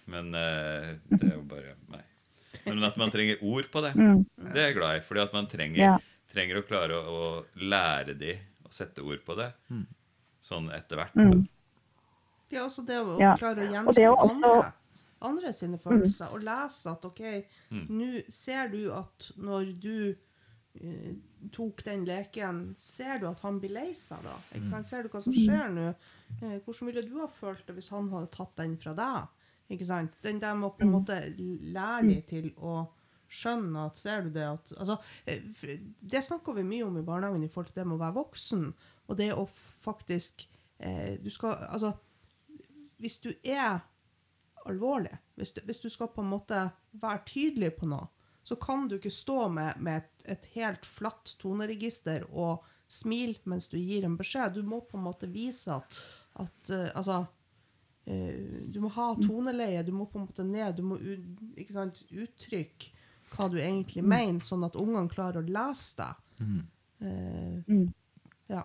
men 0.10 0.32
eh, 0.40 0.96
det 1.14 1.28
er 1.30 1.36
jo 1.38 1.44
bare 1.52 1.76
meg. 1.94 2.09
Men 2.70 2.84
at 2.84 2.98
man 2.98 3.12
trenger 3.12 3.42
ord 3.44 3.70
på 3.72 3.82
det, 3.86 3.94
det 3.96 4.56
er 4.56 4.68
jeg 4.70 4.76
glad 4.80 4.98
i. 4.98 5.02
Fordi 5.06 5.22
at 5.22 5.34
man 5.34 5.48
trenger, 5.48 5.78
Ja. 5.78 5.98
trenger 6.32 6.62
å 6.62 6.66
klare 6.68 6.98
å, 6.98 7.16
å 7.20 7.46
lære 7.60 8.18
de 8.18 8.34
å 8.66 8.72
sette 8.72 9.04
ord 9.04 9.24
på 9.26 9.36
det. 9.38 9.52
Sånn 10.42 10.70
etter 10.74 10.96
hvert. 11.02 11.14
Mm. 11.16 11.48
Ja, 12.52 12.66
også 12.66 12.86
det 12.86 12.98
å 12.98 13.20
Ja. 13.20 13.36
klare 13.38 13.62
å 13.62 13.68
Og 13.68 13.74
gjenkjenne 13.74 14.16
også- 14.16 14.30
andre, 14.32 14.74
andre 15.22 15.52
sine 15.54 15.78
følelser, 15.78 16.32
og 16.34 16.42
lese 16.44 16.88
at 16.92 17.06
OK, 17.06 17.46
Mm. 17.72 17.88
nå 17.90 18.24
ser 18.32 18.70
du 18.70 18.92
at 18.94 19.32
når 19.38 19.74
du 19.80 20.16
uh, 20.82 21.14
tok 21.52 21.84
den 21.84 22.06
leken, 22.06 22.76
ser 22.78 23.18
du 23.20 23.26
at 23.28 23.40
han 23.42 23.60
blir 23.60 23.72
lei 23.74 23.92
seg 23.94 24.22
da? 24.24 24.36
Ikke 24.56 24.70
sant? 24.70 24.86
Ser 24.88 25.04
du 25.04 25.10
hva 25.10 25.22
som 25.22 25.34
skjer 25.34 25.70
nå? 25.74 25.96
Uh, 26.42 26.60
hvordan 26.60 26.86
ville 26.86 27.02
du 27.10 27.20
ha 27.20 27.28
følt 27.28 27.66
det 27.66 27.76
hvis 27.76 27.90
han 27.90 28.08
hadde 28.10 28.30
tatt 28.32 28.56
den 28.56 28.78
fra 28.78 28.94
deg? 28.94 29.28
Ikke 29.70 29.86
sant? 29.86 30.16
Den 30.26 30.42
der 30.42 30.56
må 30.58 30.72
på 30.74 30.86
en 30.86 30.96
måte 30.96 31.20
lære 31.38 32.08
de 32.08 32.22
til 32.30 32.50
å 32.58 32.82
skjønne 33.30 33.86
at 33.86 34.00
Ser 34.02 34.26
du 34.26 34.32
det 34.34 34.46
at 34.48 34.72
altså, 34.78 34.98
eh, 35.30 35.44
Det 36.02 36.24
snakker 36.26 36.58
vi 36.58 36.66
mye 36.66 36.88
om 36.88 36.98
i 36.98 37.06
barnehagen 37.06 37.44
i 37.46 37.50
forhold 37.52 37.70
til 37.70 37.82
det 37.82 37.88
med 37.88 38.00
å 38.00 38.04
være 38.04 38.18
voksen, 38.18 38.64
og 39.08 39.20
det 39.20 39.30
å 39.36 39.46
faktisk 39.84 40.48
eh, 40.80 41.20
Du 41.22 41.30
skal 41.30 41.68
Altså, 41.70 41.94
hvis 42.98 43.20
du 43.24 43.32
er 43.44 43.80
alvorlig, 44.68 45.14
hvis 45.36 45.54
du, 45.56 45.62
hvis 45.66 45.80
du 45.80 45.90
skal 45.90 46.10
på 46.12 46.22
en 46.22 46.34
måte 46.34 46.66
være 47.00 47.22
tydelig 47.26 47.72
på 47.78 47.88
noe, 47.88 48.10
så 48.44 48.58
kan 48.60 48.88
du 48.90 48.98
ikke 48.98 49.14
stå 49.14 49.48
med, 49.54 49.78
med 49.80 50.02
et, 50.02 50.26
et 50.36 50.46
helt 50.58 50.86
flatt 50.86 51.36
toneregister 51.40 52.26
og 52.30 52.66
smile 52.90 53.38
mens 53.46 53.70
du 53.70 53.78
gir 53.78 54.04
en 54.06 54.18
beskjed. 54.20 54.58
Du 54.58 54.66
må 54.68 54.82
på 54.82 54.98
en 54.98 55.06
måte 55.06 55.30
vise 55.32 55.72
at, 55.78 56.00
at 56.42 56.74
eh, 56.74 56.90
Altså 56.98 57.24
Du 58.06 58.80
må 58.82 58.90
ha 58.96 59.12
toneleie, 59.22 59.84
du 59.86 59.92
må 59.94 60.08
på 60.10 60.18
en 60.18 60.26
måte 60.26 60.46
ned, 60.46 60.80
du 60.80 60.86
må 60.88 60.96
ikke 61.60 61.76
sant, 61.76 62.00
uttrykke 62.10 62.90
hva 63.36 63.46
du 63.52 63.60
egentlig 63.62 64.02
mener, 64.02 64.42
sånn 64.46 64.66
at 64.66 64.78
ungene 64.80 65.12
klarer 65.12 65.44
å 65.44 65.54
lese 65.54 66.00
deg. 66.00 66.24
Mm. 66.40 66.60
Uh, 67.00 67.84
ja. 68.50 68.64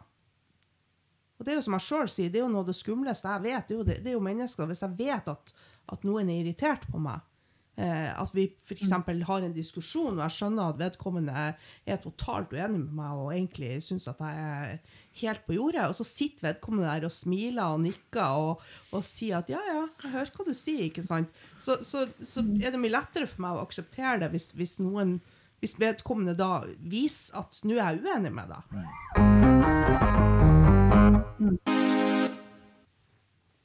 Og 1.34 1.44
det 1.44 1.52
er 1.52 1.58
jo 1.58 1.66
som 1.66 1.76
jeg 1.76 1.86
sjøl 1.88 2.10
sier, 2.10 2.32
det 2.32 2.40
er 2.40 2.46
jo 2.46 2.52
noe 2.52 2.64
av 2.64 2.70
det 2.70 2.76
skumleste 2.78 3.30
jeg 3.30 3.44
vet. 3.44 3.68
Det 3.68 3.74
er 3.74 3.78
jo, 3.78 3.86
det, 3.86 3.98
det 4.04 4.12
er 4.12 4.16
jo 4.16 4.24
mennesker. 4.24 4.68
Hvis 4.70 4.84
jeg 4.86 4.96
vet 4.98 5.30
at, 5.30 5.54
at 5.92 6.06
noen 6.06 6.30
er 6.30 6.40
irritert 6.40 6.86
på 6.90 7.02
meg, 7.02 7.20
eh, 7.20 7.33
at 7.76 8.30
vi 8.36 8.44
f.eks. 8.62 8.92
har 9.26 9.42
en 9.42 9.54
diskusjon, 9.54 10.14
og 10.14 10.22
jeg 10.22 10.34
skjønner 10.36 10.70
at 10.70 10.78
vedkommende 10.78 11.34
er, 11.34 11.96
totalt 12.04 12.52
uenig 12.54 12.78
med 12.84 12.92
meg 13.00 13.18
og 13.18 13.32
egentlig 13.34 13.82
syns 13.82 14.06
at 14.10 14.20
jeg 14.22 14.44
er 14.44 14.76
helt 15.20 15.42
på 15.46 15.56
jordet, 15.56 15.88
og 15.88 15.94
så 15.98 16.06
sitter 16.06 16.48
vedkommende 16.48 16.86
der 16.86 17.08
og 17.08 17.14
smiler 17.14 17.74
og 17.74 17.82
nikker 17.82 18.38
og, 18.46 18.62
og 18.94 19.02
sier 19.06 19.40
at 19.40 19.50
ja, 19.50 19.58
ja, 19.66 19.86
jeg 20.04 20.14
hører 20.14 20.30
hva 20.36 20.46
du 20.46 20.54
sier, 20.54 20.86
ikke 20.86 21.06
sant. 21.06 21.34
Så, 21.58 21.80
så, 21.82 22.06
så 22.22 22.46
er 22.60 22.70
det 22.70 22.82
mye 22.82 22.94
lettere 22.94 23.26
for 23.30 23.42
meg 23.46 23.58
å 23.58 23.64
akseptere 23.66 24.20
det 24.22 24.30
hvis, 24.34 24.52
hvis 24.54 24.78
noen 24.82 25.18
hvis 25.64 25.80
vedkommende 25.80 26.34
da 26.36 26.60
viser 26.76 27.38
at 27.40 27.60
nå 27.64 27.74
er 27.78 27.96
jeg 27.96 28.04
uenig 28.04 28.32
med 28.36 28.52
deg. 28.52 28.62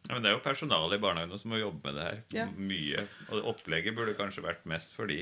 Ja, 0.10 0.15
men 0.15 0.24
det 0.26 0.32
er 0.32 0.39
jo 0.39 0.41
personalet 0.41 0.98
i 0.98 1.04
barnehagene 1.04 1.38
som 1.38 1.52
må 1.54 1.60
jobbe 1.60 1.84
med 1.86 1.93
det 2.00 2.06
her. 2.08 2.15
Ja. 2.34 2.48
Mye. 2.58 3.04
Og 3.30 3.45
opplegget 3.52 3.93
burde 3.93 4.15
kanskje 4.17 4.41
vært 4.41 4.65
mest 4.69 4.93
for 4.95 5.06
de. 5.12 5.19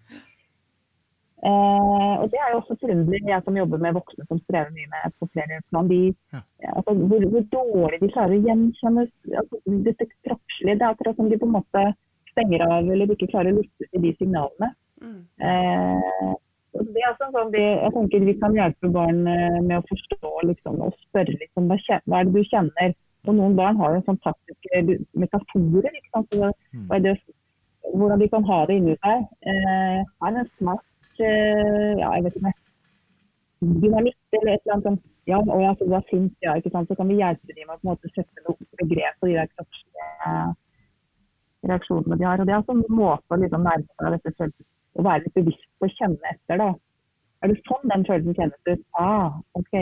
Eh, 1.47 2.14
og 2.22 2.26
det 2.32 2.38
er 2.42 2.53
jo 2.53 2.61
også 2.61 2.74
forunderlig, 2.80 3.20
jeg 3.28 3.44
som 3.44 3.59
jobber 3.61 3.82
med 3.84 3.94
voksne 3.94 4.24
som 4.26 4.40
strever 4.42 4.72
mye 4.74 4.88
med 4.94 5.14
på 5.20 5.28
flere 5.34 5.61
plan. 5.70 5.90
De, 5.92 6.01
Ja. 6.34 6.40
altså, 6.72 6.94
hvor, 7.11 7.28
hvor 7.32 7.44
dårlig 7.59 8.01
de 8.03 8.09
klarer 8.14 8.34
å 8.34 8.47
gjenkjenne 8.49 9.05
altså, 9.42 9.61
dette 9.86 10.09
kroppslige. 10.26 10.74
Det 10.74 10.82
er 10.82 10.90
akkurat 10.94 11.20
som 11.20 11.30
de 11.30 11.38
på 11.38 11.47
en 11.47 11.57
måte 11.59 11.84
stenger 12.32 12.66
av 12.66 12.90
eller 12.90 13.14
ikke 13.14 13.30
klarer 13.30 13.55
å 13.55 13.61
lytte 13.61 13.88
til 13.92 14.03
de 14.03 14.12
signalene. 14.18 14.72
Mm. 15.05 15.22
Eh, 15.51 16.34
det 16.76 17.01
er 17.01 17.12
også 17.12 17.30
sånn, 17.32 17.53
vi, 17.55 17.62
jeg 17.62 17.94
tenker 17.94 18.26
vi 18.26 18.36
kan 18.40 18.57
hjelpe 18.57 18.90
barn 18.92 19.22
eh, 19.30 19.61
med 19.62 19.78
å 19.78 19.86
forstå 19.88 20.32
liksom, 20.51 20.82
og 20.84 20.99
spørre 21.07 21.36
liksom, 21.38 21.70
hva, 21.70 21.78
hva 22.09 22.20
er 22.20 22.28
det 22.28 22.34
du 22.34 22.51
kjenner. 22.51 22.97
Og 23.26 23.38
noen 23.38 23.57
barn 23.59 23.78
har 23.80 23.94
jo 23.97 24.05
fantastiske 24.07 24.82
metaforer. 25.18 25.94
Ikke 25.94 26.12
sant? 26.12 26.34
Så, 26.34 26.51
hva 26.90 26.99
er 26.99 27.07
det, 27.07 27.16
hvordan 27.94 28.20
de 28.22 28.28
kan 28.34 28.44
ha 28.51 28.61
det 28.68 28.76
inni 28.80 28.99
seg. 28.99 29.24
Eh, 29.47 30.03
er 30.03 30.42
en 30.42 30.53
smart 30.59 30.84
ja, 31.24 32.10
jeg 32.16 32.24
vet 32.26 32.38
ikke. 32.40 32.52
Dynamitt 33.60 34.36
eller 34.36 34.52
et 34.52 34.64
eller 34.64 34.74
annet 34.76 34.88
sånt. 34.90 35.04
Ja, 35.26 35.40
og 35.42 35.58
ja, 35.62 35.72
så 35.78 35.88
var 35.90 36.04
fint, 36.10 36.34
ja, 36.44 36.54
ikke 36.54 36.70
sant? 36.70 36.88
Så 36.88 36.94
kan 36.94 37.08
vi 37.10 37.18
hjelpe 37.18 37.50
dem 37.50 37.66
med 37.66 37.74
å 37.74 37.80
på 37.80 37.86
en 37.88 37.92
måte 37.94 38.10
sette 38.14 38.44
noe 38.46 38.68
begrep 38.78 39.16
på 39.18 39.30
de 39.30 39.34
der 39.34 39.48
kroppslige 39.56 40.08
eh, 40.28 40.50
reaksjonene 41.66 42.18
de 42.20 42.26
har. 42.28 42.40
Og 42.40 42.46
det 42.46 42.54
er 42.54 42.60
altså 42.60 42.76
en 42.76 42.84
måte 42.94 43.34
å 43.34 43.40
liksom 43.42 43.66
nærme 43.66 43.88
seg 43.88 44.14
dette 44.14 44.34
følelsen, 44.36 44.68
å 44.96 45.06
være 45.06 45.24
litt 45.24 45.38
bevisst 45.40 45.66
på 45.80 45.88
å 45.88 45.94
kjenne 45.96 46.32
etter. 46.32 46.62
da. 46.62 46.68
Er 47.42 47.52
det 47.52 47.58
sånn 47.66 47.90
den 47.90 48.06
følelsen 48.08 48.38
kjennes 48.38 48.70
ut? 48.70 48.84
Ah, 49.02 49.40
OK. 49.58 49.74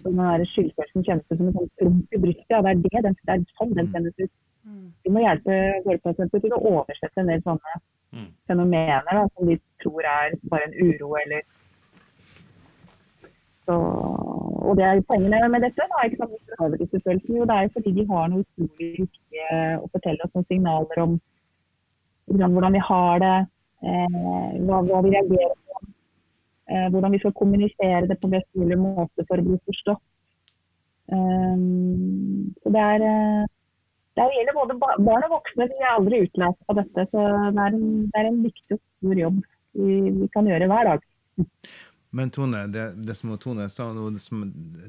Så 0.00 0.10
den 0.10 0.20
der 0.24 0.46
skyldfølelsen 0.50 1.06
kjennes 1.06 1.30
ut 1.30 1.38
som 1.38 1.46
en 1.46 1.56
sånn 1.60 1.72
klump 1.78 2.18
i 2.18 2.22
brystet. 2.26 2.50
Ja, 2.50 2.64
det 2.66 2.74
er 2.74 2.82
det, 2.82 3.04
den, 3.06 3.18
det 3.22 3.36
er 3.36 3.46
sånn 3.60 3.78
den 3.78 3.92
kjennes 3.94 4.18
ut. 4.24 4.34
Mm. 4.64 4.86
Vi 5.04 5.12
må 5.14 5.22
hjelpe 5.22 5.60
våre 5.86 6.02
pasienter 6.02 6.42
til 6.42 6.56
å 6.56 6.62
oversette 6.72 7.22
en 7.22 7.30
del 7.30 7.46
sånne 7.46 7.78
Mm. 8.14 8.30
fenomener 8.46 9.10
da, 9.10 9.26
som 9.34 9.48
de 9.50 9.56
tror 9.82 10.06
er 10.06 10.34
bare 10.50 10.68
en 10.68 10.74
uro 10.86 11.16
eller 11.18 11.42
så, 13.64 13.74
Og 14.68 14.76
det 14.76 14.84
er 14.84 15.00
poenget 15.08 15.50
med 15.50 15.62
dette. 15.64 15.86
Da, 15.92 16.02
ikke 16.04 16.16
sant? 16.20 17.28
Jo, 17.28 17.44
det 17.48 17.56
er 17.56 17.70
fordi 17.72 17.92
de 17.96 18.04
har 18.10 18.28
noe 18.28 18.44
utrolig 18.44 18.90
viktig 19.00 19.46
å 19.80 19.88
fortelle 19.88 20.26
oss 20.26 20.34
noen 20.36 20.46
signaler 20.50 21.00
om 21.04 21.16
hvordan 22.28 22.76
vi 22.76 22.82
har 22.88 23.18
det, 23.24 23.38
eh, 23.88 24.52
hva, 24.66 24.80
hva 24.88 25.00
vi 25.04 25.12
reagerer 25.14 25.56
på, 25.56 25.80
eh, 26.70 26.86
hvordan 26.92 27.12
vi 27.12 27.20
skal 27.22 27.36
kommunisere 27.40 28.08
det 28.08 28.18
på 28.20 28.32
best 28.32 28.48
mulig 28.54 28.78
måte 28.80 29.26
for 29.28 29.40
å 29.40 29.46
bli 29.48 29.58
forstått. 29.68 30.04
Um, 31.12 32.54
så 32.62 32.72
det 32.72 32.80
er 32.80 33.02
eh, 33.04 33.42
det 34.18 34.26
gjelder 34.36 34.54
både 34.58 34.76
barn 34.80 35.24
og 35.26 35.32
voksne. 35.38 35.66
De 35.70 35.80
er 35.82 35.90
aldri 35.94 36.20
utlært 36.26 36.60
av 36.70 36.78
dette. 36.78 37.06
Så 37.10 37.24
det 37.24 37.64
er 37.64 37.74
en, 37.78 37.88
det 38.12 38.20
er 38.20 38.28
en 38.30 38.42
viktig 38.44 38.76
og 38.76 38.82
stor 38.84 39.20
jobb 39.24 39.40
vi, 39.74 39.96
vi 40.20 40.28
kan 40.34 40.46
gjøre 40.50 40.68
hver 40.70 40.90
dag. 40.92 41.08
Men 42.14 42.30
Tone, 42.30 42.60
det, 42.70 42.84
det 43.08 43.16
som 43.18 43.32
Tone 43.42 43.66
sa 43.74 43.88
nå, 43.92 44.04
det, 44.14 44.20
som- 44.22 44.44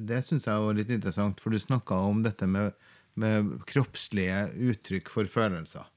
det 0.05 0.19
syns 0.27 0.45
jeg 0.45 0.61
var 0.67 0.77
litt 0.77 0.91
interessant, 0.93 1.39
for 1.41 1.49
du 1.49 1.57
snakka 1.57 1.97
om 2.05 2.19
dette 2.25 2.45
med, 2.45 2.75
med 3.17 3.55
kroppslige 3.65 4.43
uttrykk 4.69 5.09
for 5.09 5.25
følelser. 5.31 5.87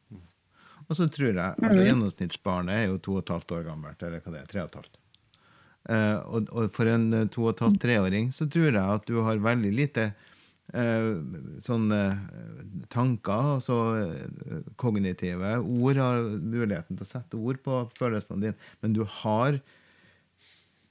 Og 0.88 0.96
så 0.96 1.04
tror 1.12 1.34
jeg 1.36 1.36
altså 1.52 1.82
Gjennomsnittsbarnet 1.84 2.72
er 2.78 2.86
jo 2.88 2.96
to 3.04 3.18
og 3.18 3.26
et 3.26 3.34
halvt 3.34 3.52
år 3.58 3.66
gammelt, 3.66 4.00
eller 4.08 4.22
hva 4.24 4.32
det 4.32 4.40
er, 4.40 4.48
tre 4.48 4.62
og 4.64 4.70
et 4.70 4.78
halvt. 4.80 4.94
Eh, 5.92 6.16
og, 6.32 6.48
og 6.56 6.70
for 6.72 6.88
en 6.88 7.04
to 7.32 7.44
og 7.44 7.50
et 7.52 7.60
halvt 7.66 7.82
treåring 7.84 8.30
så 8.32 8.48
tror 8.48 8.70
jeg 8.72 8.80
at 8.96 9.04
du 9.08 9.18
har 9.26 9.36
veldig 9.44 9.74
lite 9.76 10.06
sånne 11.64 11.98
eh, 12.12 12.64
tanker, 12.92 13.54
altså 13.56 13.78
eh, 14.02 14.64
kognitive 14.76 15.54
ord, 15.62 16.00
har 16.00 16.26
muligheten 16.36 16.98
til 16.98 17.06
å 17.06 17.08
sette 17.08 17.40
ord 17.40 17.62
på 17.64 17.82
følelsene 17.96 18.42
dine, 18.42 18.70
men 18.84 18.96
du 18.96 19.04
har 19.22 19.60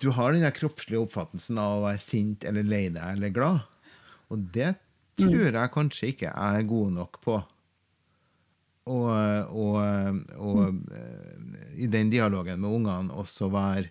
du 0.02 0.12
har 0.14 0.34
den 0.34 0.46
der 0.46 0.54
kroppslige 0.54 1.02
oppfattelsen 1.02 1.58
av 1.62 1.80
å 1.80 1.86
være 1.88 2.02
sint 2.02 2.46
eller 2.46 2.66
lei 2.66 2.84
deg 2.94 3.16
eller 3.16 3.32
glad. 3.34 3.64
Og 4.30 4.44
det 4.54 4.76
tror 5.18 5.48
jeg 5.48 5.74
kanskje 5.74 6.12
ikke 6.12 6.28
jeg 6.30 6.60
er 6.62 6.68
god 6.70 6.92
nok 7.00 7.18
på. 7.24 7.38
Og, 8.88 9.08
og, 9.52 9.78
og 10.38 10.94
eh, 10.96 11.56
i 11.84 11.90
den 11.92 12.14
dialogen 12.14 12.62
med 12.62 12.78
ungene 12.78 13.18
også 13.20 13.50
være 13.52 13.90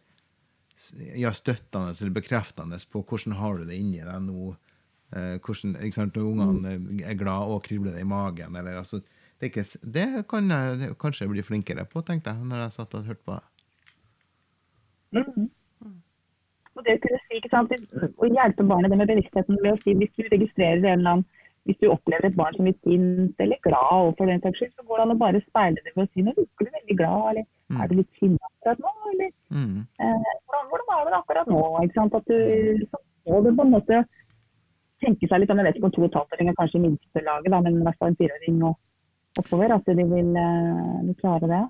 ja, 1.16 1.32
støttende 1.34 1.94
eller 1.94 2.14
bekreftende 2.16 2.78
på 2.90 3.02
hvordan 3.02 3.36
har 3.40 3.58
du 3.58 3.66
det 3.68 3.78
inni 3.80 4.02
deg 4.02 4.22
nå. 4.24 4.54
Eh, 5.14 5.36
hvordan, 5.38 5.76
ikke 5.86 5.94
sant, 6.00 6.16
ungene 6.18 7.02
er 7.06 7.14
glad 7.14 7.46
og 7.54 7.62
kribler 7.62 7.92
det 7.94 8.00
i 8.02 8.08
magen. 8.10 8.56
Eller, 8.58 8.78
altså, 8.80 8.98
det, 9.38 9.46
er 9.46 9.52
ikke, 9.52 9.78
det 9.94 10.06
kan 10.28 10.48
jeg 10.50 10.96
kanskje 10.98 11.28
bli 11.30 11.42
flinkere 11.46 11.84
på, 11.86 12.02
tenkte 12.02 12.32
jeg, 12.34 12.42
når 12.48 12.64
jeg 12.64 12.72
satt 12.72 12.94
og 12.98 13.04
hørte 13.06 13.22
på 13.24 13.36
deg. 13.36 13.44
Mhm. 15.22 15.50
Og 16.76 16.84
det 16.84 16.98
å 16.98 17.00
kunne 17.06 17.20
si, 17.24 17.38
ikke 17.38 17.48
sant, 17.54 17.70
å 18.20 18.28
hjelpe 18.28 18.66
barnet 18.68 18.92
det 18.92 18.98
med 19.00 19.08
bevisstheten 19.08 19.56
ved 19.62 19.72
å 19.72 19.78
si 19.80 19.94
hvis 19.96 20.10
du 20.18 20.26
registrerer 20.28 20.82
en 20.84 20.98
eller 20.98 21.12
annen 21.14 21.24
hvis 21.66 21.78
du 21.82 21.88
opplever 21.90 22.28
et 22.28 22.36
barn 22.38 22.54
som 22.54 22.66
er 22.70 22.76
sint 22.84 23.40
eller 23.42 23.58
glad, 23.64 23.94
og 24.06 24.12
for 24.18 24.28
den 24.30 24.38
saks 24.44 24.60
skyld, 24.60 24.74
så 24.76 24.84
går 24.86 25.00
det 25.00 25.04
an 25.06 25.14
å 25.16 25.18
bare 25.18 25.40
speile 25.48 25.80
det 25.82 25.94
ved 25.96 26.04
å 26.04 26.10
si 26.12 26.22
nå 26.22 26.34
virker 26.36 26.68
du 26.68 26.74
veldig 26.76 26.96
glad, 27.00 27.22
eller 27.32 27.46
Mm. 27.66 27.80
er 27.82 27.88
du 27.90 27.94
litt 27.98 28.12
sinna 28.20 28.38
akkurat 28.46 28.78
nå, 28.78 28.90
eller 29.10 29.30
Mm. 29.50 29.80
eh, 29.98 30.28
hvordan, 30.46 30.68
hvordan 30.70 30.86
var 30.86 31.04
det 31.10 31.18
akkurat 31.18 31.46
nå? 31.50 31.62
Ikke 31.82 31.94
sant? 31.98 32.14
At 32.14 32.24
du, 32.30 32.86
så 32.86 32.96
må 33.26 33.42
du 33.42 33.50
på 33.56 33.62
en 33.66 33.72
måte 33.74 34.04
tenke 35.04 35.28
seg 35.28 35.42
litt 35.42 35.52
om, 35.52 35.60
jeg 35.60 35.68
vet 35.68 35.78
ikke 35.78 35.88
om 35.90 35.94
to 35.94 36.04
og 36.04 36.08
et 36.10 36.18
halvt 36.18 36.36
åring 36.36 36.52
kanskje 36.58 36.82
minstelaget, 36.82 37.50
da, 37.52 37.62
men 37.64 37.80
i 37.80 37.86
hvert 37.86 37.98
fall 38.00 38.12
en 38.12 38.20
fireåring 38.20 38.62
og 38.66 39.40
oppover, 39.40 39.74
at 39.76 39.90
de 39.90 40.06
vil, 40.06 40.30
eh, 40.40 41.02
vil 41.08 41.18
klare 41.20 41.50
det. 41.50 41.64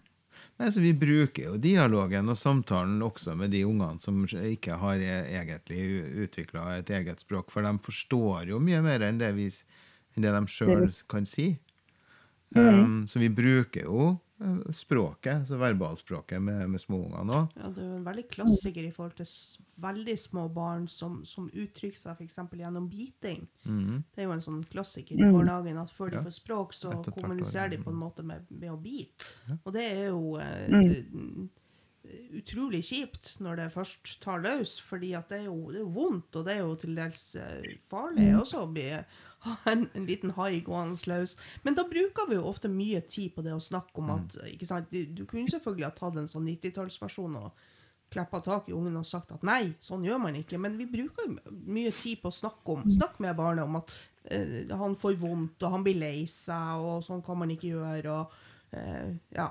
Nei, 0.56 0.70
så 0.72 0.80
Vi 0.80 0.92
bruker 0.96 1.50
jo 1.50 1.56
dialogen 1.60 2.28
og 2.32 2.38
samtalen 2.38 3.02
også 3.04 3.34
med 3.36 3.50
de 3.52 3.64
ungene 3.68 4.00
som 4.00 4.24
ikke 4.24 4.78
har 4.80 4.96
e- 4.96 5.28
egentlig 5.36 5.82
utvikla 6.24 6.78
et 6.78 6.88
eget 6.88 7.20
språk, 7.20 7.50
for 7.50 7.62
de 7.62 7.72
forstår 7.78 8.48
jo 8.48 8.58
mye 8.58 8.80
mer 8.82 9.04
enn 9.04 9.18
det, 9.18 9.34
vi, 9.36 9.50
enn 10.16 10.24
det 10.24 10.32
de 10.32 10.46
sjøl 10.46 10.88
kan 11.08 11.26
si. 11.26 11.58
Um, 12.56 13.04
så 13.10 13.18
vi 13.18 13.28
bruker 13.28 13.84
jo 13.84 14.14
eh, 14.14 14.25
språket, 14.76 15.40
altså 15.42 15.56
verbalspråket, 15.60 16.42
med, 16.44 16.66
med 16.68 16.80
småungene 16.82 17.32
òg. 17.38 17.54
Ja, 17.56 17.70
det 17.72 17.82
er 17.82 17.88
jo 17.88 17.96
en 17.96 18.04
veldig 18.04 18.24
klassiker 18.34 18.84
i 18.84 18.90
forhold 18.92 19.14
til 19.16 19.26
s 19.30 19.36
veldig 19.80 20.14
små 20.18 20.46
barn 20.52 20.86
som, 20.88 21.18
som 21.28 21.48
uttrykker 21.52 21.98
seg 22.00 22.16
f.eks. 22.20 22.36
gjennom 22.56 22.86
biting. 22.88 23.46
Det 23.64 24.22
er 24.22 24.28
jo 24.28 24.32
en 24.36 24.44
sånn 24.44 24.62
klassiker 24.72 25.16
i 25.16 25.24
barnehagen 25.32 25.78
at 25.80 25.90
før 25.92 26.10
de 26.12 26.16
Ja. 26.20 26.22
får 26.24 26.36
språk, 26.38 26.72
så 26.76 26.92
Ett 26.92 26.96
og 26.96 27.00
et 27.00 27.06
halvt 27.06 27.16
år, 27.16 27.22
kommuniserer 27.22 27.70
de 27.70 27.78
på 27.84 27.90
en 27.92 28.00
måte 28.00 28.22
med, 28.24 28.44
med 28.50 28.70
å 28.72 28.76
bite. 28.80 29.24
Og 29.64 29.72
det 29.76 29.84
er 29.92 30.06
jo 30.08 30.36
eh, 30.40 31.46
utrolig 32.38 32.82
kjipt 32.86 33.32
når 33.42 33.56
det 33.60 33.70
først 33.74 34.12
tar 34.22 34.42
løs, 34.44 34.76
fordi 34.80 35.14
at 35.18 35.28
det 35.32 35.40
er 35.42 35.48
jo, 35.48 35.56
det 35.74 35.80
er 35.82 35.88
vondt, 35.96 36.36
og 36.38 36.44
det 36.46 36.54
er 36.54 36.60
jo 36.62 36.74
til 36.78 36.94
dels 36.96 37.24
eh, 37.40 37.72
farlig 37.90 38.28
også 38.38 38.62
å 38.62 38.68
bli 38.70 38.86
en, 39.72 39.86
en 39.94 40.08
liten 40.08 40.34
hai 40.36 40.60
gående 40.66 40.98
løs. 41.10 41.36
Men 41.66 41.78
da 41.78 41.86
bruker 41.88 42.28
vi 42.30 42.38
jo 42.38 42.48
ofte 42.50 42.70
mye 42.72 43.02
tid 43.06 43.34
på 43.36 43.44
det 43.46 43.54
å 43.54 43.62
snakke 43.62 44.02
om 44.02 44.12
at 44.16 44.36
ikke 44.50 44.68
sant? 44.68 44.90
Du, 44.92 45.02
du 45.06 45.24
kunne 45.28 45.50
selvfølgelig 45.52 45.88
ha 45.88 45.94
tatt 45.96 46.20
en 46.20 46.30
sånn 46.30 46.48
90-tallsversjon 46.48 47.40
og 47.40 47.66
klappa 48.12 48.40
tak 48.40 48.68
i 48.68 48.74
ungen 48.76 48.96
og 49.00 49.06
sagt 49.06 49.32
at 49.34 49.42
nei, 49.46 49.74
sånn 49.82 50.04
gjør 50.06 50.20
man 50.22 50.36
ikke. 50.38 50.60
Men 50.62 50.76
vi 50.78 50.86
bruker 50.90 51.26
jo 51.26 51.56
mye 51.66 51.92
tid 51.94 52.22
på 52.22 52.30
å 52.30 52.38
snakke 52.38 52.76
om 52.76 52.84
Snakke 52.92 53.24
med 53.24 53.36
barnet 53.38 53.66
om 53.66 53.80
at 53.80 53.94
eh, 54.30 54.70
han 54.70 54.96
får 54.98 55.18
vondt, 55.20 55.62
og 55.62 55.74
han 55.74 55.86
blir 55.86 55.98
lei 56.00 56.26
seg, 56.30 56.82
og 56.82 57.04
sånn 57.06 57.24
kan 57.26 57.40
man 57.42 57.52
ikke 57.54 57.72
gjøre, 57.74 58.20
og 58.20 58.78
eh, 58.78 59.10
ja. 59.36 59.50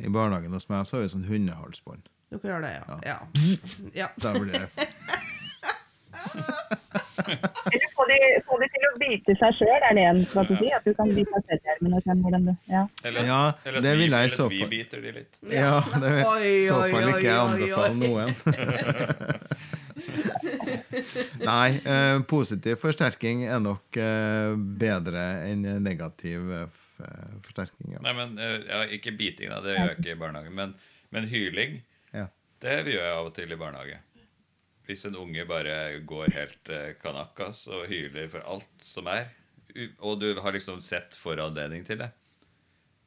I 0.00 0.08
barnehagen 0.08 0.54
hos 0.56 0.70
meg 0.70 0.86
så 0.88 0.96
har 0.96 1.04
vi 1.04 1.12
sånn 1.12 1.28
hundehalsbånd. 1.28 2.08
Dere 2.30 2.54
har 2.54 2.62
det, 2.62 2.74
ja. 2.78 2.84
ja. 3.04 3.18
ja. 4.04 4.08
Da 4.22 4.32
blir 4.38 4.54
det 4.54 4.68
de, 8.10 8.18
få 8.48 8.58
de 8.60 8.66
til 8.74 8.84
å 8.88 8.90
bite 9.00 9.34
seg 9.40 9.56
sjøl, 9.60 9.82
er 9.88 9.94
det 9.98 10.04
en 10.10 10.20
strategi? 10.30 10.68
At 10.76 10.84
du 10.86 10.92
kan 10.98 11.08
bite 11.16 11.30
deg 11.36 11.44
selv 11.48 11.62
i 11.64 11.72
armen 11.76 11.96
og 11.98 12.02
kjenne 12.06 12.22
hvordan 12.26 12.42
det 12.50 12.56
ja. 12.74 12.82
Eller, 13.08 13.20
Ja, 13.30 13.40
eller 13.66 13.80
det 13.86 13.92
vi, 13.96 14.02
vil 14.04 14.16
jeg 14.18 14.30
i 14.30 14.34
så 14.36 14.46
at 14.48 14.54
vi 14.56 14.60
biter 14.74 14.98
de 15.06 15.10
litt. 15.20 15.40
Ja, 15.54 15.76
det 16.02 16.10
vil 16.16 16.22
i 16.50 16.66
så 16.68 16.78
fall 16.90 17.08
ikke 17.14 17.28
jeg 17.28 17.40
anbefale 17.46 17.94
noen. 18.00 18.30
Nei, 21.40 21.68
eh, 21.84 22.18
positiv 22.28 22.78
forsterking 22.80 23.44
er 23.48 23.60
nok 23.62 23.96
eh, 24.00 24.52
bedre 24.80 25.24
enn 25.48 25.64
negativ 25.84 26.50
eh, 26.56 26.66
eh, 27.04 27.32
forsterking. 27.46 27.94
Ja. 27.96 28.02
Nei, 28.06 28.14
men 28.16 28.36
eh, 28.40 28.56
ja, 28.68 28.82
Ikke 28.96 29.12
biting, 29.16 29.50
da. 29.52 29.60
Det 29.64 29.76
gjør 29.76 29.90
jeg 29.92 29.98
ikke 30.00 30.14
i 30.14 30.20
barnehagen. 30.20 30.56
Men, 30.56 30.74
men 31.14 31.28
hyling, 31.30 31.80
Ja. 32.16 32.26
det 32.64 32.80
gjør 32.86 33.04
jeg 33.06 33.16
av 33.16 33.28
og 33.30 33.34
til 33.36 33.52
i 33.54 33.60
barnehage. 33.60 34.00
Hvis 34.90 35.06
en 35.06 35.14
unge 35.20 35.44
bare 35.46 35.74
går 36.02 36.32
helt 36.34 36.70
eh, 36.74 36.92
kanakas 36.98 37.62
og 37.70 37.84
hyler 37.90 38.26
for 38.32 38.42
alt 38.50 38.82
som 38.82 39.06
er, 39.10 39.28
og 40.02 40.18
du 40.18 40.32
har 40.42 40.56
liksom 40.56 40.80
sett 40.82 41.14
foranledning 41.14 41.84
til 41.86 42.00
det, 42.02 42.10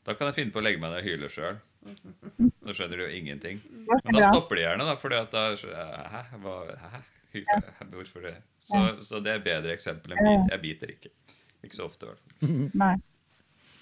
da 0.07 0.15
kan 0.15 0.29
jeg 0.29 0.37
finne 0.37 0.55
på 0.55 0.61
å 0.61 0.63
legge 0.63 0.79
meg 0.79 0.93
ned 0.93 1.01
og 1.01 1.07
hyle 1.09 1.29
sjøl. 1.31 1.59
Da 2.63 2.71
skjønner 2.75 2.99
du 2.99 3.03
jo 3.03 3.11
ingenting. 3.19 3.59
Men 3.87 4.15
da 4.15 4.29
stopper 4.31 4.55
de 4.59 4.63
gjerne, 4.63 4.87
da, 4.87 4.95
fordi 4.99 5.19
at 5.19 5.31
da 5.35 5.43
Hæ? 6.13 6.21
Hva, 6.43 6.55
hæ? 6.93 7.01
Hvorfor 7.91 8.23
det? 8.29 8.35
Så, 8.63 8.79
så 9.03 9.19
det 9.23 9.31
er 9.33 9.41
et 9.41 9.47
bedre 9.47 9.73
eksempel 9.75 10.15
enn 10.15 10.23
bit. 10.23 10.51
Jeg 10.53 10.61
biter 10.63 10.93
ikke. 10.95 11.11
Ikke 11.63 11.75
så 11.75 11.87
ofte, 11.89 12.05
i 12.05 12.11
hvert 12.13 12.21
fall. 12.23 12.69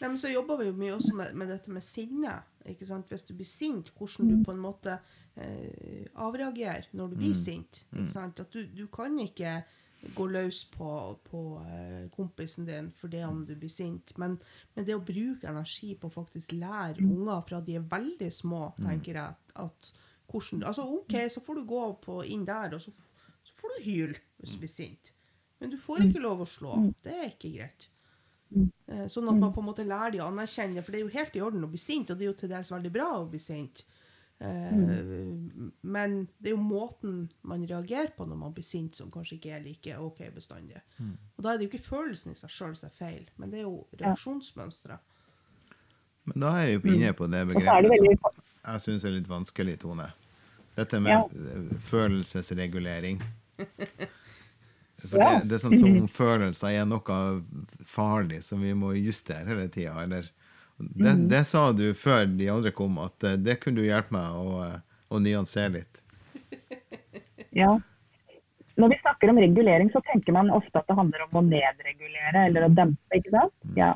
Nei. 0.01 0.09
Men 0.09 0.17
så 0.17 0.31
jobber 0.31 0.57
vi 0.61 0.69
jo 0.69 0.77
mye 0.77 0.95
også 0.97 1.13
med, 1.17 1.35
med 1.37 1.51
dette 1.53 1.71
med 1.71 1.85
sinne. 1.85 2.39
ikke 2.65 2.85
sant? 2.89 3.09
Hvis 3.09 3.27
du 3.27 3.33
blir 3.37 3.49
sint, 3.49 3.91
hvordan 3.97 4.29
du 4.31 4.43
på 4.45 4.51
en 4.55 4.61
måte 4.63 4.97
eh, 5.35 6.07
avreagerer 6.15 6.89
når 6.97 7.13
du 7.13 7.15
blir 7.21 7.37
sint. 7.37 7.83
ikke 7.93 8.11
sant? 8.13 8.39
At 8.39 8.51
du, 8.53 8.65
du 8.65 8.87
kan 8.87 9.17
ikke 9.19 9.61
gå 10.15 10.25
løs 10.27 10.63
på, 10.73 11.17
på 11.29 11.41
eh, 11.61 12.09
kompisen 12.15 12.65
din 12.65 12.89
for 12.91 13.07
det 13.13 13.23
om 13.25 13.45
du 13.45 13.55
blir 13.55 13.69
sint. 13.69 14.15
Men, 14.17 14.39
men 14.73 14.85
det 14.87 14.95
å 14.97 15.03
bruke 15.05 15.47
energi 15.47 15.93
på 15.95 16.09
å 16.09 16.15
faktisk 16.15 16.51
lære 16.57 17.03
unger 17.05 17.41
fra 17.47 17.61
de 17.61 17.75
er 17.77 17.85
veldig 17.91 18.31
små, 18.33 18.71
tenker 18.81 19.19
jeg 19.19 19.35
at 19.61 19.91
hvordan, 20.31 20.63
altså 20.63 20.87
OK, 20.87 21.13
så 21.29 21.41
får 21.43 21.55
du 21.59 21.65
gå 21.67 21.93
på 22.01 22.23
inn 22.23 22.45
der, 22.47 22.73
og 22.73 22.81
så, 22.81 22.91
så 23.43 23.53
får 23.59 23.77
du 23.77 23.83
hyle 23.83 24.17
hvis 24.39 24.55
du 24.55 24.57
blir 24.63 24.71
sint. 24.71 25.13
Men 25.59 25.69
du 25.69 25.77
får 25.77 26.07
ikke 26.07 26.23
lov 26.23 26.41
å 26.41 26.49
slå. 26.49 26.75
Det 27.03 27.13
er 27.13 27.27
ikke 27.29 27.51
greit. 27.59 27.90
Eh, 28.87 29.05
Sånn 29.07 29.29
at 29.31 29.37
man 29.39 29.53
på 29.53 29.61
en 29.61 29.67
måte 29.69 29.85
lærer 29.87 30.11
de 30.11 30.19
å 30.19 30.27
anerkjenne, 30.27 30.83
for 30.83 30.91
det 30.91 30.99
er 31.01 31.05
jo 31.05 31.13
helt 31.17 31.35
i 31.35 31.41
orden 31.41 31.63
å 31.63 31.69
bli 31.71 31.79
sint, 31.79 32.09
og 32.11 32.17
det 32.17 32.25
er 32.25 32.31
jo 32.33 32.39
til 32.41 32.49
dels 32.51 32.71
veldig 32.71 32.91
bra 32.91 33.05
å 33.21 33.29
bli 33.29 33.39
sint. 33.39 33.83
Eh, 34.41 34.71
Men 35.83 36.27
det 36.41 36.49
er 36.51 36.55
jo 36.55 36.57
måten 36.57 37.29
man 37.43 37.63
reagerer 37.67 38.11
på 38.17 38.25
når 38.27 38.37
man 38.37 38.53
blir 38.53 38.63
sint, 38.65 38.95
som 38.95 39.11
kanskje 39.11 39.37
ikke 39.37 39.53
er 39.55 39.63
like 39.63 39.97
OK 39.97 40.19
bestandig. 40.35 40.81
Og 41.37 41.43
da 41.45 41.53
er 41.53 41.57
det 41.61 41.69
jo 41.69 41.77
ikke 41.77 41.87
følelsen 41.89 42.31
i 42.33 42.35
seg 42.35 42.49
sjøl 42.49 42.75
som 42.75 42.89
er 42.89 42.97
feil, 42.97 43.29
men 43.37 43.51
det 43.51 43.59
er 43.59 43.67
jo 43.69 43.85
reaksjonsmønsteret. 44.01 44.99
Men 46.25 46.39
da 46.43 46.49
er 46.59 46.67
jeg 46.67 46.81
jo 46.81 46.91
inne 46.93 47.13
på 47.17 47.25
det 47.31 47.39
er 47.39 47.45
det 47.45 47.55
begrepet 47.55 47.97
som 47.97 48.43
jeg 48.61 48.81
syns 48.81 49.05
er 49.05 49.15
litt 49.15 49.27
vanskelig, 49.29 49.79
Tone. 49.81 50.11
Dette 50.75 50.99
med 50.99 51.11
Ja. 51.11 51.23
følelsesregulering. 51.89 53.21
For 55.09 55.17
Ja. 55.17 55.39
det, 55.39 55.47
det 55.49 55.55
er 55.57 55.63
sånn 55.69 55.77
som 55.79 55.95
om 56.01 56.07
følelser 56.07 56.75
er 56.81 56.85
noe 56.85 57.17
farlig 57.87 58.43
som 58.43 58.61
vi 58.61 58.73
må 58.77 58.93
justere 58.97 59.45
hele 59.49 59.67
tida. 59.73 59.95
Eller 60.03 60.27
det, 60.77 61.11
Mm. 61.15 61.27
det 61.29 61.45
sa 61.47 61.71
du 61.71 61.93
før 61.93 62.25
de 62.37 62.47
andre 62.49 62.71
kom, 62.71 62.97
at 62.99 63.23
eh, 63.23 63.35
det 63.37 63.59
kunne 63.61 63.75
du 63.81 63.83
hjelpe 63.85 64.11
meg 64.11 64.31
å, 64.33 64.63
eh, 64.65 64.79
å 65.11 65.19
nyansere 65.21 65.71
litt. 65.79 65.97
Ja. 67.51 67.79
Når 68.79 68.89
vi 68.93 68.97
snakker 69.01 69.29
om 69.29 69.37
regulering, 69.37 69.89
så 69.91 69.99
tenker 70.07 70.31
man 70.33 70.49
ofte 70.49 70.79
at 70.79 70.87
det 70.87 70.95
handler 70.95 71.25
om 71.27 71.35
å 71.41 71.43
nedregulere 71.43 72.45
eller 72.47 72.63
å 72.69 72.73
dempe, 72.73 73.17
ikke 73.19 73.29
sant? 73.33 73.53
Ja. 73.75 73.93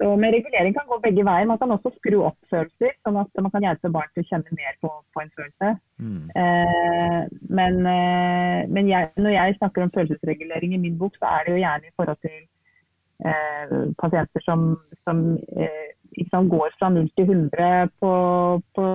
Så 0.00 0.10
med 0.16 0.32
regulering 0.32 0.72
kan 0.72 0.88
gå 0.88 0.96
begge 1.04 1.24
veier. 1.28 1.48
Man 1.48 1.58
kan 1.60 1.74
også 1.74 1.92
skru 1.98 2.22
opp 2.24 2.38
følelser, 2.48 2.94
sånn 3.04 3.18
at 3.20 3.42
man 3.44 3.52
kan 3.52 3.66
hjelpe 3.66 3.92
barn 3.92 4.08
til 4.14 4.24
å 4.24 4.28
kjenne 4.30 4.56
mer 4.56 4.78
på, 4.80 4.92
på 5.12 5.24
en 5.24 5.32
følelse. 5.36 5.72
Mm. 6.00 6.22
Eh, 6.40 7.20
men 7.58 7.82
eh, 7.90 8.40
men 8.68 8.88
jeg, 8.88 9.10
når 9.16 9.36
jeg 9.36 9.58
snakker 9.58 9.84
om 9.84 9.92
følelsesregulering 9.94 10.74
i 10.74 10.82
min 10.84 10.98
bok, 10.98 11.16
så 11.20 11.30
er 11.34 11.46
det 11.46 11.54
jo 11.54 11.62
gjerne 11.62 11.88
i 11.88 11.94
forhold 11.96 12.20
til 12.26 12.38
eh, 13.28 13.72
pasienter 14.02 14.44
som, 14.46 14.66
som 15.06 15.22
eh, 15.64 15.88
ikke 16.20 16.42
går 16.50 16.74
fra 16.78 16.90
0 16.90 17.08
til 17.16 17.30
100 17.30 17.90
på, 18.02 18.12
på 18.76 18.86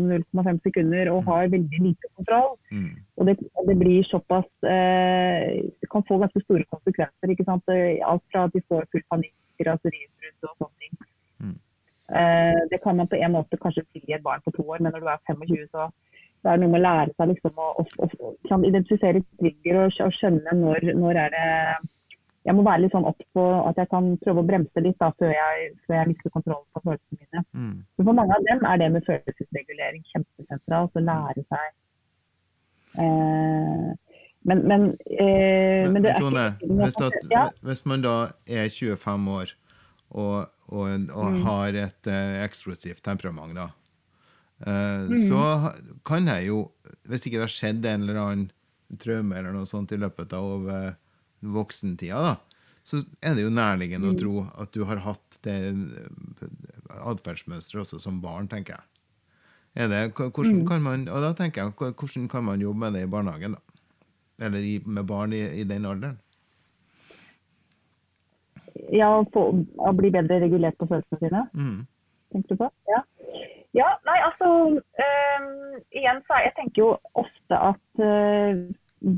0,5 0.00 0.60
sekunder 0.66 1.10
og 1.12 1.24
har 1.28 1.52
veldig 1.56 1.80
lite 1.88 2.10
kontroll. 2.16 2.54
Mm. 2.72 2.92
Og 3.16 3.28
det, 3.28 3.36
det 3.68 3.76
blir 3.78 4.06
såpass 4.08 4.48
eh, 4.74 5.64
Det 5.80 5.90
kan 5.92 6.06
få 6.08 6.18
ganske 6.22 6.44
store 6.46 6.64
konsekvenser. 6.72 7.74
Eh, 7.76 8.10
Alt 8.10 8.24
fra 8.32 8.46
at 8.48 8.56
de 8.56 8.64
får 8.68 8.88
full 8.92 9.04
panikk, 9.12 9.34
raseriutbrudd 9.68 10.48
og 10.48 10.56
sånne 10.58 10.82
ting. 10.82 10.94
Mm. 11.42 11.56
Eh, 12.20 12.60
det 12.70 12.80
kan 12.84 12.98
man 12.98 13.10
på 13.10 13.20
en 13.20 13.36
måte 13.36 13.60
kanskje 13.60 13.86
tilgi 13.92 14.16
et 14.16 14.26
barn 14.26 14.42
på 14.44 14.52
to 14.56 14.66
år, 14.66 14.82
men 14.82 14.92
når 14.92 15.04
du 15.04 15.08
er 15.12 15.22
25, 15.30 15.68
så 15.72 15.88
det 16.44 16.52
er 16.52 16.60
noe 16.60 16.72
med 16.74 16.82
å 16.82 16.84
lære 16.84 17.14
seg 17.16 17.30
liksom 17.30 17.60
å, 17.64 17.70
å, 17.80 17.84
å, 18.04 18.30
å 18.36 18.58
identifisere 18.68 19.24
trigger 19.40 19.80
og, 19.80 19.98
og 20.04 20.16
skjønne 20.18 20.56
når, 20.60 20.90
når 21.00 21.20
er 21.22 21.30
det 21.32 21.46
Jeg 22.44 22.56
må 22.58 22.64
være 22.66 22.82
litt 22.82 22.92
sånn 22.92 23.06
obs 23.08 23.24
på 23.32 23.44
at 23.64 23.78
jeg 23.80 23.88
kan 23.88 24.10
prøve 24.20 24.42
å 24.42 24.48
bremse 24.50 24.82
litt 24.84 24.98
da, 25.00 25.08
før 25.16 25.30
jeg, 25.32 25.70
før 25.86 25.96
jeg 25.96 26.10
mister 26.10 26.34
kontrollen 26.34 26.66
på 26.76 26.82
følelsene 26.84 27.22
mine. 27.22 27.44
Mm. 27.56 27.78
For 27.96 28.18
mange 28.18 28.36
av 28.36 28.44
dem 28.50 28.66
er 28.68 28.82
det 28.82 28.88
med 28.92 29.06
følelsesregulering 29.06 30.04
kjempesentralt. 30.10 30.98
Å 31.00 31.04
lære 31.06 31.44
seg 31.48 31.70
eh, 33.00 33.88
Men, 34.44 34.58
men, 34.68 34.82
eh, 35.08 35.88
men 35.88 36.02
det 36.04 36.10
er 36.14 36.20
Tone, 36.20 36.42
hvis, 36.60 36.96
at, 37.00 37.14
ja, 37.32 37.46
hvis 37.64 37.84
man 37.88 38.02
da 38.04 38.32
er 38.46 38.68
25 38.68 39.28
år 39.32 39.52
og, 40.10 40.50
og, 40.68 40.88
og 41.14 41.30
Mm. 41.32 41.42
har 41.46 41.78
et 41.86 42.06
eh, 42.12 42.44
eksplosivt 42.44 43.02
temperament, 43.02 43.54
da, 43.56 43.70
eh, 44.66 45.08
Mm. 45.08 45.16
så 45.16 45.72
kan 46.04 46.26
jeg 46.28 46.46
jo, 46.48 46.70
hvis 47.08 47.24
ikke 47.26 47.40
det 47.40 47.46
har 47.48 47.54
skjedd 47.56 47.86
en 47.86 48.02
eller 48.04 48.20
annen 48.20 48.50
traume 49.00 49.34
eller 49.36 49.52
noe 49.56 49.66
sånt 49.66 49.92
i 49.92 49.96
løpet 49.96 50.32
av 50.36 50.68
eh, 50.68 50.92
voksentida, 51.42 52.20
da, 52.20 52.36
så 52.84 53.00
er 53.22 53.34
det 53.34 53.44
jo 53.46 53.50
nærliggende 53.50 54.10
Mm. 54.10 54.14
å 54.14 54.18
tro 54.20 54.34
at 54.62 54.72
du 54.72 54.84
har 54.84 54.96
hatt 55.08 55.38
det 55.42 55.56
eh, 55.72 56.48
atferdsmønsteret 57.00 57.84
også 57.86 58.00
som 58.00 58.20
barn, 58.20 58.46
tenker 58.48 58.76
jeg. 58.76 58.84
Det, 59.90 60.12
hvordan 60.14 60.60
Mm. 60.62 60.66
kan 60.68 60.82
man, 60.82 61.08
og 61.08 61.20
da 61.22 61.32
tenker 61.34 61.64
jeg, 61.64 61.72
hvordan 61.96 62.28
kan 62.30 62.44
man 62.44 62.60
jobbe 62.60 62.78
med 62.78 62.92
det 62.92 63.02
i 63.02 63.10
barnehagen, 63.10 63.56
da? 63.56 63.60
Eller 64.42 64.64
i, 64.66 64.78
med 64.86 65.06
barn 65.06 65.32
i, 65.32 65.42
i 65.60 65.64
den 65.68 65.86
alderen? 65.86 66.18
ja, 68.92 69.08
få, 69.32 69.48
å 69.78 69.92
bli 69.96 70.10
bedre 70.14 70.40
regulert 70.42 70.78
på 70.78 70.88
følelsene 70.90 71.20
sine. 71.20 71.42
Mm. 71.54 71.82
tenker 72.32 72.54
du 72.54 72.62
på? 72.64 72.70
Ja. 72.90 73.02
ja 73.76 73.90
nei, 74.08 74.16
altså 74.28 74.48
øhm, 75.06 75.52
Igjen 75.94 76.22
så 76.26 76.40
jeg 76.42 76.54
tenker 76.58 76.82
jo 76.82 76.88
ofte 77.20 77.60
at 77.70 78.02
øh, 78.02 78.64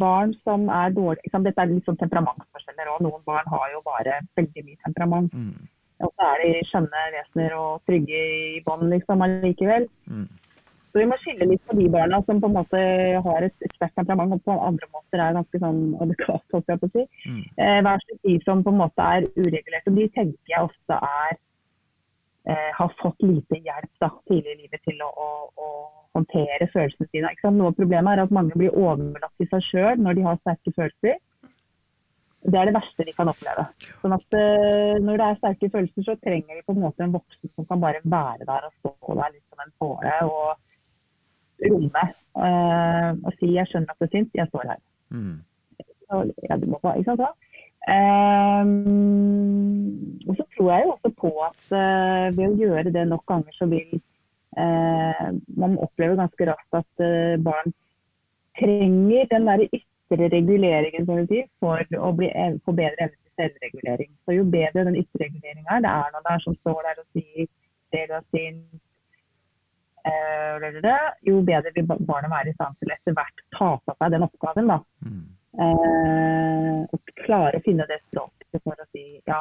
barn 0.01 0.35
som 0.45 0.69
er 0.73 0.93
dårlige 0.95 1.27
liksom, 1.27 1.47
Dette 1.47 1.63
er 1.63 1.73
litt 1.73 1.89
sånn 1.89 2.01
temperamentsforskjeller 2.01 2.93
òg. 2.93 3.03
Noen 3.07 3.25
barn 3.29 3.49
har 3.53 3.73
jo 3.73 3.83
bare 3.87 4.21
veldig 4.39 4.67
mye 4.67 4.81
temperament. 4.85 5.35
Mm. 5.35 5.69
Og 6.05 6.13
så 6.13 6.33
er 6.33 6.43
de 6.43 6.65
skjønne 6.69 7.05
vesener 7.15 7.55
og 7.57 7.85
trygge 7.89 8.25
i 8.57 8.59
bånd 8.67 8.91
liksom 8.93 9.25
allikevel. 9.25 9.89
Mm. 10.13 10.27
Så 10.97 11.03
vi 11.03 11.09
må 11.11 11.17
skille 11.21 11.45
litt 11.45 11.61
på 11.69 11.75
de 11.77 11.91
barna 11.93 12.23
som 12.25 12.39
på 12.41 12.49
en 12.49 12.55
måte 12.57 12.79
har 13.21 13.45
et 13.45 13.65
sterkt 13.75 13.99
temperament, 13.99 14.33
og 14.33 14.47
på 14.49 14.55
andre 14.65 14.87
måter 14.95 15.21
er 15.21 15.35
ganske 15.37 15.59
sånn 15.61 15.83
adekvat, 16.01 16.45
holdt 16.55 16.73
jeg 16.73 16.81
på 16.81 16.89
å 16.89 16.93
si. 16.95 17.05
Mm. 17.29 17.43
Eh, 17.67 17.81
versus 17.85 18.23
de 18.25 18.37
som 18.47 18.63
på 18.65 18.73
en 18.73 18.81
måte 18.81 19.09
er 19.17 19.27
uregulerte. 19.37 19.93
De 19.93 20.07
tenker 20.15 20.55
jeg 20.55 20.71
ofte 20.71 20.97
er 20.97 21.37
eh, 22.49 22.73
har 22.79 22.97
fått 23.03 23.21
lite 23.29 23.61
hjelp 23.61 23.93
da, 24.01 24.09
tidlig 24.33 24.57
i 24.57 24.59
livet 24.63 24.89
til 24.89 25.05
å, 25.05 25.13
å, 25.13 25.29
å 25.61 25.71
håndtere 26.17 26.73
følelsene 26.73 27.13
sine. 27.13 27.37
Ikke 27.37 27.45
sant? 27.45 27.61
Noe 27.61 27.75
av 27.75 27.79
problemet 27.83 28.17
er 28.17 28.25
at 28.25 28.37
mange 28.41 28.57
blir 28.57 28.73
overlatt 28.73 29.37
til 29.37 29.53
seg 29.53 29.69
sjøl 29.69 30.01
når 30.01 30.17
de 30.17 30.29
har 30.31 30.43
sterke 30.47 30.77
følelser. 30.81 31.21
Det 32.47 32.57
er 32.57 32.71
det 32.71 32.79
verste 32.79 33.05
de 33.05 33.13
kan 33.13 33.29
oppleve. 33.29 33.69
Sånn 34.01 34.17
at 34.17 34.37
uh, 34.39 34.97
Når 35.03 35.19
det 35.19 35.25
er 35.27 35.39
sterke 35.43 35.69
følelser, 35.77 36.05
så 36.07 36.15
trenger 36.23 36.57
de 36.57 36.65
på 36.65 36.73
en 36.73 36.85
måte 36.85 37.05
en 37.05 37.17
voksen 37.17 37.53
som 37.53 37.67
kan 37.69 37.85
bare 37.85 38.01
være 38.07 38.47
der 38.49 38.69
og 38.71 38.77
stå 38.79 39.19
der 39.19 39.35
litt 39.35 39.45
som 39.51 39.65
en 39.67 39.75
påle 39.83 40.21
og 40.31 40.63
romme. 41.65 42.05
uh, 42.37 43.11
og 43.27 43.33
si 43.39 43.47
'jeg 43.55 43.67
skjønner 43.69 43.91
at 43.91 44.01
det 44.01 44.11
syns, 44.13 44.31
jeg 44.35 44.47
står 44.49 44.65
her'. 44.71 44.85
Mm. 45.11 45.39
Så, 46.07 46.15
ja, 46.51 46.57
du 46.57 46.67
må 46.67 46.79
bare, 46.83 46.99
ikke 46.99 47.11
sant? 47.11 47.21
Ehm, 47.89 48.75
og 50.29 50.37
så 50.37 50.45
tror 50.57 50.73
jeg 50.73 50.83
jo 50.85 50.91
også 50.91 51.11
på 51.23 51.31
at 51.49 51.63
uh, 51.71 52.37
ved 52.37 52.47
å 52.49 52.59
gjøre 52.63 52.91
det 52.97 53.05
nok 53.09 53.25
ganger, 53.31 53.53
så 53.55 53.67
vil 53.71 53.91
uh, 54.59 55.27
man 55.63 55.79
oppleve 55.79 56.19
ganske 56.19 56.49
raskt 56.51 56.75
at 56.83 56.93
barn 57.47 57.75
trenger 58.59 59.25
den 59.31 59.47
der 59.47 59.61
ytre 59.67 60.29
reguleringen 60.37 61.07
som 61.07 61.17
du 61.21 61.27
sier, 61.31 61.47
for 61.61 61.79
å 62.09 62.13
bli, 62.17 62.31
få 62.65 62.73
bedre 62.73 63.07
evne 63.07 63.17
til 63.17 63.33
selvregulering. 63.41 64.11
Så 64.25 64.39
jo 64.39 64.45
bedre 64.45 64.87
den 64.89 64.99
ytre 65.03 65.25
reguleringen 65.27 65.71
er, 65.71 65.85
det 65.85 65.93
er 65.93 66.13
noen 66.15 66.29
der 66.31 66.45
som 66.45 66.55
står 66.63 66.83
der 66.89 67.03
og 67.03 67.09
sier 67.13 67.47
det 67.95 68.03
du 68.09 68.15
har 68.17 68.27
synd, 68.35 68.63
jo 71.27 71.41
bedre 71.47 71.73
vil 71.75 71.87
barnet 71.89 72.31
være 72.31 72.53
i 72.53 72.57
stand 72.57 72.77
til 72.81 72.93
etter 72.95 73.17
hvert 73.17 73.45
ta 73.57 73.71
på 73.83 73.97
seg 73.99 74.15
den 74.15 74.27
oppgaven. 74.27 74.71
da. 74.73 74.79
Mm. 75.07 75.25
Eh, 75.57 76.81
og 76.93 77.15
klare 77.25 77.59
å 77.59 77.65
finne 77.65 77.87
det 77.89 78.03
språket 78.07 78.61
for 78.63 78.77
å 78.77 78.89
si 78.93 79.05
ja. 79.27 79.41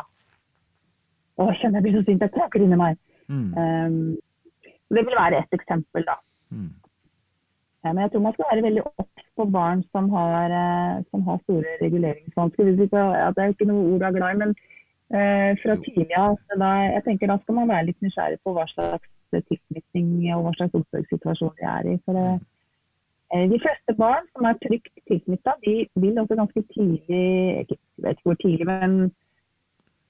Å, 1.36 1.50
kjenner 1.60 1.82
jeg 1.82 1.84
blir 1.84 1.98
så 1.98 2.06
sint, 2.08 2.24
jeg 2.24 2.32
tråkker 2.32 2.64
inni 2.64 2.80
meg. 2.80 2.98
Mm. 3.28 3.50
Eh, 3.60 4.70
det 4.96 5.04
vil 5.04 5.18
være 5.18 5.42
et 5.44 5.58
eksempel, 5.58 6.06
da. 6.08 6.16
Mm. 6.56 6.72
Eh, 7.86 7.92
men 7.94 8.02
jeg 8.04 8.14
tror 8.14 8.24
man 8.26 8.36
skal 8.36 8.50
være 8.52 8.66
veldig 8.66 8.86
obs 8.88 9.26
på 9.36 9.48
barn 9.58 9.84
som 9.92 10.10
har, 10.14 10.56
eh, 10.62 11.04
som 11.12 11.26
har 11.28 11.42
store 11.44 11.76
reguleringsvansker. 11.82 12.72
Ja, 12.94 13.32
det 13.36 13.44
er 13.44 13.54
ikke 13.54 13.70
noe 13.70 13.84
ord 13.94 14.02
jeg 14.02 14.10
er 14.10 14.18
glad 14.18 14.36
i, 14.36 14.40
men 14.44 14.56
eh, 15.12 15.52
fra 15.62 15.76
tidlig 15.84 16.16
av 16.18 16.38
så 16.48 16.72
jeg 16.96 17.04
tenker 17.10 17.32
da 17.32 17.38
skal 17.42 17.60
man 17.60 17.70
være 17.70 17.90
litt 17.92 18.02
nysgjerrig 18.02 18.40
på 18.44 18.56
hva 18.56 18.66
slags 18.72 19.10
tilknytning 19.34 20.12
og 20.36 20.46
hva 20.46 20.54
slags 20.58 20.78
omsorgssituasjon 20.80 21.56
de 21.60 21.68
er 21.72 21.90
i. 21.92 21.96
For 22.06 22.18
det, 22.18 22.26
eh, 23.34 23.46
de 23.52 23.60
fleste 23.64 23.96
barn 24.00 24.28
som 24.34 24.48
er 24.50 24.60
trygt 24.64 24.92
tilknytta, 25.12 25.56
de 25.66 25.76
vil 26.04 26.22
også 26.22 26.40
ganske 26.42 26.66
tidlig, 26.74 27.00
jeg 27.10 27.80
vet 28.06 28.18
ikke 28.18 28.30
hvor 28.32 28.42
tidlig, 28.44 28.68
men 28.70 28.98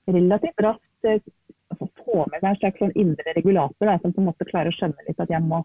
relativt 0.08 0.66
raskt 0.68 1.10
eh, 1.10 1.22
altså, 1.74 1.90
få 2.02 2.26
med 2.32 2.42
seg 2.42 2.52
en 2.52 2.60
slags 2.64 2.84
sånn 2.84 2.98
indre 3.06 3.38
regulator 3.38 3.92
da, 3.92 3.98
som 4.02 4.14
på 4.14 4.24
en 4.24 4.30
måte 4.32 4.50
klarer 4.52 4.74
å 4.74 4.78
skjønne 4.78 5.08
litt 5.08 5.24
at 5.24 5.34
jeg 5.34 5.46
må 5.46 5.64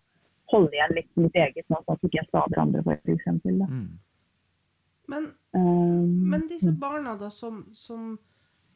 holde 0.50 0.74
igjen 0.74 0.96
litt 0.96 1.10
mitt 1.20 1.36
eget 1.38 1.66
sånn 1.68 1.84
at 1.86 2.06
ikke 2.06 2.18
jeg 2.18 2.30
skader 2.30 2.62
andre. 2.62 2.82
Da. 2.82 3.68
Mm. 3.70 3.90
Men, 5.10 5.30
Um, 5.50 6.30
men 6.30 6.44
disse 6.46 6.70
barna 6.78 7.16
da 7.18 7.26
som, 7.34 7.64
som 7.74 8.18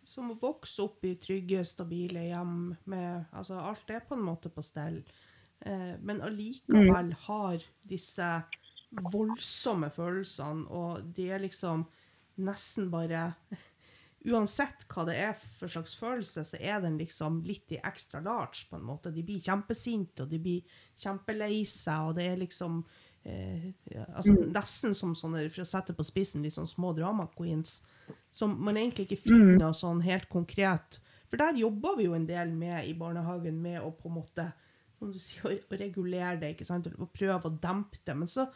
som 0.07 0.32
vokser 0.40 0.86
opp 0.86 1.05
i 1.07 1.14
trygge, 1.20 1.64
stabile 1.66 2.26
hjem 2.28 2.74
med 2.90 3.24
Altså, 3.32 3.59
alt 3.59 3.90
er 3.90 4.05
på 4.07 4.18
en 4.18 4.26
måte 4.26 4.50
på 4.52 4.64
stell. 4.64 5.00
Eh, 5.64 5.94
men 6.00 6.22
allikevel 6.24 7.14
har 7.26 7.64
disse 7.88 8.30
voldsomme 9.12 9.90
følelsene, 9.94 10.66
og 10.70 11.14
de 11.16 11.30
er 11.32 11.44
liksom 11.44 11.86
nesten 12.44 12.90
bare 12.92 13.30
Uansett 14.24 14.86
hva 14.88 15.02
det 15.05 15.14
er 15.20 15.34
for 15.59 15.68
slags 15.68 15.98
følelse, 16.00 16.46
så 16.48 16.57
er 16.57 16.78
den 16.80 16.94
liksom 16.96 17.42
litt 17.44 17.74
i 17.76 17.80
extra 17.84 18.22
large, 18.24 18.62
på 18.70 18.78
en 18.78 18.86
måte. 18.88 19.11
De 19.12 19.20
blir 19.20 19.42
kjempesinte, 19.44 20.24
og 20.24 20.30
de 20.30 20.38
blir 20.40 20.78
kjempelei 20.96 21.59
seg, 21.68 22.09
og 22.09 22.16
det 22.16 22.30
er 22.30 22.40
liksom 22.40 22.78
eh, 23.25 23.70
ja, 23.93 24.07
altså 24.12 24.35
Nesten 24.55 24.97
som 24.97 25.14
sånne, 25.18 25.47
for 25.53 25.64
å 25.64 25.68
sette 25.68 25.97
på 25.97 26.07
spissen, 26.07 26.45
litt 26.45 26.57
sånn 26.57 26.70
små 26.70 26.93
drama 26.97 27.27
queens, 27.37 27.81
som 28.35 28.55
man 28.64 28.79
egentlig 28.81 29.09
ikke 29.09 29.25
finner 29.29 29.70
mm. 29.70 29.79
sånn 29.81 30.03
helt 30.05 30.29
konkret. 30.33 31.01
For 31.31 31.41
der 31.41 31.59
jobber 31.59 31.97
vi 31.99 32.09
jo 32.09 32.16
en 32.16 32.29
del 32.29 32.53
med 32.55 32.87
i 32.89 32.95
barnehagen, 32.99 33.57
med 33.62 33.81
å 33.83 33.93
på 33.95 34.11
en 34.11 34.18
måte 34.20 34.51
som 34.99 35.12
du 35.12 35.20
sier, 35.22 35.45
å, 35.49 35.55
å 35.55 35.81
regulere 35.81 36.37
det, 36.43 36.55
ikke 36.55 36.68
sant? 36.68 36.91
og 36.95 37.11
prøve 37.14 37.51
å 37.51 37.57
dempe 37.62 38.01
det. 38.05 38.18
Men 38.18 38.31
så 38.31 38.49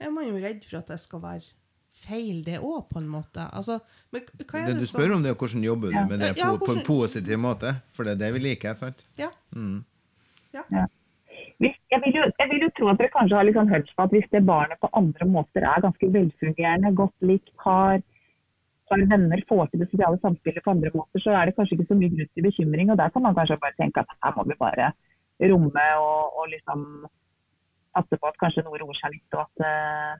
er 0.00 0.12
man 0.14 0.28
jo 0.28 0.38
redd 0.40 0.62
for 0.66 0.80
at 0.80 0.92
det 0.92 1.00
skal 1.02 1.24
være 1.24 1.56
feil, 2.00 2.40
det 2.46 2.60
òg, 2.64 2.86
på 2.88 3.00
en 3.00 3.10
måte. 3.10 3.44
Altså, 3.52 3.80
men 4.14 4.24
hva 4.38 4.62
er 4.62 4.70
Det 4.70 4.78
det, 4.78 4.86
du 4.86 4.88
spør 4.88 5.16
om, 5.16 5.24
det 5.24 5.32
er 5.32 5.36
hvordan 5.36 5.66
jobber 5.66 5.92
du 5.92 5.98
med 6.08 6.22
det 6.22 6.30
Ja, 6.38 6.52
på, 6.54 6.70
på 6.70 6.76
en 6.78 6.86
positiv 6.86 7.40
måte? 7.42 7.74
For 7.96 8.08
det 8.08 8.16
er 8.16 8.22
det 8.22 8.30
vi 8.36 8.44
liker, 8.46 8.76
sant? 8.78 9.04
Ja. 9.20 9.28
Mm. 9.52 9.82
Hvis, 10.50 10.96
jeg, 11.60 12.00
vil 12.04 12.16
jo, 12.16 12.24
jeg 12.40 12.48
vil 12.50 12.62
jo 12.64 12.70
tro 12.76 12.88
at 12.90 13.00
dere 13.00 13.12
kanskje 13.12 13.36
har 13.36 13.46
liksom 13.48 13.68
hørt 13.68 13.90
at 14.04 14.14
hvis 14.14 14.30
det 14.32 14.46
barnet 14.48 14.80
på 14.80 14.88
andre 15.00 15.26
måter 15.28 15.66
er 15.66 15.84
ganske 15.84 16.08
velfungerende, 16.14 16.94
godt 16.96 17.26
likt, 17.30 17.52
har, 17.66 18.00
har 18.90 19.04
venner, 19.12 19.42
får 19.48 19.68
til 19.68 19.82
det 19.82 19.90
sosiale 19.90 20.20
samspillet 20.22 20.64
på 20.64 20.72
andre 20.74 20.92
måter, 20.94 21.20
så 21.24 21.34
er 21.36 21.46
det 21.46 21.56
kanskje 21.58 21.76
ikke 21.76 21.90
så 21.90 21.98
mye 22.00 22.12
grunn 22.14 22.32
til 22.32 22.46
bekymring. 22.48 22.90
og 22.90 22.98
Der 23.02 23.12
kan 23.12 23.26
man 23.26 23.36
kanskje 23.36 23.60
bare 23.64 23.76
tenke 23.76 24.00
at 24.00 24.16
her 24.24 24.36
må 24.36 24.46
vi 24.48 24.60
bare 24.64 24.92
romme 25.52 25.86
og, 26.06 26.38
og 26.38 26.48
liksom 26.54 26.86
passe 27.96 28.16
på 28.16 28.30
at 28.30 28.40
kanskje 28.40 28.64
noe 28.64 28.80
roer 28.80 28.96
seg 28.96 29.16
litt. 29.16 29.36
og 29.36 29.44
at 29.44 29.64
uh, 29.66 30.12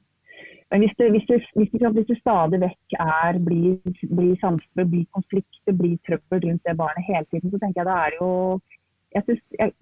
men 0.71 0.85
hvis 0.85 0.95
det, 0.99 1.09
hvis, 1.13 1.25
det, 1.29 1.39
hvis, 1.59 1.71
det, 1.73 1.89
hvis 1.97 2.09
det 2.09 2.19
stadig 2.21 2.61
vekk 2.63 2.95
er, 3.05 3.39
blir, 3.49 3.81
blir 4.17 4.37
samspill, 4.41 4.87
blir 4.93 5.09
konflikter, 5.17 5.75
blir 5.77 5.97
trøbbel 6.07 6.45
rundt 6.45 6.69
det 6.69 6.77
barnet 6.79 7.09
hele 7.09 7.27
tiden, 7.31 7.51
så 7.51 7.59
tenker 7.59 7.83
jeg 7.83 7.89
det 7.91 7.97
er 8.05 8.17
jo 8.21 8.29
jeg 9.15 9.23
synes, 9.27 9.43
jeg, 9.59 9.73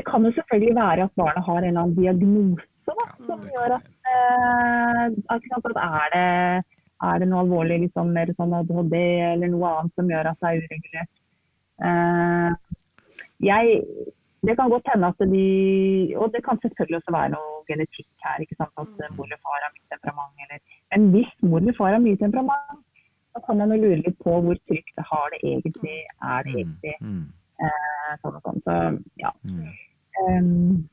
Det 0.00 0.06
kan 0.08 0.24
jo 0.24 0.32
selvfølgelig 0.32 0.74
være 0.80 1.06
at 1.06 1.16
barnet 1.20 1.44
har 1.44 1.58
en 1.60 1.68
eller 1.68 1.82
annen 1.84 1.96
diagnose 2.00 2.66
da, 2.90 3.06
som 3.28 3.42
gjør 3.52 3.74
at, 3.76 3.88
eh, 4.10 5.02
at, 5.34 5.48
at 5.56 5.66
er, 5.76 6.06
det, 6.14 6.78
er 7.10 7.20
det 7.22 7.28
noe 7.30 7.42
alvorlig, 7.44 7.76
liksom, 7.84 8.14
mer 8.16 8.32
sånn 8.38 8.54
ADHD 8.56 8.96
eller 8.96 9.52
noe 9.52 9.74
annet 9.74 10.00
som 10.00 10.08
gjør 10.10 10.30
at 10.32 10.40
det 10.40 10.48
er 10.50 10.62
uregulert. 10.64 11.12
Eh, 11.90 12.50
jeg, 13.46 13.76
det 14.48 14.56
kan 14.58 14.72
godt 14.72 14.88
hende 14.92 15.08
at 15.12 15.20
de 15.32 15.44
Og 16.20 16.32
det 16.34 16.42
kan 16.44 16.58
selvfølgelig 16.60 16.98
også 16.98 17.14
være 17.14 17.32
noe 17.34 17.62
genetikk 17.68 18.08
her. 18.24 18.40
ikke 18.44 18.56
sant, 18.58 18.72
At 18.76 19.04
eh, 19.04 19.12
mor 19.16 19.28
eller 19.28 19.40
far 19.44 19.60
har 19.64 19.72
mye 19.74 19.92
temperament. 19.92 20.46
Eller, 20.46 20.62
men 20.92 21.10
hvis 21.14 21.34
mor 21.44 21.60
eller 21.60 21.76
far 21.78 21.94
har 21.96 22.02
mye 22.04 22.20
temperament, 22.20 22.80
så 23.32 23.42
kan 23.46 23.60
man 23.60 23.70
jo 23.72 23.78
lure 23.84 24.00
litt 24.02 24.18
på 24.24 24.40
hvor 24.44 24.58
trygt 24.68 24.96
det 24.98 25.06
har 25.12 25.28
det 25.36 25.40
egentlig. 25.52 26.00
Er 26.32 26.42
det 26.48 26.56
egentlig 26.56 26.96
Mm. 27.00 27.22
eh, 27.60 28.12
sånn 28.24 28.36
og 28.40 28.42
sånn. 28.48 28.60
Så 28.66 28.76
ja. 29.22 29.30
Mm. 30.18 30.38
Um, 30.38 30.88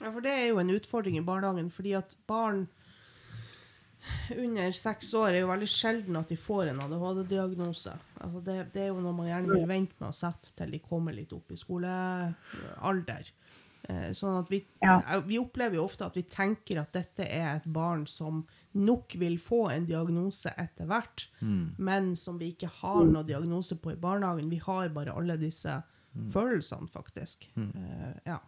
Ja, 0.00 0.10
for 0.12 0.20
det 0.20 0.30
er 0.30 0.48
jo 0.50 0.58
en 0.60 0.70
utfordring 0.74 1.16
i 1.16 1.24
barnehagen, 1.24 1.70
fordi 1.72 1.94
at 1.96 2.10
barn 2.28 2.66
under 4.36 4.72
seks 4.76 5.08
år 5.18 5.32
er 5.34 5.40
jo 5.40 5.48
veldig 5.50 5.68
sjelden 5.72 6.18
at 6.20 6.28
de 6.30 6.36
får 6.38 6.68
en 6.70 6.82
ADHD-diagnose. 6.84 7.94
Altså 8.20 8.42
det, 8.44 8.58
det 8.74 8.82
er 8.84 8.90
jo 8.92 9.00
noe 9.00 9.16
man 9.16 9.30
gjerne 9.30 9.54
vil 9.56 9.64
vente 9.70 9.96
med 9.98 10.10
å 10.12 10.14
sette 10.18 10.52
til 10.58 10.70
de 10.76 10.82
kommer 10.84 11.16
litt 11.16 11.32
opp 11.32 11.50
i 11.50 11.58
skolealder. 11.58 13.30
Eh, 13.88 14.10
sånn 14.18 14.36
at 14.42 14.50
vi, 14.52 14.60
Ja. 14.84 14.98
eh, 15.00 15.20
vi 15.26 15.38
opplever 15.40 15.78
jo 15.80 15.86
ofte 15.88 16.06
at 16.06 16.14
vi 16.18 16.22
tenker 16.28 16.80
at 16.82 16.92
dette 16.92 17.24
er 17.26 17.56
et 17.56 17.66
barn 17.72 18.04
som 18.06 18.44
nok 18.76 19.16
vil 19.18 19.38
få 19.40 19.70
en 19.72 19.86
diagnose 19.88 20.52
etter 20.58 20.86
hvert, 20.86 21.26
men 21.78 22.14
som 22.14 22.36
vi 22.38 22.52
ikke 22.52 22.68
har 22.82 23.04
noe 23.08 23.24
diagnose 23.24 23.74
på 23.80 23.92
i 23.94 23.96
barnehagen. 23.96 24.50
Vi 24.50 24.58
har 24.60 24.88
bare 24.90 25.16
alle 25.16 25.38
disse 25.40 25.82
følelsene, 26.32 26.88
faktisk. 26.92 27.48
Eh, 27.56 28.12
ja. 28.26 28.38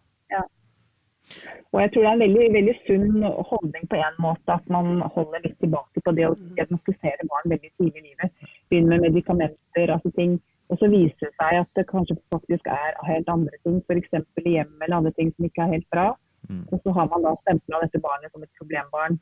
Og 1.72 1.80
jeg 1.82 1.90
tror 1.92 2.02
det 2.02 2.08
er 2.08 2.16
en 2.16 2.22
veldig, 2.24 2.44
veldig 2.56 2.74
sunn 2.86 3.24
holdning 3.50 3.88
på 3.92 3.96
en 4.00 4.14
måte 4.24 4.54
at 4.54 4.70
man 4.72 5.02
holder 5.16 5.42
litt 5.44 5.58
tilbake 5.60 6.00
på 6.04 6.14
det 6.16 6.24
å 6.28 6.36
diagnostisere 6.56 7.26
barn 7.32 7.52
veldig 7.52 7.72
tidlig 7.76 8.00
i 8.00 8.06
livet. 8.06 8.46
Begynne 8.70 8.94
med 8.94 9.04
medikamenter, 9.08 9.92
altså 9.92 10.12
ting. 10.16 10.38
Og 10.72 10.80
så 10.80 10.88
viser 10.92 11.28
det 11.28 11.34
seg 11.40 11.60
at 11.62 11.70
det 11.76 11.84
kanskje 11.88 12.16
faktisk 12.32 12.66
er 12.72 12.96
helt 13.08 13.28
andre 13.32 13.60
ting, 13.64 13.78
f.eks. 13.84 14.16
i 14.44 14.56
hjemmet 14.56 14.86
eller 14.86 15.00
andre 15.00 15.12
ting 15.20 15.30
som 15.34 15.48
ikke 15.48 15.64
er 15.64 15.76
helt 15.76 15.88
bra. 15.92 16.08
Og 16.72 16.80
så 16.82 16.92
har 16.96 17.06
man 17.12 17.24
da 17.26 17.32
stempla 17.42 17.80
dette 17.84 18.00
barnet 18.00 18.32
som 18.32 18.44
et 18.44 18.58
problembarn. 18.60 19.18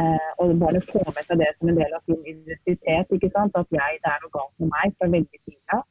Eh, 0.00 0.30
og 0.38 0.52
barnet 0.62 0.86
får 0.92 1.08
med 1.16 1.24
seg 1.26 1.40
det 1.42 1.50
som 1.56 1.70
en 1.70 1.78
del 1.80 1.94
av 1.96 2.02
sin 2.06 2.20
identitet. 2.32 3.14
ikke 3.16 3.30
sant? 3.36 3.56
At 3.58 3.70
jeg, 3.74 3.98
det 4.04 4.10
er 4.12 4.20
noe 4.22 4.34
galt 4.36 4.54
med 4.62 4.70
meg 4.74 4.94
fra 4.98 5.10
veldig 5.16 5.40
tidlig 5.40 5.74
av. 5.76 5.82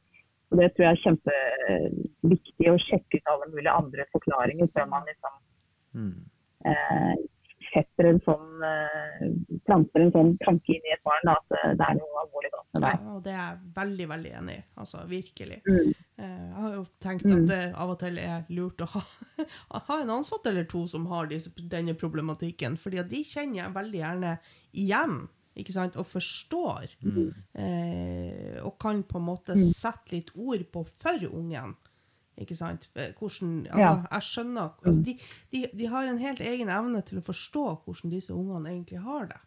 Og 0.50 0.58
det 0.58 0.70
tror 0.74 0.86
jeg 0.88 0.96
er 0.96 1.04
kjempeviktig 1.04 2.70
å 2.72 2.78
sjekke 2.86 3.20
ut 3.20 3.28
alle 3.34 3.50
mulige 3.52 3.74
andre 3.82 4.06
forklaringer 4.14 4.70
før 4.74 4.88
man 4.94 5.06
liksom 5.10 5.36
Mm. 5.90 6.20
eh, 6.70 7.14
setter 7.72 8.06
en 8.10 8.20
sånn, 8.22 8.62
eh, 8.62 9.24
planter 9.66 10.04
en 10.04 10.12
sånn 10.14 10.30
tanke 10.44 10.74
inn 10.74 10.86
i 10.86 10.92
et 10.94 11.02
barn 11.06 11.24
da, 11.26 11.32
at 11.32 11.56
eh, 11.58 11.72
det 11.74 11.86
er 11.86 11.96
noe 11.98 12.20
alvorlig 12.22 12.50
galt 12.54 12.68
med 12.74 12.86
Ja, 12.86 13.14
og 13.14 13.22
det 13.24 13.32
er 13.32 13.40
jeg 13.40 13.58
veldig, 13.74 14.06
veldig 14.12 14.32
enig 14.38 14.54
i. 14.58 14.62
Altså, 14.78 15.02
virkelig. 15.10 15.58
Mm. 15.66 15.90
Eh, 16.18 16.38
Jeg 16.46 16.54
har 16.62 16.74
jo 16.74 16.86
tenkt 17.00 17.26
at 17.26 17.46
det 17.50 17.60
av 17.74 17.90
og 17.90 17.98
til 17.98 18.18
er 18.18 18.44
lurt 18.50 18.78
å 18.86 18.88
ha, 18.94 19.02
ha 19.88 19.98
en 20.00 20.14
ansatt 20.18 20.46
eller 20.46 20.64
to 20.70 20.86
som 20.86 21.06
har 21.10 21.26
disse, 21.26 21.50
denne 21.56 21.94
problematikken, 21.94 22.78
fordi 22.78 22.98
at 23.02 23.08
de 23.08 23.22
kjenner 23.24 23.64
jeg 23.64 23.74
veldig 23.74 24.00
gjerne 24.04 24.38
igjen. 24.74 25.28
Ikke 25.58 25.72
sant? 25.74 25.96
Og 25.98 26.06
forstår. 26.06 26.92
Eh, 27.58 28.58
og 28.62 28.76
kan 28.80 29.02
på 29.02 29.18
en 29.18 29.26
måte 29.26 29.56
sette 29.74 30.14
litt 30.14 30.30
ord 30.36 30.62
på 30.72 30.84
for 31.02 31.24
ungen. 31.30 31.74
Ikke 32.40 32.56
sant? 32.56 32.88
Eh, 32.94 33.10
Hvordan, 33.18 33.66
altså, 33.66 33.80
Ja. 33.80 33.90
Jeg 34.12 34.22
skjønner 34.22 34.70
altså, 34.86 35.02
de, 35.04 35.16
de, 35.52 35.66
de 35.76 35.86
har 35.92 36.06
en 36.08 36.18
helt 36.18 36.40
egen 36.40 36.70
evne 36.72 37.02
til 37.04 37.18
å 37.20 37.24
forstå 37.26 37.64
hvordan 37.84 38.10
disse 38.14 38.32
ungene 38.32 38.70
egentlig 38.70 39.02
har 39.04 39.26
det. 39.26 39.40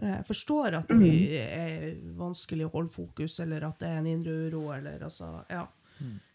Jeg 0.00 0.24
forstår 0.30 0.78
at 0.78 0.88
det 0.88 1.40
er 1.42 1.82
vanskelig 2.16 2.66
å 2.66 2.72
holde 2.72 2.88
fokus, 2.88 3.38
eller 3.40 3.66
at 3.68 3.78
det 3.82 3.88
er 3.90 3.98
en 3.98 4.06
indre 4.06 4.32
uro, 4.48 4.70
eller 4.72 5.02
altså, 5.04 5.42
ja. 5.50 5.66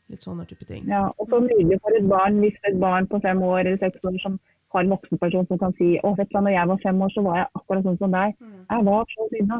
Litt 0.08 0.24
sånne 0.24 0.45
type 0.47 0.64
ting. 0.70 0.86
Ja, 0.88 1.10
og 1.18 1.28
så 1.28 1.41
mulig 1.43 1.80
for 1.84 1.91
et 1.97 2.05
barn 2.08 2.38
hvis 2.39 2.55
et 2.64 2.78
barn 2.80 3.08
på 3.12 3.20
fem 3.20 3.41
år 3.43 3.66
eller 3.66 3.82
seks 3.82 4.05
år 4.08 4.16
som 4.24 4.38
har 4.74 4.84
en 4.84 4.91
voksenperson 4.91 5.47
som 5.47 5.59
kan 5.61 5.74
si 5.78 5.93
å 6.03 6.11
vet 6.18 6.30
du 6.30 6.36
hva, 6.36 6.43
når 6.43 6.55
jeg 6.55 6.70
var 6.72 6.82
fem 6.84 7.03
år, 7.05 7.11
så 7.13 7.24
var 7.26 7.38
jeg 7.39 7.51
akkurat 7.59 7.86
sånn 7.86 7.99
som 8.01 8.15
deg. 8.15 8.34
Jeg 8.68 8.88
var 8.88 9.13
så 9.13 9.28
sinna. 9.34 9.59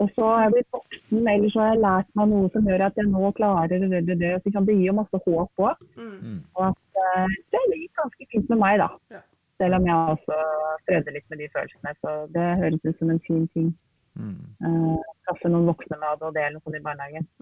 Og 0.00 0.12
så 0.16 0.28
har 0.30 0.46
jeg 0.46 0.54
blitt 0.54 0.76
voksen, 0.76 1.28
eller 1.32 1.52
så 1.52 1.60
har 1.60 1.74
jeg 1.74 1.84
lært 1.84 2.14
meg 2.16 2.30
noe 2.30 2.52
som 2.54 2.70
gjør 2.70 2.86
at 2.86 3.00
jeg 3.00 3.10
nå 3.10 3.32
klarer 3.36 3.72
det. 3.72 4.04
det, 4.08 4.16
det. 4.22 4.30
Så 4.44 4.52
det 4.54 4.78
gir 4.78 4.88
jo 4.88 4.96
masse 4.96 5.20
håp 5.26 5.64
òg. 5.66 5.84
Mm. 6.00 6.38
Og 6.56 6.62
at 6.70 7.02
uh, 7.04 7.36
det 7.52 7.62
gikk 7.74 8.00
ganske 8.00 8.28
fint 8.32 8.54
med 8.54 8.62
meg, 8.64 8.80
da. 8.80 8.88
Ja. 9.12 9.22
Selv 9.60 9.76
om 9.76 9.90
jeg 9.90 10.14
også 10.14 10.40
strevde 10.86 11.16
litt 11.18 11.28
med 11.28 11.42
de 11.42 11.52
følelsene. 11.52 11.96
Så 12.00 12.16
det 12.36 12.48
høres 12.62 12.88
ut 12.88 13.02
som 13.02 13.12
en 13.12 13.24
fin 13.28 13.44
ting. 13.52 13.68
Mm. 14.16 14.40
Uh, 14.64 14.96
Skaffe 15.26 15.52
noen 15.52 15.68
voksne 15.68 16.00
med 16.00 16.08
ADHD 16.14 16.40
eller 16.40 16.56
noe 16.56 16.64
sånt 16.64 16.80
i 16.80 16.86
barnehagen. 16.88 17.28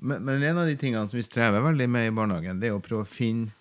Men, 0.00 0.22
men 0.24 0.40
en 0.40 0.56
av 0.56 0.64
de 0.64 0.78
tingene 0.80 1.04
som 1.10 1.18
vi 1.18 1.22
strever 1.26 1.60
veldig 1.60 1.84
med 1.92 2.06
i 2.08 2.12
barnehagen, 2.16 2.56
det 2.56 2.70
er 2.70 2.76
å 2.78 2.80
prøve 2.80 3.04
å 3.04 3.10
finne 3.10 3.52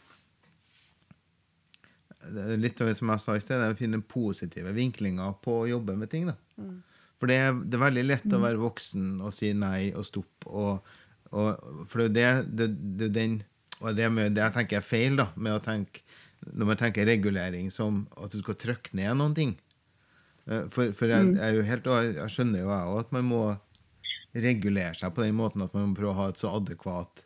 Litt 2.59 2.82
av 2.82 2.89
det 2.89 2.97
som 2.99 3.09
jeg 3.13 3.24
sa 3.24 3.36
i 3.38 3.41
sted, 3.43 3.59
det 3.61 3.67
er 3.70 3.76
å 3.76 3.80
finne 3.80 4.01
positive 4.03 4.74
vinklinger 4.76 5.38
på 5.43 5.61
å 5.61 5.67
jobbe 5.70 5.95
med 5.95 6.11
ting. 6.11 6.28
da. 6.28 6.36
For 7.20 7.32
det 7.32 7.38
er, 7.39 7.53
det 7.53 7.76
er 7.76 7.84
veldig 7.84 8.03
lett 8.07 8.34
å 8.36 8.41
være 8.41 8.61
voksen 8.61 9.22
og 9.24 9.32
si 9.36 9.51
nei 9.55 9.91
og 9.91 10.05
stopp. 10.07 10.47
Og, 10.47 10.91
og, 11.32 11.63
for 11.91 12.07
det 12.07 12.26
er 12.26 12.43
det, 12.43 12.70
det, 12.72 12.99
det, 12.99 13.09
den, 13.15 13.39
og 13.80 13.95
det, 13.95 14.11
med, 14.11 14.36
det 14.36 14.43
jeg 14.45 14.55
tenker 14.57 14.80
er 14.80 14.86
feil 14.88 15.20
da, 15.20 15.30
med 15.36 15.57
å 15.57 15.63
tenke, 15.63 16.03
når 16.47 16.70
man 16.72 16.80
tenker 16.80 17.07
regulering 17.07 17.72
som 17.76 18.05
at 18.20 18.32
du 18.32 18.39
skal 18.43 18.59
trykke 18.59 18.95
ned 18.99 19.20
noen 19.20 19.36
ting. 19.36 19.55
Eh, 20.47 20.67
For, 20.72 20.93
for 20.95 21.11
jeg, 21.11 21.34
jeg, 21.36 21.43
er 21.43 21.57
jo 21.57 21.65
helt, 21.67 21.89
jeg 22.20 22.36
skjønner 22.36 22.63
jo 22.63 22.72
jeg 22.72 22.93
òg 22.93 23.01
at 23.03 23.11
man 23.15 23.28
må 23.32 23.43
regulere 24.36 24.95
seg 24.95 25.11
på 25.15 25.26
den 25.26 25.36
måten 25.36 25.63
at 25.65 25.74
man 25.74 25.89
må 25.89 25.97
prøve 25.97 26.13
å 26.13 26.20
ha 26.22 26.30
et 26.32 26.39
så 26.39 26.51
adekvat 26.55 27.24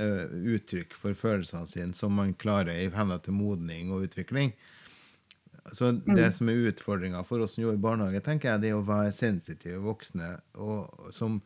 eh, 0.00 0.30
uttrykk 0.54 0.94
for 0.98 1.16
følelsene 1.18 1.68
sine 1.70 1.98
som 1.98 2.14
man 2.18 2.34
klarer 2.38 2.76
i 2.78 2.88
henhold 2.94 3.24
til 3.26 3.36
modning 3.36 3.92
og 3.94 4.08
utvikling. 4.08 4.54
Så 5.72 5.94
det 6.04 6.26
som 6.36 6.50
er 6.52 6.66
utfordringa 6.68 7.22
for 7.24 7.40
oss 7.40 7.54
som 7.56 7.64
jobber 7.64 7.78
i 7.78 7.84
barnehage, 7.86 8.20
tenker 8.26 8.50
jeg, 8.50 8.60
det 8.60 8.72
er 8.72 8.80
å 8.80 8.84
være 8.84 9.14
sensitive 9.16 9.80
voksne 9.80 10.34
og, 10.60 11.08
som 11.14 11.38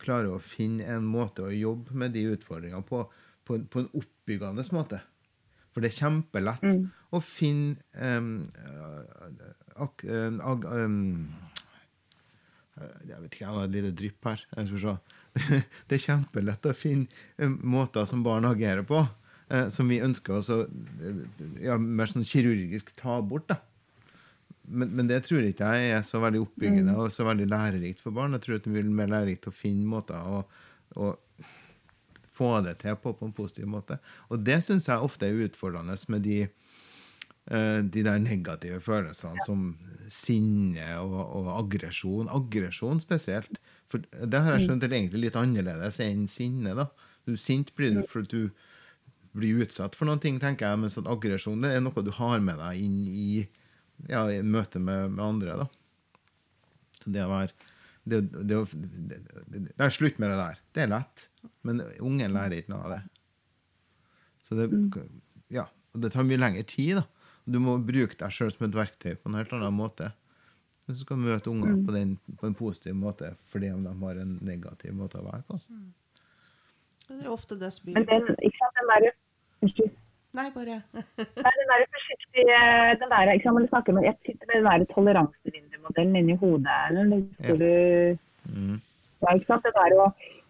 klarer 0.00 0.32
å 0.32 0.40
finne 0.40 0.86
en 0.88 1.04
måte 1.04 1.44
å 1.44 1.52
jobbe 1.52 1.96
med 1.98 2.14
de 2.16 2.24
utfordringene 2.32 2.86
på, 2.88 3.02
på, 3.44 3.58
på 3.68 3.82
en 3.82 3.90
oppbyggende 4.00 4.64
måte. 4.72 5.02
For 5.74 5.84
det 5.84 5.90
er 5.92 6.00
kjempelett 6.00 6.64
å 7.14 7.20
finne 7.22 7.76
um, 8.00 8.48
ak, 9.76 10.04
um, 10.08 10.40
ag, 10.42 10.64
um, 10.72 11.28
Jeg 13.04 13.20
vet 13.20 13.28
ikke, 13.34 13.44
jeg 13.44 13.52
har 13.52 13.66
et 13.66 13.76
lite 13.76 13.92
drypp 14.00 14.30
her. 14.30 14.44
Jeg 14.56 14.70
skal 14.70 14.84
se. 14.84 14.96
Det 15.88 15.98
er 15.98 16.04
kjempelett 16.04 16.68
å 16.68 16.74
finne 16.76 17.08
eh, 17.36 17.48
måter 17.48 18.06
som 18.08 18.24
barn 18.26 18.48
agerer 18.48 18.84
på, 18.86 19.04
eh, 19.48 19.68
som 19.74 19.90
vi 19.90 20.00
ønsker 20.04 20.38
å 20.38 20.60
eh, 20.64 21.24
ja, 21.66 21.78
mer 21.78 22.10
sånn 22.10 22.26
kirurgisk 22.26 22.94
ta 22.98 23.20
bort. 23.22 23.48
da. 23.50 23.60
Men, 24.68 24.92
men 24.92 25.08
det 25.08 25.22
tror 25.24 25.46
ikke 25.48 25.68
jeg 25.72 25.92
er 25.96 26.02
så 26.04 26.20
veldig 26.20 26.42
oppbyggende 26.44 26.96
og 27.00 27.12
så 27.14 27.24
veldig 27.28 27.46
lærerikt 27.48 28.02
for 28.04 28.12
barn. 28.16 28.36
Jeg 28.36 28.44
tror 28.44 28.58
det 28.60 28.74
blir 28.74 28.90
mer 28.92 29.08
lærerikt 29.12 29.48
å 29.48 29.54
finne 29.54 29.88
måter 29.88 30.20
å, 30.28 30.42
å 31.00 31.12
få 32.38 32.52
det 32.66 32.78
til 32.82 32.98
på 33.00 33.14
på 33.16 33.26
en 33.26 33.34
positiv 33.34 33.68
måte. 33.70 33.98
Og 34.28 34.42
det 34.44 34.60
syns 34.66 34.88
jeg 34.90 35.04
ofte 35.04 35.28
er 35.28 35.46
utfordrende 35.46 35.96
med 36.12 36.26
de, 36.26 36.42
de 37.48 38.02
der 38.04 38.18
negative 38.20 38.80
følelsene 38.84 39.44
som 39.46 39.70
sinne 40.12 40.86
og, 41.00 41.14
og 41.40 41.50
aggresjon. 41.54 42.28
Aggresjon 42.32 43.00
spesielt. 43.00 43.60
For 43.88 44.04
det 44.04 44.40
har 44.44 44.56
jeg 44.56 44.66
skjønt 44.66 44.84
er 44.84 44.96
egentlig 44.98 45.26
litt 45.26 45.38
annerledes 45.38 46.00
enn 46.04 46.26
sinne. 46.28 46.74
da. 46.76 46.88
Du 47.28 47.36
Sint 47.40 47.74
blir 47.76 47.96
du 47.96 48.02
fordi 48.08 48.28
du 48.48 48.66
blir 49.38 49.62
utsatt 49.64 49.96
for 49.96 50.08
noen 50.08 50.20
ting, 50.22 50.38
tenker 50.42 50.66
jeg, 50.66 50.80
mens 50.82 50.96
at 50.98 51.08
aggresjon 51.08 51.62
det 51.62 51.74
er 51.76 51.82
noe 51.84 52.04
du 52.04 52.10
har 52.16 52.40
med 52.42 52.58
deg 52.58 52.80
inn 52.82 53.00
i, 53.06 53.32
ja, 54.10 54.24
i 54.32 54.40
møte 54.42 54.80
med, 54.82 55.12
med 55.14 55.24
andre. 55.24 55.58
da. 55.64 55.68
Så 57.02 57.12
det 57.14 57.24
å 57.24 57.32
være 57.32 57.52
det, 58.08 58.22
det, 58.32 58.48
det, 58.48 59.18
det, 59.52 59.62
det 59.68 59.84
er 59.84 59.92
slutt 59.92 60.18
med 60.20 60.32
det 60.32 60.38
der. 60.40 60.60
Det 60.72 60.84
er 60.84 60.92
lett. 60.94 61.28
Men 61.66 61.82
ungen 62.00 62.32
lærer 62.34 62.62
ikke 62.62 62.72
noe 62.72 62.86
av 62.86 62.94
det. 62.96 63.02
Så 64.48 64.56
det, 64.56 64.68
ja, 65.52 65.66
og 65.92 66.02
det 66.04 66.12
tar 66.14 66.24
mye 66.24 66.40
lengre 66.40 66.64
tid. 66.68 67.02
da. 67.02 67.04
Du 67.48 67.58
må 67.64 67.78
bruke 67.80 68.16
deg 68.20 68.34
sjøl 68.34 68.50
som 68.52 68.66
et 68.68 68.74
verktøy 68.76 69.14
på 69.16 69.30
en 69.30 69.38
helt 69.38 69.52
annen 69.56 69.72
måte. 69.76 70.10
Du 70.88 70.94
skal 70.96 71.20
møte 71.20 71.50
unger 71.52 71.74
på, 71.84 71.92
den, 71.92 72.14
på 72.40 72.48
en 72.48 72.54
positiv 72.56 72.94
måte 72.96 73.34
fordi 73.52 73.70
om 73.74 73.82
de 73.84 73.92
har 74.02 74.20
en 74.22 74.38
negativ 74.44 74.92
måte 74.96 75.20
å 75.20 75.24
være 75.26 75.42
på. 75.48 75.58
Det 77.08 77.24
er 77.24 77.32
ofte 77.32 77.56
det 77.60 77.70
som 77.72 77.88
Men 77.92 78.04
den, 78.08 78.28
ikke 78.44 78.60
sant, 78.60 78.78
den 78.80 78.92
der, 78.92 79.08
unnskyld. 79.64 79.96
Nei, 80.36 80.44
bare 80.52 80.74
Nei, 80.94 81.52
den 81.56 81.70
der 81.72 81.84
forsiktige, 81.96 82.58
den 83.00 83.12
der, 83.14 83.32
ikke 83.32 83.48
sant, 83.48 83.60
du 83.64 83.70
snakker 83.72 83.96
med, 83.96 84.04
jeg 84.08 84.16
sitter 84.28 84.50
med 84.50 84.58
den 84.60 84.68
der 84.68 84.84
toleransevindu-modellen 84.94 86.18
inni 86.20 86.36
hodet. 86.40 86.80
Eller, 86.90 87.14
husker 87.16 87.62
du, 87.64 87.70
Mm. 88.48 88.76
ja, 89.20 89.32
ikke 89.34 89.48
sant, 89.50 89.64
det 89.66 89.74
der 89.76 89.92
å, 90.00 90.04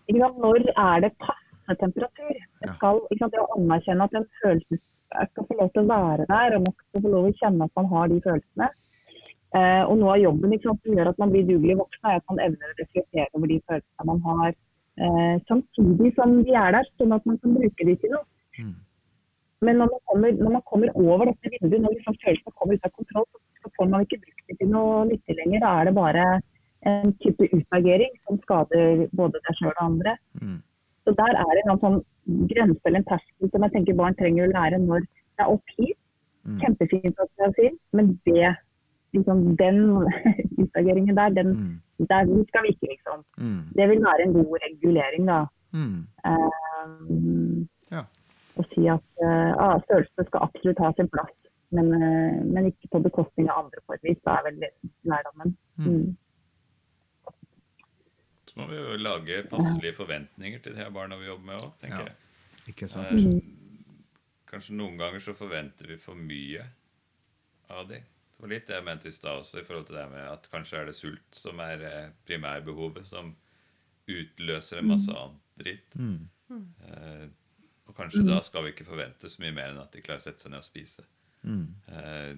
ikke 0.06 0.20
sant, 0.22 0.36
når 0.38 0.58
er 0.70 1.00
det 1.02 1.08
passe 1.18 1.74
temperatur? 1.80 2.28
Det 2.60 2.68
Ja. 2.68 2.74
skal, 2.76 3.00
ikke 3.10 3.18
sant, 3.24 3.32
det 3.34 3.40
å 3.42 3.48
anerkjenne 3.56 4.04
at 4.06 4.14
den 4.14 4.26
følelsen 4.42 4.78
skal 5.08 5.46
få 5.48 5.56
lov 5.58 5.70
til 5.72 5.84
å 5.84 5.88
være 5.88 6.26
der, 6.28 6.56
og 6.56 6.66
man 6.66 6.74
skal 6.76 7.02
få 7.04 7.12
lov 7.12 7.26
til 7.26 7.34
å 7.34 7.40
kjenne 7.42 7.68
at 7.68 7.80
man 7.80 7.90
har 7.92 8.10
de 8.12 8.20
følelsene. 8.26 8.68
Eh, 9.56 9.82
og 9.88 9.94
noe 9.96 10.16
av 10.16 10.20
jobben 10.20 10.52
sant, 10.60 10.82
som 10.84 10.98
gjør 10.98 11.08
at 11.12 11.20
man 11.22 11.30
blir 11.32 11.46
dugelig 11.48 11.78
voksen, 11.78 12.10
er 12.10 12.18
at 12.20 12.26
man 12.28 12.42
evner 12.44 12.72
å 12.74 12.76
reflektere 12.82 13.30
over 13.32 13.48
de 13.48 13.56
følelsene 13.70 14.08
man 14.10 14.20
har, 14.26 14.50
eh, 15.00 15.36
samtidig 15.48 16.12
som 16.18 16.36
de 16.42 16.58
er 16.64 16.76
der, 16.76 16.90
sånn 17.00 17.16
at 17.16 17.24
man 17.30 17.38
kan 17.40 17.56
bruke 17.56 17.88
de 17.88 17.96
til 18.02 18.12
noe. 18.12 18.26
Mm. 18.58 18.76
Men 19.66 19.80
når 19.80 19.90
man 19.94 20.04
kommer, 20.10 20.36
når 20.44 20.52
man 20.58 20.66
kommer 20.70 20.88
over 20.94 21.32
dette 21.32 21.50
vinduet, 21.54 21.80
når 21.82 21.96
liksom 21.96 22.18
følelsene 22.24 22.58
kommer 22.60 22.76
ut 22.76 22.86
av 22.86 22.94
kontroll, 23.00 23.26
så, 23.32 23.40
så 23.62 23.72
får 23.78 23.90
man 23.90 24.04
ikke 24.04 24.20
brukt 24.26 24.44
det 24.52 24.58
til 24.60 24.70
noe 24.74 25.00
nyttig 25.08 25.38
lenger. 25.40 25.64
Da 25.64 25.72
er 25.80 25.88
det 25.88 25.96
bare 25.96 26.26
en 26.86 27.12
type 27.24 27.48
utagering 27.56 28.12
som 28.26 28.38
skader 28.44 29.08
både 29.18 29.40
deg 29.40 29.58
sjøl 29.58 29.72
og 29.72 29.82
andre. 29.82 30.14
Mm. 30.38 30.60
Så 31.04 31.16
der 31.18 31.40
er 31.40 31.50
det 31.56 31.64
en 31.64 31.82
sånn 31.82 31.98
grense 32.28 32.80
eller 32.84 33.02
en 33.02 33.08
terskel 33.08 33.50
som 33.50 33.64
jeg 33.66 33.74
tenker 33.74 33.98
barn 33.98 34.16
trenger 34.18 34.46
å 34.46 34.52
lære 34.52 34.80
når 34.84 35.04
det 35.04 35.44
er 35.44 35.52
opp 35.52 35.74
hit. 35.78 35.98
Mm. 36.48 36.58
Kjempefint 36.62 37.22
sier, 37.56 37.74
men 37.96 38.12
det, 38.28 38.52
liksom, 39.16 39.44
den 39.60 39.80
utageringen 40.64 41.16
der, 41.16 41.34
den, 41.36 41.54
Mm. 41.98 42.06
der 42.08 42.30
skal 42.48 42.62
vi 42.64 42.74
ikke, 42.74 42.92
liksom. 42.94 43.24
Mm. 43.38 43.62
Det 43.76 43.88
vil 43.90 44.04
være 44.04 44.22
en 44.26 44.36
god 44.38 44.54
regulering, 44.66 45.26
da. 45.26 45.40
Mm. 45.72 45.98
Um, 46.30 47.68
Ja. 47.90 48.04
Å 48.58 48.64
si 48.74 48.88
at 48.90 49.04
uh, 49.22 49.52
ah, 49.56 49.76
følelsene 49.88 50.26
skal 50.26 50.42
absolutt 50.44 50.80
ha 50.82 50.92
sin 50.96 51.08
plass, 51.08 51.34
men, 51.70 51.92
uh, 51.94 52.38
men 52.44 52.66
ikke 52.68 52.90
på 52.92 53.00
bekostning 53.04 53.48
av 53.48 53.64
andre 53.64 53.80
på 53.86 53.94
et 53.94 54.02
vis. 54.04 54.18
Da 54.26 54.38
er 54.38 54.48
vel 54.48 54.64
lærdommen. 55.08 55.54
Mm. 55.78 56.16
Må 58.58 58.66
vi 58.70 58.76
jo 58.80 58.96
lage 58.98 59.42
passelige 59.50 59.94
forventninger 59.96 60.60
til 60.64 60.74
de 60.74 60.82
her 60.82 60.90
barna 60.94 61.16
vi 61.20 61.28
jobber 61.30 61.46
med 61.52 61.62
òg, 61.62 61.72
tenker 61.80 62.00
Ja. 62.02 62.10
jeg. 62.10 62.72
Ikke 62.74 62.88
sant? 62.90 63.12
Eh, 63.14 63.54
Kanskje 64.48 64.74
noen 64.78 64.96
ganger 64.98 65.20
så 65.20 65.34
forventer 65.36 65.86
vi 65.92 65.96
for 66.00 66.14
mye 66.16 66.62
av 67.70 67.88
de. 67.90 67.98
Det 67.98 68.40
var 68.40 68.48
litt 68.48 68.66
det 68.70 68.74
jeg 68.78 68.84
mente 68.86 69.08
i 69.10 69.12
stad 69.12 69.42
også, 69.42 69.60
i 69.60 69.64
forhold 69.66 69.86
til 69.90 69.96
det 69.98 70.06
med 70.10 70.24
at 70.30 70.46
kanskje 70.50 70.78
er 70.80 70.86
det 70.88 70.94
sult 70.96 71.34
som 71.36 71.60
er 71.60 71.82
eh, 71.84 72.10
primærbehovet, 72.26 73.04
som 73.06 73.34
utløser 74.08 74.78
en 74.80 74.88
masse 74.88 75.12
annet 75.12 75.40
dritt. 75.60 75.96
Mm. 76.00 76.28
Eh, 76.88 77.26
og 77.88 77.94
kanskje 77.96 78.24
da 78.24 78.38
skal 78.44 78.64
vi 78.64 78.72
ikke 78.72 78.86
forvente 78.88 79.28
så 79.28 79.42
mye 79.42 79.52
mer 79.56 79.72
enn 79.74 79.82
at 79.82 79.92
de 79.92 80.00
klarer 80.04 80.22
å 80.22 80.26
sette 80.28 80.40
seg 80.44 80.52
ned 80.54 80.62
og 80.62 80.68
spise. 80.68 81.04
Mm. 81.44 81.66
Eh, 81.92 82.34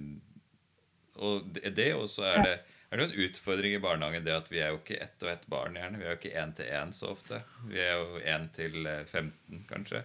og 1.20 1.46
det, 1.54 1.70
det 1.76 1.88
også 1.94 2.26
er 2.26 2.42
det 2.46 2.56
er 2.90 2.96
det 2.98 3.06
jo 3.06 3.10
en 3.10 3.24
utfordring 3.28 3.74
i 3.76 3.80
barnehagen 3.82 4.24
det 4.26 4.32
at 4.34 4.48
vi 4.50 4.58
er 4.60 4.72
jo 4.72 4.78
ikke 4.80 4.98
ett 5.02 5.22
og 5.22 5.30
ett 5.30 5.44
barn 5.52 5.76
gjerne. 5.78 5.98
Vi 6.00 6.04
er 6.08 6.14
jo 6.14 6.18
ikke 6.18 6.32
én 6.42 6.54
til 6.56 6.66
én 6.74 6.92
så 6.92 7.10
ofte. 7.12 7.42
Vi 7.68 7.78
er 7.78 7.92
jo 8.00 8.18
én 8.20 8.48
til 8.52 8.86
eh, 8.86 9.04
15, 9.04 9.64
kanskje. 9.68 10.04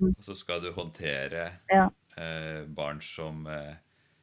Og 0.00 0.22
så 0.24 0.34
skal 0.36 0.60
du 0.64 0.70
håndtere 0.72 1.58
Ja. 1.72 1.88
eh, 2.16 2.64
barn 2.66 3.00
som, 3.00 3.46
eh, 3.46 3.74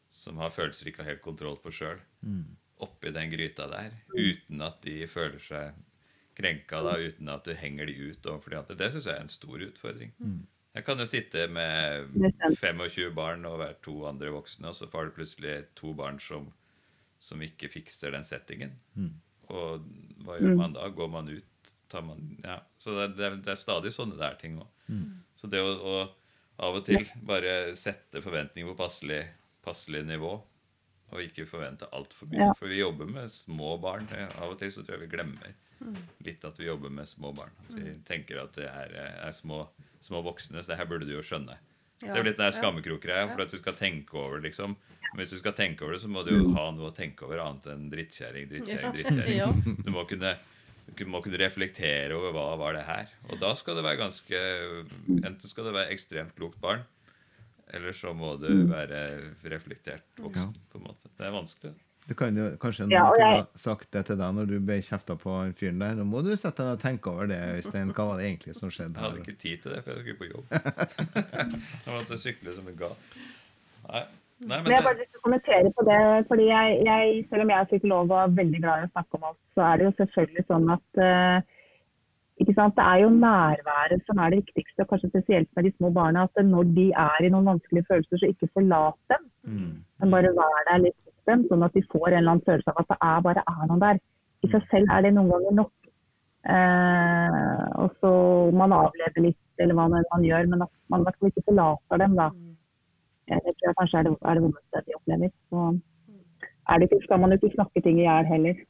som 0.10 0.38
har 0.38 0.50
følelser 0.52 0.86
de 0.86 0.91
ikke 0.91 1.04
har 1.04 1.12
helt 1.14 1.22
kontroll 1.26 1.58
på 1.62 1.72
sjøl, 1.74 2.00
oppi 2.80 3.12
den 3.14 3.30
gryta 3.32 3.68
der, 3.70 3.91
uten 4.18 4.62
at 4.62 4.82
de 4.82 5.06
føler 5.08 5.39
seg 5.39 5.74
krenka, 6.36 6.82
da, 6.84 6.98
uten 6.98 7.30
at 7.30 7.44
du 7.46 7.54
henger 7.54 7.86
de 7.86 7.94
ut 8.12 8.26
overfor 8.26 8.50
de 8.50 8.58
andre. 8.58 8.76
Det 8.76 8.91
syns 8.91 9.06
jeg 9.06 9.16
er 9.16 9.22
en 9.22 9.28
stor 9.30 9.58
utfordring. 9.62 10.12
Jeg 10.76 10.86
kan 10.86 10.98
jo 10.98 11.06
sitte 11.06 11.48
med 11.48 12.10
Det 12.14 12.34
er 12.41 12.50
sant. 12.50 12.60
25 12.60 13.14
barn 13.14 13.46
og 13.46 13.60
være 13.60 13.76
to 13.86 14.06
andre 14.10 14.32
voksne, 14.34 14.68
og 14.68 14.74
så 14.76 14.88
får 14.89 15.06
du 15.06 15.12
plutselig 15.12 15.66
to 15.76 15.94
barn 15.94 16.18
som, 16.20 16.52
som 17.24 17.41
ikke 17.45 17.69
fikser 17.71 18.11
den 18.15 18.26
settingen. 18.28 18.76
Og 19.53 19.86
hva 20.26 20.39
gjør 20.41 20.57
man 20.59 20.76
da? 20.76 20.89
Går 20.91 21.11
man 21.13 21.30
ut? 21.32 21.71
Tar 21.91 22.01
man, 22.03 22.24
ja. 22.43 22.57
Så 22.82 22.95
det, 22.97 23.13
det, 23.19 23.30
det 23.45 23.53
er 23.53 23.59
stadig 23.59 23.91
sånne 23.93 24.17
der 24.19 24.36
ting 24.41 24.57
òg. 24.59 24.69
Så 25.38 25.47
det 25.51 25.61
å, 25.61 25.74
å 25.78 25.95
av 26.63 26.78
og 26.78 26.86
til 26.86 27.05
bare 27.26 27.74
sette 27.78 28.21
forventninger 28.21 28.69
på 28.74 28.78
passelig, 28.78 29.21
passelig 29.65 30.03
nivå, 30.05 30.36
og 31.13 31.21
ikke 31.21 31.45
forvente 31.49 31.89
altfor 31.93 32.30
mye. 32.32 32.47
Ja. 32.47 32.53
For 32.57 32.71
vi 32.71 32.80
jobber 32.82 33.09
med 33.09 33.30
små 33.32 33.76
barn. 33.82 34.07
Av 34.39 34.49
og 34.49 34.57
til 34.61 34.71
så 34.74 34.82
tror 34.82 34.97
jeg 34.97 35.05
vi 35.07 35.13
glemmer 35.15 35.53
litt 36.24 36.45
at 36.47 36.57
vi 36.59 36.69
jobber 36.69 36.93
med 36.93 37.07
små 37.09 37.34
barn. 37.36 37.53
At 37.67 37.76
vi 37.76 37.93
tenker 38.07 38.39
at 38.41 38.55
det 38.57 38.69
er, 38.69 38.93
er 39.28 39.36
små, 39.36 39.65
små 40.01 40.24
voksne, 40.26 40.61
så 40.63 40.74
det 40.74 40.80
her 40.80 40.89
burde 40.89 41.09
du 41.09 41.13
jo 41.15 41.24
skjønne. 41.26 41.57
Det 42.03 42.11
er 42.11 42.26
litt 42.26 42.39
den 42.39 42.47
der 42.47 42.55
skammekroggreia, 42.55 43.28
for 43.32 43.43
at 43.45 43.53
du 43.53 43.59
skal 43.59 43.76
tenke 43.78 44.17
over 44.19 44.41
liksom. 44.43 44.76
Men 45.14 45.22
hvis 45.22 45.36
du 45.36 45.38
skal 45.38 45.53
tenke 45.53 45.86
over 45.86 45.93
det, 45.93 46.01
så 46.01 46.09
må 46.09 46.24
du 46.26 46.32
jo 46.34 46.47
ha 46.55 46.66
noe 46.74 46.89
å 46.89 46.95
tenke 46.95 47.28
over 47.28 47.38
annet 47.43 47.70
enn 47.70 47.86
drittkjerring, 47.91 48.49
drittkjerring, 48.49 48.95
drittkjerring. 48.97 49.38
Ja. 49.43 49.51
Du 49.86 49.91
må 49.93 50.07
kunne, 50.09 50.34
må 51.05 51.22
kunne 51.22 51.38
reflektere 51.41 52.18
over 52.18 52.34
hva 52.34 52.47
var 52.57 52.74
det 52.78 52.84
her. 52.88 53.14
Og 53.30 53.38
da 53.41 53.53
skal 53.59 53.78
det 53.78 53.86
være 53.86 54.01
ganske 54.01 54.41
Enten 55.20 55.45
skal 55.45 55.70
det 55.70 55.76
være 55.78 55.93
ekstremt 55.93 56.34
klokt 56.38 56.57
barn, 56.64 56.82
eller 57.74 57.93
så 57.93 58.14
må 58.18 58.34
du 58.41 58.49
være 58.72 59.03
reflektert 59.53 60.05
voksen. 60.18 60.55
på 60.74 60.82
en 60.82 60.88
måte. 60.89 61.14
Det 61.14 61.30
er 61.30 61.36
vanskelig. 61.38 61.76
Det 62.03 62.18
kan 62.20 62.36
jo 62.36 62.49
kanskje 62.59 62.88
noen 62.88 62.95
Ja, 62.97 63.03
jeg... 63.16 63.43
kunne 63.45 63.61
sagt 63.64 63.93
det 63.95 64.01
til 64.09 64.18
deg 64.20 64.34
når 64.36 64.49
du 64.49 64.57
ble 64.68 64.80
kjefta 64.84 65.16
på 65.20 65.38
han 65.38 65.53
fyren 65.55 65.80
der. 65.80 65.93
Nå 65.95 66.07
må 66.09 66.24
du 66.26 66.34
sette 66.36 66.66
deg 66.66 66.76
og 66.76 66.82
tenke 66.82 67.14
over 67.14 67.30
det, 67.32 67.38
Øystein. 67.61 67.93
Hva 67.95 68.09
var 68.09 68.20
det 68.20 68.26
egentlig 68.28 68.57
som 68.57 68.74
skjedde 68.74 68.97
Jeg 68.97 69.05
hadde 69.05 69.22
ikke 69.24 69.38
tid 69.45 69.64
til 69.64 69.76
det, 69.78 69.80
for 69.86 69.93
jeg 69.93 70.03
skulle 70.03 70.20
på 70.20 70.32
jobb. 70.34 70.51
Jeg 71.86 71.93
måtte 71.93 72.20
sykle 72.20 72.57
som 72.57 72.68
en 72.68 72.82
gal. 72.82 72.97
Nei, 73.88 74.03
Nei 74.44 74.60
Men 74.64 74.74
jeg 74.74 74.84
bare 74.86 74.96
men 74.98 75.02
lyst 75.04 75.12
til 75.14 75.22
å 75.22 75.26
kommentere 75.26 75.72
på 75.78 75.86
det. 75.88 76.00
fordi 76.30 76.46
jeg, 76.50 76.78
jeg, 76.88 77.26
Selv 77.30 77.46
om 77.46 77.52
jeg 77.54 77.60
er 77.60 77.72
psykolog 77.72 78.12
og 78.12 78.20
er 78.20 78.38
veldig 78.39 78.62
glad 78.64 78.82
i 78.82 78.88
å 78.88 78.94
snakke 78.94 79.20
om 79.20 79.28
alt, 79.30 79.41
så 79.56 79.66
er 79.68 79.80
det 79.80 79.88
jo 79.88 79.94
selvfølgelig 80.00 80.46
sånn 80.50 80.72
at 80.76 81.02
uh, 81.04 81.38
ikke 82.41 82.56
sant? 82.58 82.76
Det 82.78 82.86
er 82.86 83.04
jo 83.04 83.12
nærværet 83.14 84.08
som 84.08 84.20
er 84.20 84.34
det 84.34 84.41
viktigste, 84.41 84.84
og 84.84 84.89
kanskje 84.89 85.12
spesielt 85.12 85.50
med 85.56 85.68
de 85.68 85.72
små 85.76 85.91
barna. 85.94 86.26
At 86.28 86.46
når 86.48 86.72
de 86.78 86.88
er 87.06 87.28
i 87.28 87.32
noen 87.34 87.52
vanskelige 87.52 87.88
følelser, 87.91 88.20
så 88.20 88.32
ikke 88.32 88.52
forlat 88.58 88.98
dem. 89.14 89.28
Mm. 89.46 89.72
Men 90.02 90.16
bare 90.16 90.34
vær 90.39 90.66
der 90.72 90.84
litt 90.88 90.98
hos 91.06 91.30
dem, 91.30 91.46
sånn 91.52 91.68
at 91.68 91.78
de 91.78 91.86
får 91.91 92.08
en 92.10 92.18
eller 92.20 92.34
annen 92.34 92.48
følelse 92.48 92.74
av 92.74 92.82
at 92.84 92.91
det 92.91 93.00
er 93.12 93.24
bare 93.28 93.46
er 93.54 93.70
noen 93.70 93.86
der. 93.86 94.02
I 94.44 94.52
seg 94.52 94.66
selv 94.74 94.96
er 94.96 95.06
det 95.06 95.14
noen 95.16 95.32
ganger 95.36 95.58
nok. 95.62 95.74
Uh, 96.44 97.68
og 97.86 97.94
så 98.02 98.12
man 98.52 98.76
avlever 98.76 99.30
litt, 99.30 99.44
eller 99.64 99.78
hva 99.78 99.86
man 99.94 100.26
gjør, 100.26 100.50
men 100.52 100.66
at 100.66 100.74
man 100.91 101.04
i 101.04 101.08
hvert 101.08 101.22
fall 101.22 101.32
ikke 101.32 101.48
forlater 101.52 102.02
dem. 102.02 102.18
da. 102.20 102.32
Eh, 103.28 103.39
Det 103.45 103.55
tror 103.55 103.67
jeg 103.69 103.80
kanskje 103.80 103.99
er 103.99 104.03
det, 104.07 104.13
er 104.21 104.34
det 104.34 104.43
vondeste 104.43 104.84
de 104.88 104.95
opplever. 104.99 105.34
Så 105.49 105.65
er 106.69 106.80
det 106.80 106.88
ikke, 106.89 107.03
skal 107.03 107.19
man 107.19 107.32
jo 107.32 107.39
ikke 107.39 107.55
snakke 107.55 107.82
ting 107.82 107.99
i 107.99 108.07
hjel 108.07 108.30
heller. 108.30 108.61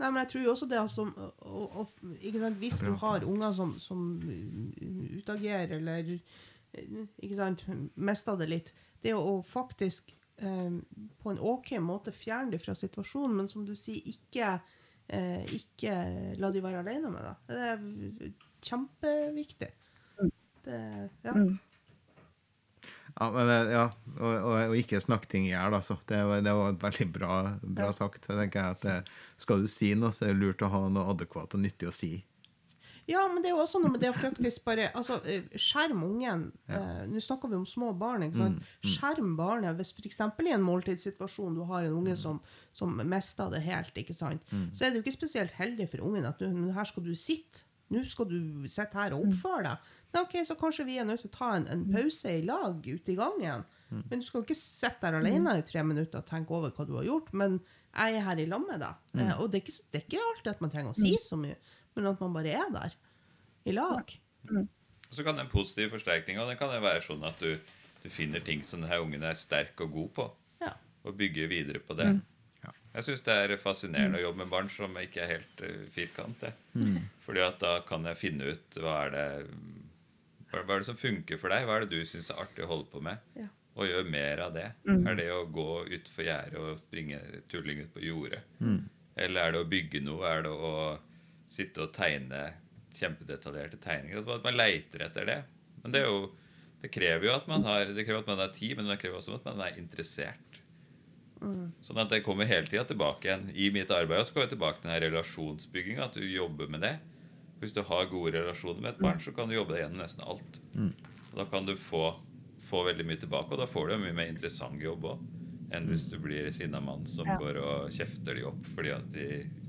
Nei, 0.00 0.08
men 0.08 0.22
jeg 0.22 0.28
tror 0.32 0.44
jo 0.44 0.52
også 0.54 0.66
det 0.70 0.82
som, 0.90 1.10
og, 1.44 1.90
ikke 2.20 2.40
sant, 2.40 2.56
Hvis 2.56 2.78
du 2.80 2.92
har 3.02 3.24
unger 3.24 3.52
som, 3.52 3.74
som 3.78 4.22
utagerer 5.18 5.76
eller 5.76 6.14
ikke 7.18 7.36
sant, 7.36 7.64
mister 7.96 8.38
det 8.38 8.48
litt 8.48 8.70
Det 9.02 9.12
å 9.16 9.40
faktisk 9.44 10.14
eh, 10.38 10.78
på 11.20 11.32
en 11.32 11.42
OK 11.52 11.74
måte 11.84 12.12
fjerne 12.12 12.54
det 12.54 12.62
fra 12.64 12.74
situasjonen, 12.74 13.36
men 13.36 13.48
som 13.48 13.66
du 13.66 13.74
sier, 13.76 14.00
ikke 14.06 14.54
eh, 15.08 15.44
ikke 15.56 15.94
la 16.40 16.50
de 16.52 16.62
være 16.64 16.82
alene 16.84 17.10
med 17.12 17.26
deg. 17.26 17.36
Det 17.48 17.60
er 17.68 18.32
kjempeviktig. 18.70 19.70
Det, 20.64 20.80
ja. 21.24 21.32
Mm. 21.32 21.58
Ja, 23.18 23.30
men 23.34 23.48
ja, 23.72 23.84
og, 24.20 24.34
og, 24.36 24.56
og 24.70 24.76
ikke 24.78 25.00
snakke 25.02 25.26
ting 25.32 25.46
i 25.48 25.52
hjel, 25.54 25.74
altså. 25.74 25.96
Det 26.06 26.20
var, 26.28 26.40
det 26.46 26.52
var 26.54 26.76
veldig 26.86 27.06
bra, 27.12 27.36
bra 27.62 27.86
Ja. 27.90 27.92
sagt. 27.96 28.28
Jeg 28.28 28.36
tenker 28.44 28.70
at 28.76 28.80
det, 28.86 28.98
Skal 29.40 29.62
du 29.62 29.66
si 29.68 29.94
noe, 29.98 30.12
så 30.14 30.28
er 30.28 30.34
det 30.34 30.42
lurt 30.44 30.62
å 30.62 30.70
ha 30.70 30.88
noe 30.88 31.10
adekvat 31.14 31.54
og 31.56 31.60
nyttig 31.64 31.88
å 31.90 31.92
si. 31.94 32.24
Ja, 33.10 33.24
men 33.26 33.42
det 33.42 33.48
er 33.50 33.56
jo 33.56 33.62
også 33.64 33.80
noe 33.82 33.90
med 33.90 34.00
det 34.04 34.10
å 34.12 34.14
faktisk 34.14 34.62
bare 34.68 34.84
altså, 34.94 35.16
eh, 35.26 35.42
Skjerm 35.58 36.04
ungen. 36.06 36.52
Eh, 36.70 37.00
Nå 37.10 37.18
snakker 37.24 37.50
vi 37.50 37.56
om 37.58 37.64
små 37.66 37.88
barn. 37.98 38.22
ikke 38.22 38.38
sant? 38.38 38.60
Skjerm 38.86 39.32
barnet. 39.36 39.74
Hvis 39.80 39.90
f.eks. 39.96 40.20
i 40.20 40.52
en 40.54 40.62
måltidssituasjon 40.62 41.56
du 41.58 41.64
har 41.66 41.88
en 41.88 41.96
unge 41.96 42.14
som, 42.16 42.38
som 42.72 42.94
mister 43.02 43.50
det 43.50 43.64
helt, 43.66 43.90
ikke 43.98 44.14
sant? 44.14 44.44
så 44.72 44.84
er 44.86 44.90
det 44.92 45.00
jo 45.00 45.02
ikke 45.08 45.16
spesielt 45.16 45.56
heldig 45.58 45.88
for 45.90 46.04
ungen 46.06 46.28
at 46.28 46.38
du, 46.38 46.46
her 46.76 46.84
skal 46.86 47.02
du 47.02 47.14
sitte. 47.18 47.64
Nå 47.90 48.04
skal 48.06 48.28
du 48.30 48.68
sitte 48.70 48.94
her 48.94 49.14
og 49.16 49.24
oppføre 49.26 49.62
deg. 49.66 49.88
Nei, 50.14 50.22
ok, 50.22 50.34
Så 50.46 50.54
kanskje 50.58 50.84
vi 50.86 50.98
er 51.02 51.04
nødt 51.08 51.20
til 51.24 51.30
å 51.30 51.36
ta 51.36 51.48
en, 51.56 51.66
en 51.72 51.84
pause 51.90 52.30
i 52.38 52.42
lag 52.46 52.86
ute 52.86 53.12
i 53.12 53.18
gangen. 53.18 53.64
Men 53.90 54.20
du 54.20 54.22
skal 54.22 54.38
jo 54.40 54.44
ikke 54.46 54.54
sitte 54.54 55.02
der 55.02 55.16
alene 55.18 55.56
i 55.58 55.64
tre 55.66 55.82
minutter 55.82 56.20
og 56.22 56.26
tenke 56.28 56.54
over 56.54 56.70
hva 56.70 56.84
du 56.86 56.92
har 57.00 57.08
gjort. 57.08 57.32
Men 57.34 57.56
jeg 57.90 58.14
er 58.20 58.22
her 58.28 58.38
i 58.38 58.46
lag 58.46 58.62
med 58.62 58.78
deg. 58.84 59.00
Eh, 59.18 59.32
og 59.40 59.50
det 59.50 59.58
er, 59.58 59.64
ikke, 59.66 59.76
det 59.90 59.98
er 59.98 60.04
ikke 60.06 60.20
alltid 60.28 60.50
at 60.52 60.60
man 60.62 60.70
trenger 60.70 60.92
å 60.94 60.98
si 61.00 61.16
så 61.18 61.38
mye, 61.40 61.56
men 61.98 62.06
at 62.12 62.20
man 62.22 62.36
bare 62.38 62.52
er 62.54 62.70
der 62.76 62.94
i 63.66 63.74
lag. 63.74 64.14
Så 65.10 65.24
kan 65.26 65.34
det 65.34 65.42
en 65.48 65.50
positiv 65.50 65.90
forsterkning 65.96 66.38
og 66.38 66.46
det 66.52 66.58
kan 66.60 66.70
være 66.70 67.02
sånn 67.02 67.24
at 67.26 67.42
du, 67.42 67.56
du 68.04 68.08
finner 68.14 68.38
ting 68.46 68.62
som 68.62 68.84
denne 68.84 69.00
ungen 69.02 69.26
er 69.26 69.34
sterk 69.34 69.82
og 69.82 69.90
god 69.98 70.12
på, 70.20 70.28
Ja. 70.62 70.76
og 71.02 71.16
bygger 71.18 71.50
videre 71.50 71.82
på 71.82 71.96
det. 71.98 72.12
Jeg 72.90 73.06
syns 73.06 73.22
det 73.26 73.34
er 73.38 73.52
fascinerende 73.62 74.18
å 74.18 74.24
jobbe 74.24 74.42
med 74.42 74.50
barn 74.50 74.70
som 74.72 74.96
ikke 74.98 75.22
er 75.22 75.36
helt 75.36 75.62
uh, 75.62 75.84
firkantet. 75.94 76.58
Fordi 77.22 77.44
at 77.44 77.60
da 77.62 77.76
kan 77.86 78.08
jeg 78.10 78.18
finne 78.18 78.50
ut 78.50 78.80
hva 78.82 78.96
er 79.06 79.14
det 79.14 79.26
hva 80.50 80.64
er 80.64 80.82
det 80.82 80.88
som 80.88 80.98
funker 80.98 81.38
for 81.38 81.52
deg? 81.52 81.62
Hva 81.66 81.76
er 81.78 81.84
det 81.86 81.94
du 81.94 82.06
syns 82.08 82.30
er 82.32 82.40
artig 82.42 82.64
å 82.64 82.70
holde 82.72 82.88
på 82.90 83.02
med? 83.06 83.22
Ja. 83.38 83.46
Og 83.78 83.86
gjøre 83.86 84.10
mer 84.10 84.42
av 84.42 84.56
det. 84.56 84.66
Er 84.90 85.18
det 85.18 85.28
å 85.30 85.44
gå 85.46 85.68
utfor 85.94 86.26
gjerdet 86.26 86.58
og 86.58 86.80
springe 86.80 87.20
tulling 87.52 87.84
ut 87.84 87.92
på 87.94 88.02
jordet? 88.02 88.42
Eller 89.14 89.44
er 89.44 89.54
det 89.54 89.62
å 89.62 89.68
bygge 89.70 90.02
noe? 90.02 90.26
Er 90.26 90.42
det 90.48 90.50
å 90.50 90.72
sitte 91.50 91.84
og 91.86 91.94
tegne 91.94 92.48
kjempedetaljerte 92.98 93.78
tegninger? 93.82 94.18
Altså 94.18 94.34
at 94.40 94.48
man 94.48 94.58
leiter 94.58 95.06
etter 95.06 95.30
det. 95.30 95.38
Men 95.84 95.94
det 95.94 96.02
er 96.02 96.10
jo 96.10 96.32
det 96.80 96.90
krever 96.94 97.28
jo 97.28 97.34
at 97.36 97.48
man 97.48 97.64
har 97.68 97.90
Det 97.92 98.06
krever 98.08 98.22
at 98.22 98.30
man 98.30 98.40
har 98.40 98.52
tid, 98.56 98.76
men 98.78 98.88
det 98.88 98.98
krever 99.02 99.20
også 99.20 99.36
at 99.36 99.46
man 99.46 99.62
er 99.66 99.78
interessert. 99.78 100.59
Sånn 101.80 101.98
at 102.02 102.10
jeg 102.12 102.22
kommer 102.24 102.44
hele 102.44 102.66
tida 102.68 102.84
tilbake 102.84 103.24
igjen. 103.28 103.50
I 103.56 103.70
mitt 103.72 103.90
arbeid 103.90 104.26
så 104.26 104.34
går 104.34 104.42
jeg 104.46 104.52
tilbake 104.56 104.80
til 104.82 104.90
den 104.90 105.02
relasjonsbygginga. 105.06 106.04
At 106.10 106.14
du 106.20 106.24
jobber 106.28 106.68
med 106.68 106.80
det. 106.84 106.98
Hvis 107.60 107.72
du 107.76 107.82
har 107.82 108.06
gode 108.08 108.32
relasjoner 108.32 108.80
med 108.80 108.90
et 108.94 109.00
barn, 109.00 109.18
så 109.20 109.32
kan 109.36 109.48
du 109.48 109.54
jobbe 109.54 109.74
deg 109.74 109.82
gjennom 109.84 110.00
nesten 110.02 110.24
alt. 110.24 110.60
Og 111.32 111.36
da 111.36 111.44
kan 111.44 111.66
du 111.66 111.74
få, 111.76 112.14
få 112.60 112.84
veldig 112.86 113.04
mye 113.06 113.20
tilbake, 113.20 113.52
og 113.52 113.58
da 113.60 113.66
får 113.66 113.88
du 113.88 113.94
en 113.94 114.00
mye 114.06 114.16
mer 114.16 114.28
interessant 114.32 114.80
jobb 114.80 115.04
òg. 115.04 115.20
Enn 115.72 115.86
hvis 115.86 116.08
du 116.10 116.16
blir 116.18 116.48
sinna 116.52 116.80
mann 116.80 117.04
som 117.06 117.26
Ja. 117.28 117.36
går 117.38 117.56
og 117.62 117.90
kjefter 117.94 118.34
de 118.34 118.42
opp 118.48 118.64
fordi 118.74 118.90
at 118.90 119.08
de 119.12 119.26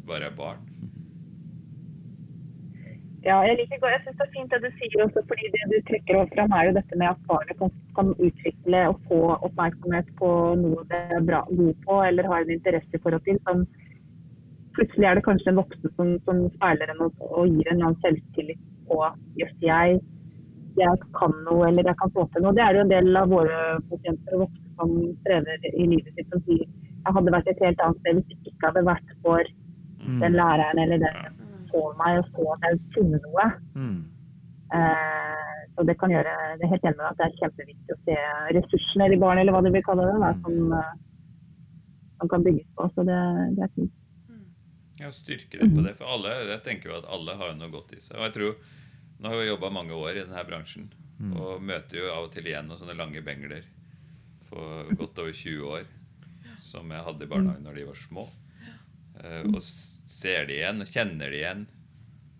bare 0.07 0.25
er 0.31 0.31
barn. 0.35 0.63
Ja, 3.21 3.35
jeg 3.45 3.57
liker 3.59 3.77
godt. 3.81 3.93
Jeg 3.93 4.01
synes 4.03 4.17
det 4.17 4.25
er 4.25 4.33
fint 4.35 4.53
det 4.53 4.59
du 4.63 4.77
sier 4.79 5.03
også, 5.05 5.21
fordi 5.29 5.49
det 5.53 5.65
du 5.69 5.75
trekker 5.89 6.17
opp 6.21 6.31
fram 6.33 6.55
er 6.57 6.67
jo 6.67 6.73
dette 6.77 6.97
med 6.97 7.09
at 7.11 7.19
barnet 7.29 7.59
kan, 7.59 7.73
kan 7.97 8.07
utvikle 8.27 8.79
og 8.89 9.03
få 9.09 9.19
oppmerksomhet 9.47 10.07
på 10.21 10.29
noe 10.61 10.85
det 10.89 11.01
er 11.17 11.27
bra, 11.27 11.43
god 11.51 11.75
på, 11.85 11.99
eller 12.07 12.29
har 12.31 12.41
en 12.41 12.55
interesse 12.55 13.01
for 13.03 13.13
å 13.13 13.21
til. 13.27 13.37
Sånn, 13.45 13.61
plutselig 14.77 15.09
er 15.09 15.19
det 15.19 15.25
kanskje 15.27 15.51
en 15.51 15.61
voksen 15.61 15.93
som, 15.99 16.15
som 16.25 16.41
speiler 16.55 16.93
en 16.95 17.05
og, 17.05 17.21
og 17.29 17.53
gir 17.53 17.69
en 17.75 17.99
selvtillit 18.01 18.63
på 18.89 18.97
jøss, 19.37 19.53
jeg, 19.67 19.99
jeg 20.79 21.03
kan 21.19 21.35
noe, 21.45 21.67
eller 21.69 21.91
jeg 21.91 21.99
kan 22.01 22.15
få 22.15 22.25
til 22.33 22.47
noe. 22.47 22.55
Det 22.57 22.65
er 22.65 22.79
jo 22.79 22.85
en 22.87 22.95
del 22.95 23.21
av 23.21 23.29
våre 23.29 23.59
pasienter 23.91 24.39
og 24.39 24.47
voksne 24.47 24.73
som 24.79 24.95
strever 25.21 25.69
i 25.75 25.91
livet 25.93 26.09
sitt, 26.17 26.31
som 26.33 26.41
sier 26.49 26.65
jeg 27.01 27.15
hadde 27.17 27.33
vært 27.33 27.49
et 27.49 27.61
helt 27.65 27.85
annet 27.85 28.01
sted 28.01 28.17
hvis 28.17 28.27
det 28.29 28.51
ikke 28.51 28.69
hadde 28.69 28.83
vært 28.85 29.13
for 29.25 29.53
den 30.21 30.35
læreren 30.37 30.81
eller 30.81 31.01
den 31.01 31.40
så 31.71 31.83
meg 31.99 32.19
og 32.21 32.49
at 32.55 32.67
jeg 32.67 32.81
kunne 32.95 33.21
noe. 33.25 33.45
Mm. 33.75 34.01
Eh, 34.77 35.61
så 35.75 35.85
det 35.87 35.97
kan 35.99 36.11
gjøre 36.13 36.35
det 36.59 36.67
er 36.67 36.73
helt 36.73 36.85
enig 36.87 36.99
med 36.99 37.07
at 37.09 37.19
det 37.19 37.27
er 37.27 37.39
kjempeviktig 37.39 37.95
å 37.95 38.01
se 38.05 38.17
ressursene 38.57 39.07
i 39.11 39.19
barnet, 39.23 39.43
eller 39.43 39.55
hva 39.55 39.63
du 39.65 39.71
vil 39.73 39.85
kalle 39.87 40.05
det, 40.07 40.19
da, 40.21 40.31
som, 40.43 40.75
eh, 40.77 40.93
som 42.19 42.31
kan 42.35 42.45
bygges 42.47 42.69
på. 42.77 42.87
Så 42.95 43.07
det, 43.07 43.19
det 43.57 43.65
er 43.67 43.73
fint. 43.79 43.97
Ja, 45.01 45.09
styrke 45.15 45.57
det 45.57 45.71
på 45.73 45.83
det. 45.85 45.95
For 45.97 46.13
alle, 46.13 46.35
jeg 46.51 46.63
tenker 46.67 46.91
jo 46.91 46.99
at 46.99 47.09
alle 47.09 47.37
har 47.39 47.55
noe 47.57 47.71
godt 47.73 47.95
i 47.97 48.01
seg. 48.03 48.19
Og 48.19 48.27
jeg 48.29 48.37
tror, 48.37 48.77
Nå 49.21 49.29
har 49.29 49.37
vi 49.37 49.51
jobba 49.51 49.69
mange 49.69 49.93
år 49.93 50.15
i 50.15 50.21
denne 50.23 50.41
bransjen 50.49 50.87
og 51.37 51.61
møter 51.61 51.99
jo 51.99 52.07
av 52.09 52.23
og 52.25 52.31
til 52.33 52.47
igjen 52.49 52.65
noen 52.65 52.79
sånne 52.79 52.95
lange 52.97 53.21
bengler 53.21 53.67
på 54.49 54.63
godt 54.97 55.19
over 55.21 55.35
20 55.37 55.67
år 55.75 55.83
som 56.59 56.89
jeg 56.91 57.05
hadde 57.05 57.25
i 57.25 57.29
barnehagen 57.29 57.65
når 57.65 57.77
de 57.77 57.85
var 57.87 57.99
små. 58.01 58.25
Eh, 59.19 59.43
og 59.51 59.59
ser 59.61 60.47
de 60.47 60.59
igjen, 60.59 60.81
og 60.83 60.87
kjenner 60.87 61.33
de 61.33 61.41
igjen, 61.41 61.65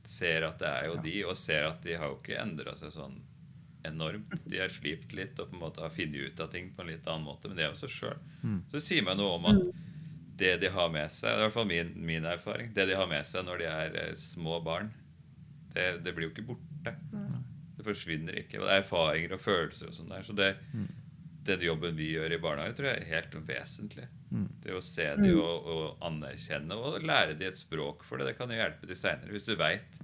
ser 0.07 0.47
at 0.47 0.59
det 0.61 0.71
er 0.71 0.87
jo 0.89 0.95
de, 1.03 1.17
og 1.27 1.37
ser 1.39 1.67
at 1.69 1.83
de 1.85 1.97
har 1.99 2.09
jo 2.11 2.17
ikke 2.19 2.39
endra 2.41 2.73
seg 2.79 2.93
sånn 2.95 3.19
enormt. 3.87 4.33
De 4.45 4.59
har 4.61 4.69
slipt 4.69 5.13
litt 5.17 5.39
og 5.41 5.49
på 5.49 5.57
en 5.57 5.63
måte 5.63 5.81
har 5.81 5.93
funnet 5.93 6.31
ut 6.31 6.41
av 6.43 6.51
ting 6.53 6.69
på 6.75 6.83
en 6.83 6.91
litt 6.91 7.07
annen 7.07 7.25
måte, 7.25 7.49
men 7.49 7.57
det 7.57 7.65
er 7.65 7.71
jo 7.71 7.79
seg 7.81 7.93
sjøl. 7.95 8.19
Så 8.73 8.81
sier 8.83 9.05
meg 9.07 9.17
noe 9.17 9.37
om 9.39 9.47
at 9.51 9.61
det 10.41 10.55
de 10.63 10.69
har 10.73 10.89
med 10.93 11.09
seg, 11.13 11.29
det 11.29 11.35
er 11.35 11.39
i 11.39 11.45
hvert 11.47 11.55
fall 11.55 11.69
min, 11.69 11.93
min 12.07 12.25
erfaring, 12.25 12.71
det 12.73 12.87
de 12.89 12.97
har 12.97 13.09
med 13.09 13.25
seg 13.29 13.45
når 13.45 13.61
de 13.61 13.67
er 13.69 13.97
eh, 14.03 14.13
små 14.17 14.59
barn, 14.65 14.91
det, 15.73 16.01
det 16.05 16.13
blir 16.13 16.27
jo 16.27 16.33
ikke 16.33 16.47
borte. 16.49 16.95
Det 17.77 17.85
forsvinner 17.87 18.35
ikke. 18.41 18.59
Og 18.59 18.65
det 18.67 18.73
er 18.73 18.81
erfaringer 18.83 19.35
og 19.37 19.41
følelser 19.41 19.89
og 19.89 19.95
sånn 19.95 20.09
der. 20.11 20.25
Så 20.27 20.33
det, 20.37 20.49
den 21.47 21.63
jobben 21.65 21.95
vi 21.97 22.11
gjør 22.11 22.35
i 22.35 22.41
barnehage, 22.43 22.75
tror 22.77 22.89
jeg 22.91 22.99
er 22.99 23.13
helt 23.15 23.37
vesentlig. 23.47 24.07
Det 24.31 24.71
å 24.71 24.83
se 24.83 25.09
de 25.19 25.33
og, 25.35 25.67
og 25.67 26.05
anerkjenne 26.07 26.77
og 26.79 27.03
lære 27.03 27.35
de 27.35 27.49
et 27.49 27.59
språk 27.59 28.05
for 28.07 28.21
det, 28.21 28.29
det 28.29 28.37
kan 28.37 28.51
jo 28.51 28.59
hjelpe 28.59 28.87
de 28.87 28.95
seinere. 28.95 29.31
Hvis 29.33 29.49
du 29.49 29.57
veit 29.59 29.99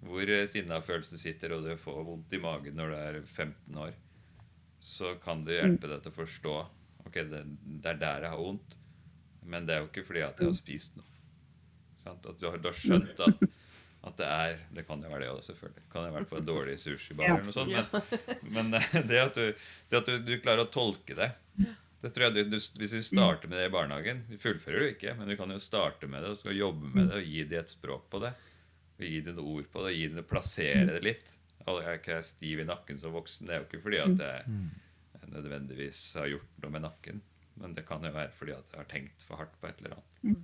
hvor 0.00 0.32
eh, 0.32 0.46
sinna 0.48 0.80
følelsen 0.80 1.20
sitter, 1.20 1.52
og 1.52 1.66
du 1.66 1.74
får 1.76 2.04
vondt 2.06 2.32
i 2.32 2.40
magen 2.40 2.78
når 2.78 2.92
du 2.92 2.96
er 2.96 3.18
15 3.20 3.80
år, 3.84 3.92
så 4.80 5.14
kan 5.20 5.44
det 5.44 5.58
hjelpe 5.58 5.90
deg 5.90 6.04
til 6.04 6.12
å 6.14 6.20
forstå 6.22 6.58
Ok, 7.00 7.16
det, 7.26 7.40
det 7.82 7.88
er 7.90 7.96
der 7.98 8.24
jeg 8.26 8.30
har 8.30 8.38
vondt, 8.38 8.74
men 9.48 9.64
det 9.66 9.74
er 9.74 9.80
jo 9.80 9.88
ikke 9.88 10.04
fordi 10.04 10.20
at 10.22 10.38
jeg 10.38 10.50
har 10.50 10.56
spist 10.56 10.98
noe. 10.98 11.06
Sant? 12.04 12.26
At 12.28 12.36
du 12.38 12.44
har, 12.46 12.58
du 12.60 12.68
har 12.68 12.76
skjønt 12.76 13.22
at, 13.24 13.44
at 14.08 14.18
det 14.20 14.28
er 14.28 14.60
Det 14.76 14.84
kan 14.86 15.00
jo 15.02 15.10
være 15.10 15.24
det 15.24 15.30
òg, 15.32 15.40
selvfølgelig. 15.48 15.86
Kan 15.90 16.06
jo 16.06 16.12
være 16.14 16.28
på 16.30 16.38
en 16.38 16.46
dårlig 16.46 16.76
sushibar 16.78 17.32
eller 17.32 17.48
noe 17.48 17.56
sånt. 17.56 17.72
Men, 17.72 18.52
men 18.56 18.78
eh, 18.78 19.00
det 19.08 19.22
at, 19.24 19.40
du, 19.40 19.64
det 19.90 20.00
at 20.02 20.12
du, 20.12 20.20
du 20.28 20.34
klarer 20.44 20.68
å 20.68 20.70
tolke 20.70 21.16
det 21.18 21.32
det 22.00 22.10
tror 22.14 22.26
jeg 22.26 22.34
du, 22.36 22.54
du, 22.54 22.58
Hvis 22.80 22.94
vi 22.96 23.02
starter 23.04 23.50
med 23.50 23.58
det 23.60 23.66
i 23.68 23.72
barnehagen 23.72 24.22
Vi 24.30 24.38
fullfører 24.40 24.86
det 24.86 24.92
ikke, 24.94 25.12
men 25.18 25.28
vi 25.28 25.36
kan 25.36 25.52
jo 25.52 25.58
starte 25.60 26.08
med 26.08 26.24
det 26.24 26.30
og 26.32 26.38
skal 26.40 26.56
jobbe 26.56 26.92
med 26.94 27.10
det 27.10 27.18
og 27.20 27.26
gi 27.28 27.42
dem 27.44 27.60
et 27.60 27.72
språk 27.72 28.06
på 28.12 28.22
det. 28.24 28.30
Og 29.00 29.04
gi 29.04 29.20
dem 29.26 29.36
noen 29.36 29.58
ord 29.58 29.68
på 29.72 29.84
det, 29.84 29.96
gi 29.96 30.06
dem 30.12 30.28
plassere 30.28 30.86
det 30.88 31.02
litt. 31.04 31.34
Jeg 31.60 31.84
er 31.84 31.98
ikke 32.00 32.22
stiv 32.24 32.62
i 32.62 32.66
nakken 32.68 33.00
som 33.02 33.12
voksen. 33.14 33.46
Det 33.46 33.54
er 33.54 33.60
jo 33.60 33.68
ikke 33.68 33.82
fordi 33.84 34.00
at 34.02 34.24
jeg 34.24 34.62
nødvendigvis 35.30 36.00
har 36.18 36.30
gjort 36.32 36.62
noe 36.64 36.74
med 36.74 36.84
nakken. 36.88 37.20
Men 37.60 37.76
det 37.76 37.84
kan 37.88 38.02
jo 38.04 38.10
være 38.14 38.32
fordi 38.34 38.56
at 38.56 38.72
jeg 38.72 38.80
har 38.80 38.88
tenkt 38.90 39.24
for 39.28 39.40
hardt 39.40 39.54
på 39.60 39.68
et 39.68 39.80
eller 39.84 39.98
annet. 39.98 40.40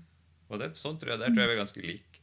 Og 0.47 0.61
det, 0.61 0.69
sånn 0.79 0.99
tror 1.01 1.15
jeg, 1.15 1.19
Der 1.25 1.33
tror 1.33 1.43
jeg 1.43 1.51
vi 1.51 1.55
er 1.57 1.63
ganske 1.65 1.83
like. 1.89 2.21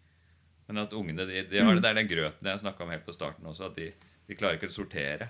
Men 0.69 0.83
at 0.85 0.93
ungene 0.95 1.25
de, 1.27 1.41
de 1.49 1.59
har, 1.59 1.75
det 1.75 1.89
er 1.89 1.97
den 1.99 2.07
grøten 2.11 2.47
jeg 2.47 2.61
snakka 2.61 2.85
om 2.85 2.93
helt 2.93 3.05
på 3.05 3.15
starten 3.15 3.49
også, 3.49 3.67
at 3.71 3.75
de, 3.81 3.89
de 4.29 4.37
klarer 4.39 4.55
ikke 4.61 4.69
å 4.71 4.77
sortere. 4.77 5.27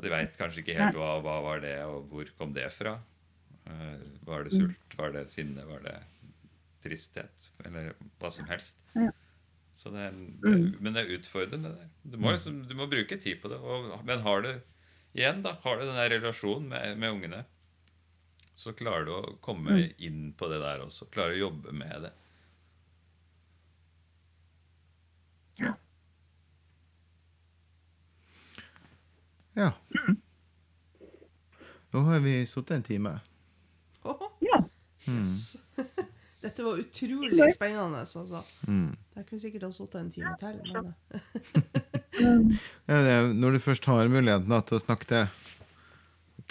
Og 0.00 0.04
de 0.06 0.12
veit 0.14 0.36
kanskje 0.40 0.62
ikke 0.64 0.78
helt 0.78 0.96
hva, 0.96 1.10
hva 1.20 1.34
var 1.44 1.60
det, 1.60 1.74
og 1.84 2.06
hvor 2.08 2.28
kom 2.38 2.54
det 2.56 2.70
fra. 2.72 2.94
Eh, 3.68 3.98
var 4.24 4.46
det 4.46 4.54
sult? 4.56 4.96
Var 4.96 5.12
det 5.12 5.26
sinne? 5.28 5.66
Var 5.68 5.82
det 5.84 5.98
tristhet? 6.82 7.50
Eller 7.68 7.92
hva 8.18 8.30
som 8.32 8.46
helst. 8.48 8.80
Ja. 8.96 9.10
Så 9.76 9.92
det, 9.92 10.06
er- 10.08 10.16
det, 10.40 10.80
men 10.80 10.92
det 10.96 11.02
er 11.04 11.12
utfordrende. 11.18 11.74
Det. 11.76 11.88
Du, 12.14 12.16
må 12.18 12.32
liksom, 12.32 12.62
du 12.68 12.74
må 12.78 12.86
bruke 12.88 13.18
tid 13.20 13.42
på 13.42 13.48
det. 13.52 13.58
Og, 13.60 13.92
men 14.08 14.24
har 14.24 14.40
du 14.46 14.50
igjen 15.12 15.42
da, 15.44 15.52
har 15.64 15.76
du 15.76 15.84
den 15.84 15.96
der 16.00 16.14
relasjonen 16.16 16.68
med, 16.72 16.96
med 16.98 17.10
ungene, 17.18 17.44
så 18.56 18.72
klarer 18.76 19.04
du 19.08 19.12
å 19.14 19.36
komme 19.44 19.76
inn 19.98 20.32
på 20.36 20.48
det 20.52 20.60
der 20.64 20.82
også. 20.84 21.06
Klarer 21.12 21.36
å 21.36 21.44
jobbe 21.50 21.72
med 21.76 22.06
det. 22.08 22.12
Ja. 29.58 29.72
Nå 31.90 31.98
har 32.06 32.20
vi 32.22 32.34
sittet 32.46 32.70
en 32.76 32.82
time. 32.86 33.16
Åh, 34.04 34.26
Ja. 34.40 34.62
Dette 36.40 36.62
var 36.64 36.78
utrolig 36.80 37.50
spennende, 37.52 37.98
altså. 38.00 38.42
Mm. 38.68 38.94
Jeg 39.16 39.26
kunne 39.28 39.40
sikkert 39.42 39.62
ha 39.66 39.70
sittet 39.76 40.00
en 40.00 40.10
time 40.14 40.30
til. 40.40 40.60
Men. 40.72 40.94
Ja, 42.88 43.00
det, 43.04 43.10
er- 43.16 43.34
når 43.36 43.50
du 43.52 43.58
først 43.64 43.84
har 43.90 44.08
muligheten 44.08 44.48
da, 44.48 44.60
til 44.64 44.78
å 44.78 44.80
snakke 44.80 45.04
til 45.10 45.26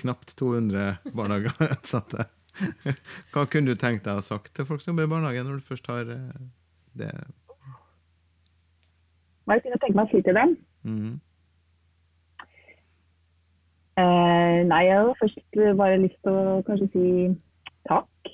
knapt 0.04 0.36
200 0.38 1.14
barnehageansatte, 1.18 2.28
hva 3.34 3.46
kunne 3.50 3.74
du 3.74 3.80
tenkt 3.82 4.06
deg 4.06 4.14
å 4.14 4.20
ha 4.20 4.26
sagt 4.26 4.54
til 4.56 4.68
folk 4.70 4.82
som 4.84 4.94
jobber 4.94 5.08
i 5.10 5.14
barnehage, 5.16 5.44
når 5.48 5.58
du 5.58 5.66
først 5.72 5.90
har 5.90 6.06
eh, 6.14 6.38
Det, 7.00 7.10
Hva 9.48 9.56
det 9.56 9.58
jeg 9.58 9.66
kunne 9.66 9.82
tenke 9.82 9.98
meg 9.98 10.06
å 10.06 10.12
si 10.14 10.22
til 10.28 10.38
dem? 10.38 10.54
mhm. 10.86 11.18
Eh, 14.00 14.58
nei, 14.70 14.84
jeg 14.86 15.00
hadde 15.00 15.16
først 15.20 15.62
bare 15.80 16.02
lyst 16.04 16.20
til 16.24 16.36
å 16.36 16.60
kanskje 16.68 16.88
si 16.94 17.06
takk 17.90 18.32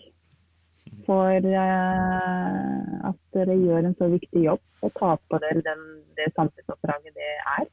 for 1.05 1.47
eh, 1.61 3.07
at 3.09 3.19
dere 3.37 3.55
gjør 3.61 3.87
en 3.87 3.95
så 3.99 4.09
viktig 4.11 4.43
jobb 4.45 4.85
og 4.85 4.93
tar 4.99 5.21
på 5.29 5.39
dere 5.41 5.63
den, 5.65 5.85
det 6.17 6.27
samfunnsoppdraget 6.35 7.15
det 7.17 7.31
er 7.55 7.65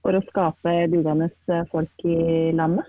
for 0.00 0.16
å 0.16 0.22
skape 0.30 0.74
dugende 0.92 1.28
folk 1.70 2.06
i 2.08 2.16
landet. 2.56 2.88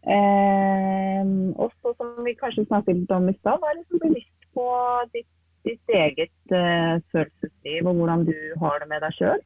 Eh, 0.00 1.22
også 1.60 1.94
som 1.98 2.24
vi 2.24 2.34
kanskje 2.40 2.66
snakket 2.70 3.02
litt 3.02 3.14
om 3.14 3.28
i 3.28 3.36
stad, 3.36 3.60
være 3.60 3.82
liksom 3.82 4.02
bevisst 4.06 4.50
på 4.56 4.66
ditt, 5.14 5.28
ditt 5.68 5.94
eget 5.94 6.56
eh, 6.56 6.96
følelsesliv 7.12 7.90
og 7.90 8.00
hvordan 8.00 8.24
du 8.30 8.36
har 8.62 8.80
det 8.80 8.88
med 8.90 9.04
deg 9.04 9.18
sjøl. 9.18 9.44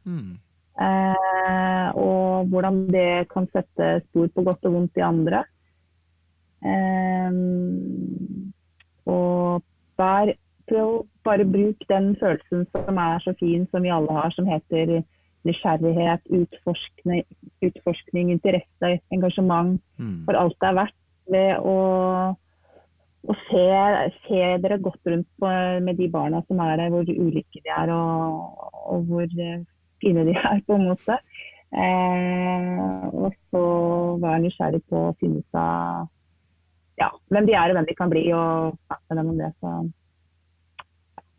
Eh, 0.75 1.89
og 1.95 2.51
hvordan 2.51 2.87
det 2.91 3.29
kan 3.31 3.47
sette 3.53 4.01
spor 4.09 4.31
på 4.35 4.43
godt 4.49 4.67
og 4.67 4.79
vondt 4.79 4.99
i 4.99 5.07
andre. 5.07 5.45
Eh, 6.65 7.31
og 9.07 9.63
vær, 9.99 10.33
prøv 10.69 11.05
bare 11.25 11.45
bruk 11.45 11.85
den 11.89 12.15
følelsen 12.21 12.65
som 12.73 12.97
er 12.99 13.21
så 13.23 13.35
fin, 13.41 13.69
som 13.71 13.85
vi 13.85 13.93
alle 13.95 14.13
har, 14.13 14.33
som 14.35 14.49
heter 14.49 15.03
nysgjerrighet, 15.45 16.25
utforskning, 16.33 17.25
utforskning 17.63 18.33
interesse, 18.33 18.99
engasjement 19.13 19.81
Mm. 19.99 20.25
for 20.25 20.33
alt 20.33 20.57
det 20.61 20.69
er 20.69 20.79
verdt. 20.81 21.01
Ved 21.31 21.57
å, 21.59 21.77
å 23.29 23.35
se, 23.49 23.67
se 24.27 24.41
dere 24.61 24.81
godt 24.81 25.01
rundt 25.07 25.29
på, 25.41 25.53
med 25.85 25.97
de 25.97 26.09
barna 26.09 26.43
som 26.49 26.61
er 26.61 26.77
der, 26.77 26.91
hvor 26.91 27.05
ulike 27.05 27.61
de 27.65 27.71
er 27.71 27.93
og, 27.93 28.73
og 28.73 29.05
hvor 29.09 29.25
eh, 29.25 29.63
fine 30.05 30.29
de 30.29 30.37
er, 30.37 30.61
på 30.69 30.77
en 30.77 30.89
måte. 30.93 31.19
Eh, 31.75 33.05
og 33.11 33.35
så 33.51 33.65
være 34.23 34.45
nysgjerrig 34.45 34.85
på 34.91 35.09
å 35.09 35.15
finne 35.19 35.43
ut 35.43 35.59
av 35.59 36.05
ja, 37.01 37.09
hvem 37.35 37.49
de 37.49 37.57
er 37.59 37.73
og 37.73 37.79
hvem 37.79 37.89
de 37.89 37.97
kan 37.99 38.13
bli, 38.13 38.25
og 38.37 38.77
snakke 38.87 39.05
med 39.11 39.19
dem 39.19 39.33
om 39.33 39.41
det. 39.41 39.51
Så 39.59 39.73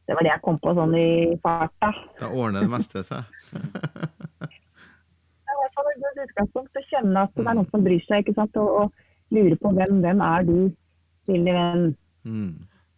det 0.06 0.18
var 0.18 0.28
det 0.28 0.34
jeg 0.34 0.44
kom 0.46 0.60
på 0.62 0.76
sånn 0.78 0.98
i 1.00 1.10
farta. 1.46 1.94
Da 2.20 2.30
ordner 2.30 2.66
det 2.66 2.74
meste 2.76 3.06
seg. 3.08 3.32
Det 3.56 5.54
er 5.54 5.56
i 5.56 5.62
hvert 5.62 5.78
fall 5.78 5.92
et 5.94 6.04
godt 6.04 6.22
utgangspunkt 6.26 6.78
å 6.82 6.88
kjenne 6.90 7.24
at 7.26 7.34
det 7.38 7.46
er 7.46 7.58
noen 7.58 7.72
som 7.72 7.86
bryr 7.86 8.04
seg, 8.06 8.26
ikke 8.26 8.36
sant? 8.38 8.60
Og, 8.60 8.84
og 8.84 9.36
lure 9.36 9.58
på 9.62 9.72
hvem, 9.78 10.02
hvem 10.04 10.24
er 10.26 10.46
du, 10.50 10.58
lille 11.32 11.56
venn. 11.56 11.88
Mm. 12.28 12.52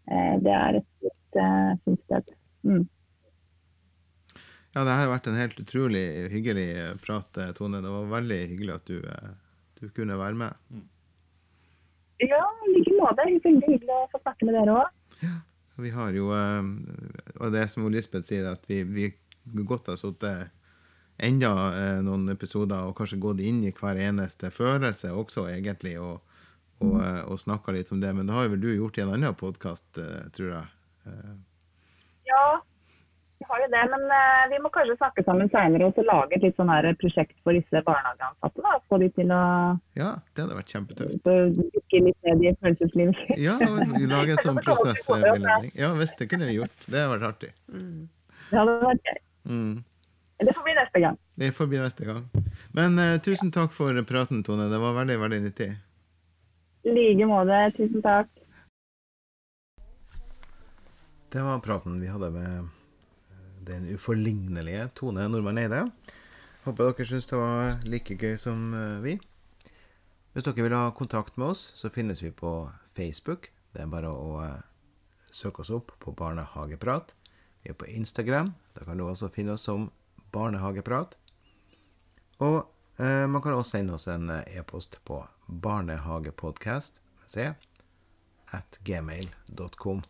Eh, 0.09 0.35
det 0.43 0.53
er 0.57 0.79
et 0.81 0.87
fint, 1.03 1.39
uh, 1.39 1.71
fint 1.85 2.01
sted. 2.07 2.35
Mm. 2.67 2.83
Ja, 4.77 4.83
det 4.85 4.93
har 4.93 5.07
vært 5.09 5.25
en 5.31 5.37
helt 5.39 5.57
utrolig 5.57 6.03
hyggelig 6.29 6.67
prat, 7.01 7.37
eh, 7.41 7.49
Tone. 7.57 7.79
Det 7.81 7.89
var 7.89 8.11
veldig 8.11 8.37
hyggelig 8.51 8.73
at 8.75 8.85
du, 8.85 8.99
eh, 9.01 9.31
du 9.79 9.87
kunne 9.89 10.17
være 10.19 10.37
med. 10.37 10.83
Ja, 12.21 12.43
i 12.67 12.73
like 12.75 12.93
måte. 12.99 13.25
Veldig 13.25 13.63
hyggelig 13.63 13.95
å 13.95 14.03
få 14.11 14.21
snakke 14.21 14.45
med 14.45 14.53
dere 14.59 14.75
òg. 14.83 15.31
Vi 15.81 15.89
har 15.93 16.13
jo, 16.13 16.27
eh, 16.33 16.69
og 17.39 17.51
det 17.53 17.63
er 17.63 17.73
som 17.73 17.89
Lisbeth 17.89 18.29
sier, 18.29 18.51
at 18.51 18.69
vi, 18.69 18.83
vi 18.83 19.09
godt 19.65 19.89
har 19.89 19.97
sittet 19.97 20.53
enda 21.17 21.51
eh, 21.73 21.99
noen 22.05 22.29
episoder 22.29 22.85
og 22.85 22.93
kanskje 22.99 23.17
gått 23.21 23.41
inn 23.41 23.63
i 23.65 23.73
hver 23.73 23.97
eneste 23.97 24.51
følelse 24.53 25.09
også, 25.09 25.47
egentlig, 25.49 25.95
og, 25.97 26.21
og, 26.85 27.01
eh, 27.01 27.23
og 27.25 27.41
snakka 27.41 27.73
litt 27.73 27.89
om 27.93 28.01
det. 28.01 28.13
Men 28.13 28.29
det 28.29 28.37
har 28.37 28.45
jo 28.45 28.53
vel 28.53 28.61
du 28.61 28.71
gjort 28.75 28.97
i 29.01 29.05
en 29.07 29.15
annen 29.17 29.33
podkast, 29.41 29.89
tror 30.37 30.53
jeg. 30.53 30.65
Eh, 31.09 31.35
Ja, 32.29 32.59
vi 33.39 33.45
har 33.49 33.59
jo 33.61 33.67
det. 33.73 33.81
Men 33.93 34.03
eh, 34.17 34.43
vi 34.51 34.59
må 34.63 34.69
kanskje 34.73 34.95
snakke 34.97 35.23
sammen 35.27 35.49
seinere 35.53 35.89
og 35.89 35.97
så 35.97 36.05
lage 36.07 36.37
et 36.37 36.45
litt 36.45 36.57
sånn 36.57 36.71
her 36.73 36.87
prosjekt 37.01 37.35
for 37.45 37.57
disse 37.57 37.81
barnehageansatte. 37.85 38.63
da, 38.65 38.73
Få 38.89 38.99
de 39.01 39.09
til 39.17 39.33
å 39.33 39.41
Ja, 39.99 40.13
det 40.33 40.45
hadde 40.45 40.57
vært 40.57 40.73
kjempetøft. 40.73 41.27
dykke 41.27 42.01
litt 42.07 42.29
ned 42.29 42.45
i 42.45 42.55
følelseslivet 42.61 43.21
sitt. 43.21 43.43
Ja, 43.43 43.57
lage 43.61 44.07
lager 44.13 44.33
en 44.37 44.43
sånn 44.45 44.61
prosessveiledning. 44.67 45.71
Ja 45.77 45.91
visst, 45.99 46.17
det 46.21 46.29
kunne 46.33 46.49
vi 46.49 46.57
gjort. 46.57 46.87
Det 46.87 46.97
hadde 47.03 47.13
vært 47.17 47.29
artig. 47.33 47.51
Det 47.67 48.57
hadde 48.57 48.79
vært 48.85 49.11
gøy. 49.11 49.21
Mm. 49.47 49.75
Det 50.37 50.53
får 50.53 50.63
bli 50.67 50.73
neste 50.77 51.01
gang. 51.01 51.17
Det 51.41 51.51
får 51.57 51.69
bli 51.71 51.79
neste 51.81 52.05
gang. 52.05 52.23
Men 52.77 52.99
uh, 53.01 53.17
tusen 53.25 53.49
takk 53.53 53.73
for 53.73 53.97
praten, 54.05 54.43
Tone. 54.45 54.67
Det 54.69 54.81
var 54.81 54.93
veldig, 54.99 55.17
veldig 55.23 55.39
nyttig. 55.47 55.69
I 56.85 56.93
like 56.93 57.25
måte. 57.29 57.61
Tusen 57.77 58.03
takk. 58.05 58.29
Det 61.33 61.41
var 61.43 61.59
praten 61.59 61.97
vi 61.99 62.07
hadde 62.07 62.29
med 62.31 62.45
eh, 62.53 62.67
den 63.67 63.89
uforlignelige 63.93 64.89
Tone 64.95 65.27
Nordmann 65.29 65.59
Eide. 65.61 65.85
Håper 66.65 66.91
dere 66.91 67.07
syns 67.07 67.29
det 67.29 67.39
var 67.39 67.77
like 67.87 68.17
gøy 68.19 68.37
som 68.41 68.73
eh, 68.75 69.03
vi. 69.03 69.17
Hvis 70.33 70.45
dere 70.45 70.67
vil 70.67 70.75
ha 70.75 70.89
kontakt 70.93 71.37
med 71.37 71.53
oss, 71.55 71.61
så 71.73 71.89
finnes 71.89 72.23
vi 72.23 72.31
på 72.31 72.69
Facebook. 72.95 73.51
Det 73.73 73.83
er 73.83 73.91
bare 73.91 74.11
å 74.11 74.41
eh, 74.43 74.65
søke 75.31 75.63
oss 75.63 75.71
opp 75.73 75.93
på 76.03 76.13
Barnehageprat. 76.17 77.15
Vi 77.63 77.71
er 77.71 77.77
på 77.77 77.87
Instagram. 77.89 78.53
Da 78.75 78.85
kan 78.85 78.97
du 78.97 79.07
også 79.07 79.31
finne 79.33 79.55
oss 79.57 79.65
som 79.67 79.89
Barnehageprat. 80.31 81.17
Og 82.39 82.59
eh, 83.01 83.25
man 83.25 83.41
kan 83.41 83.57
også 83.57 83.77
sende 83.77 83.97
oss 83.97 84.07
en 84.11 84.29
eh, 84.29 84.59
e-post 84.59 84.99
på 85.05 85.23
C, 87.27 87.53
at 88.51 88.79
gmail.com. 88.83 90.03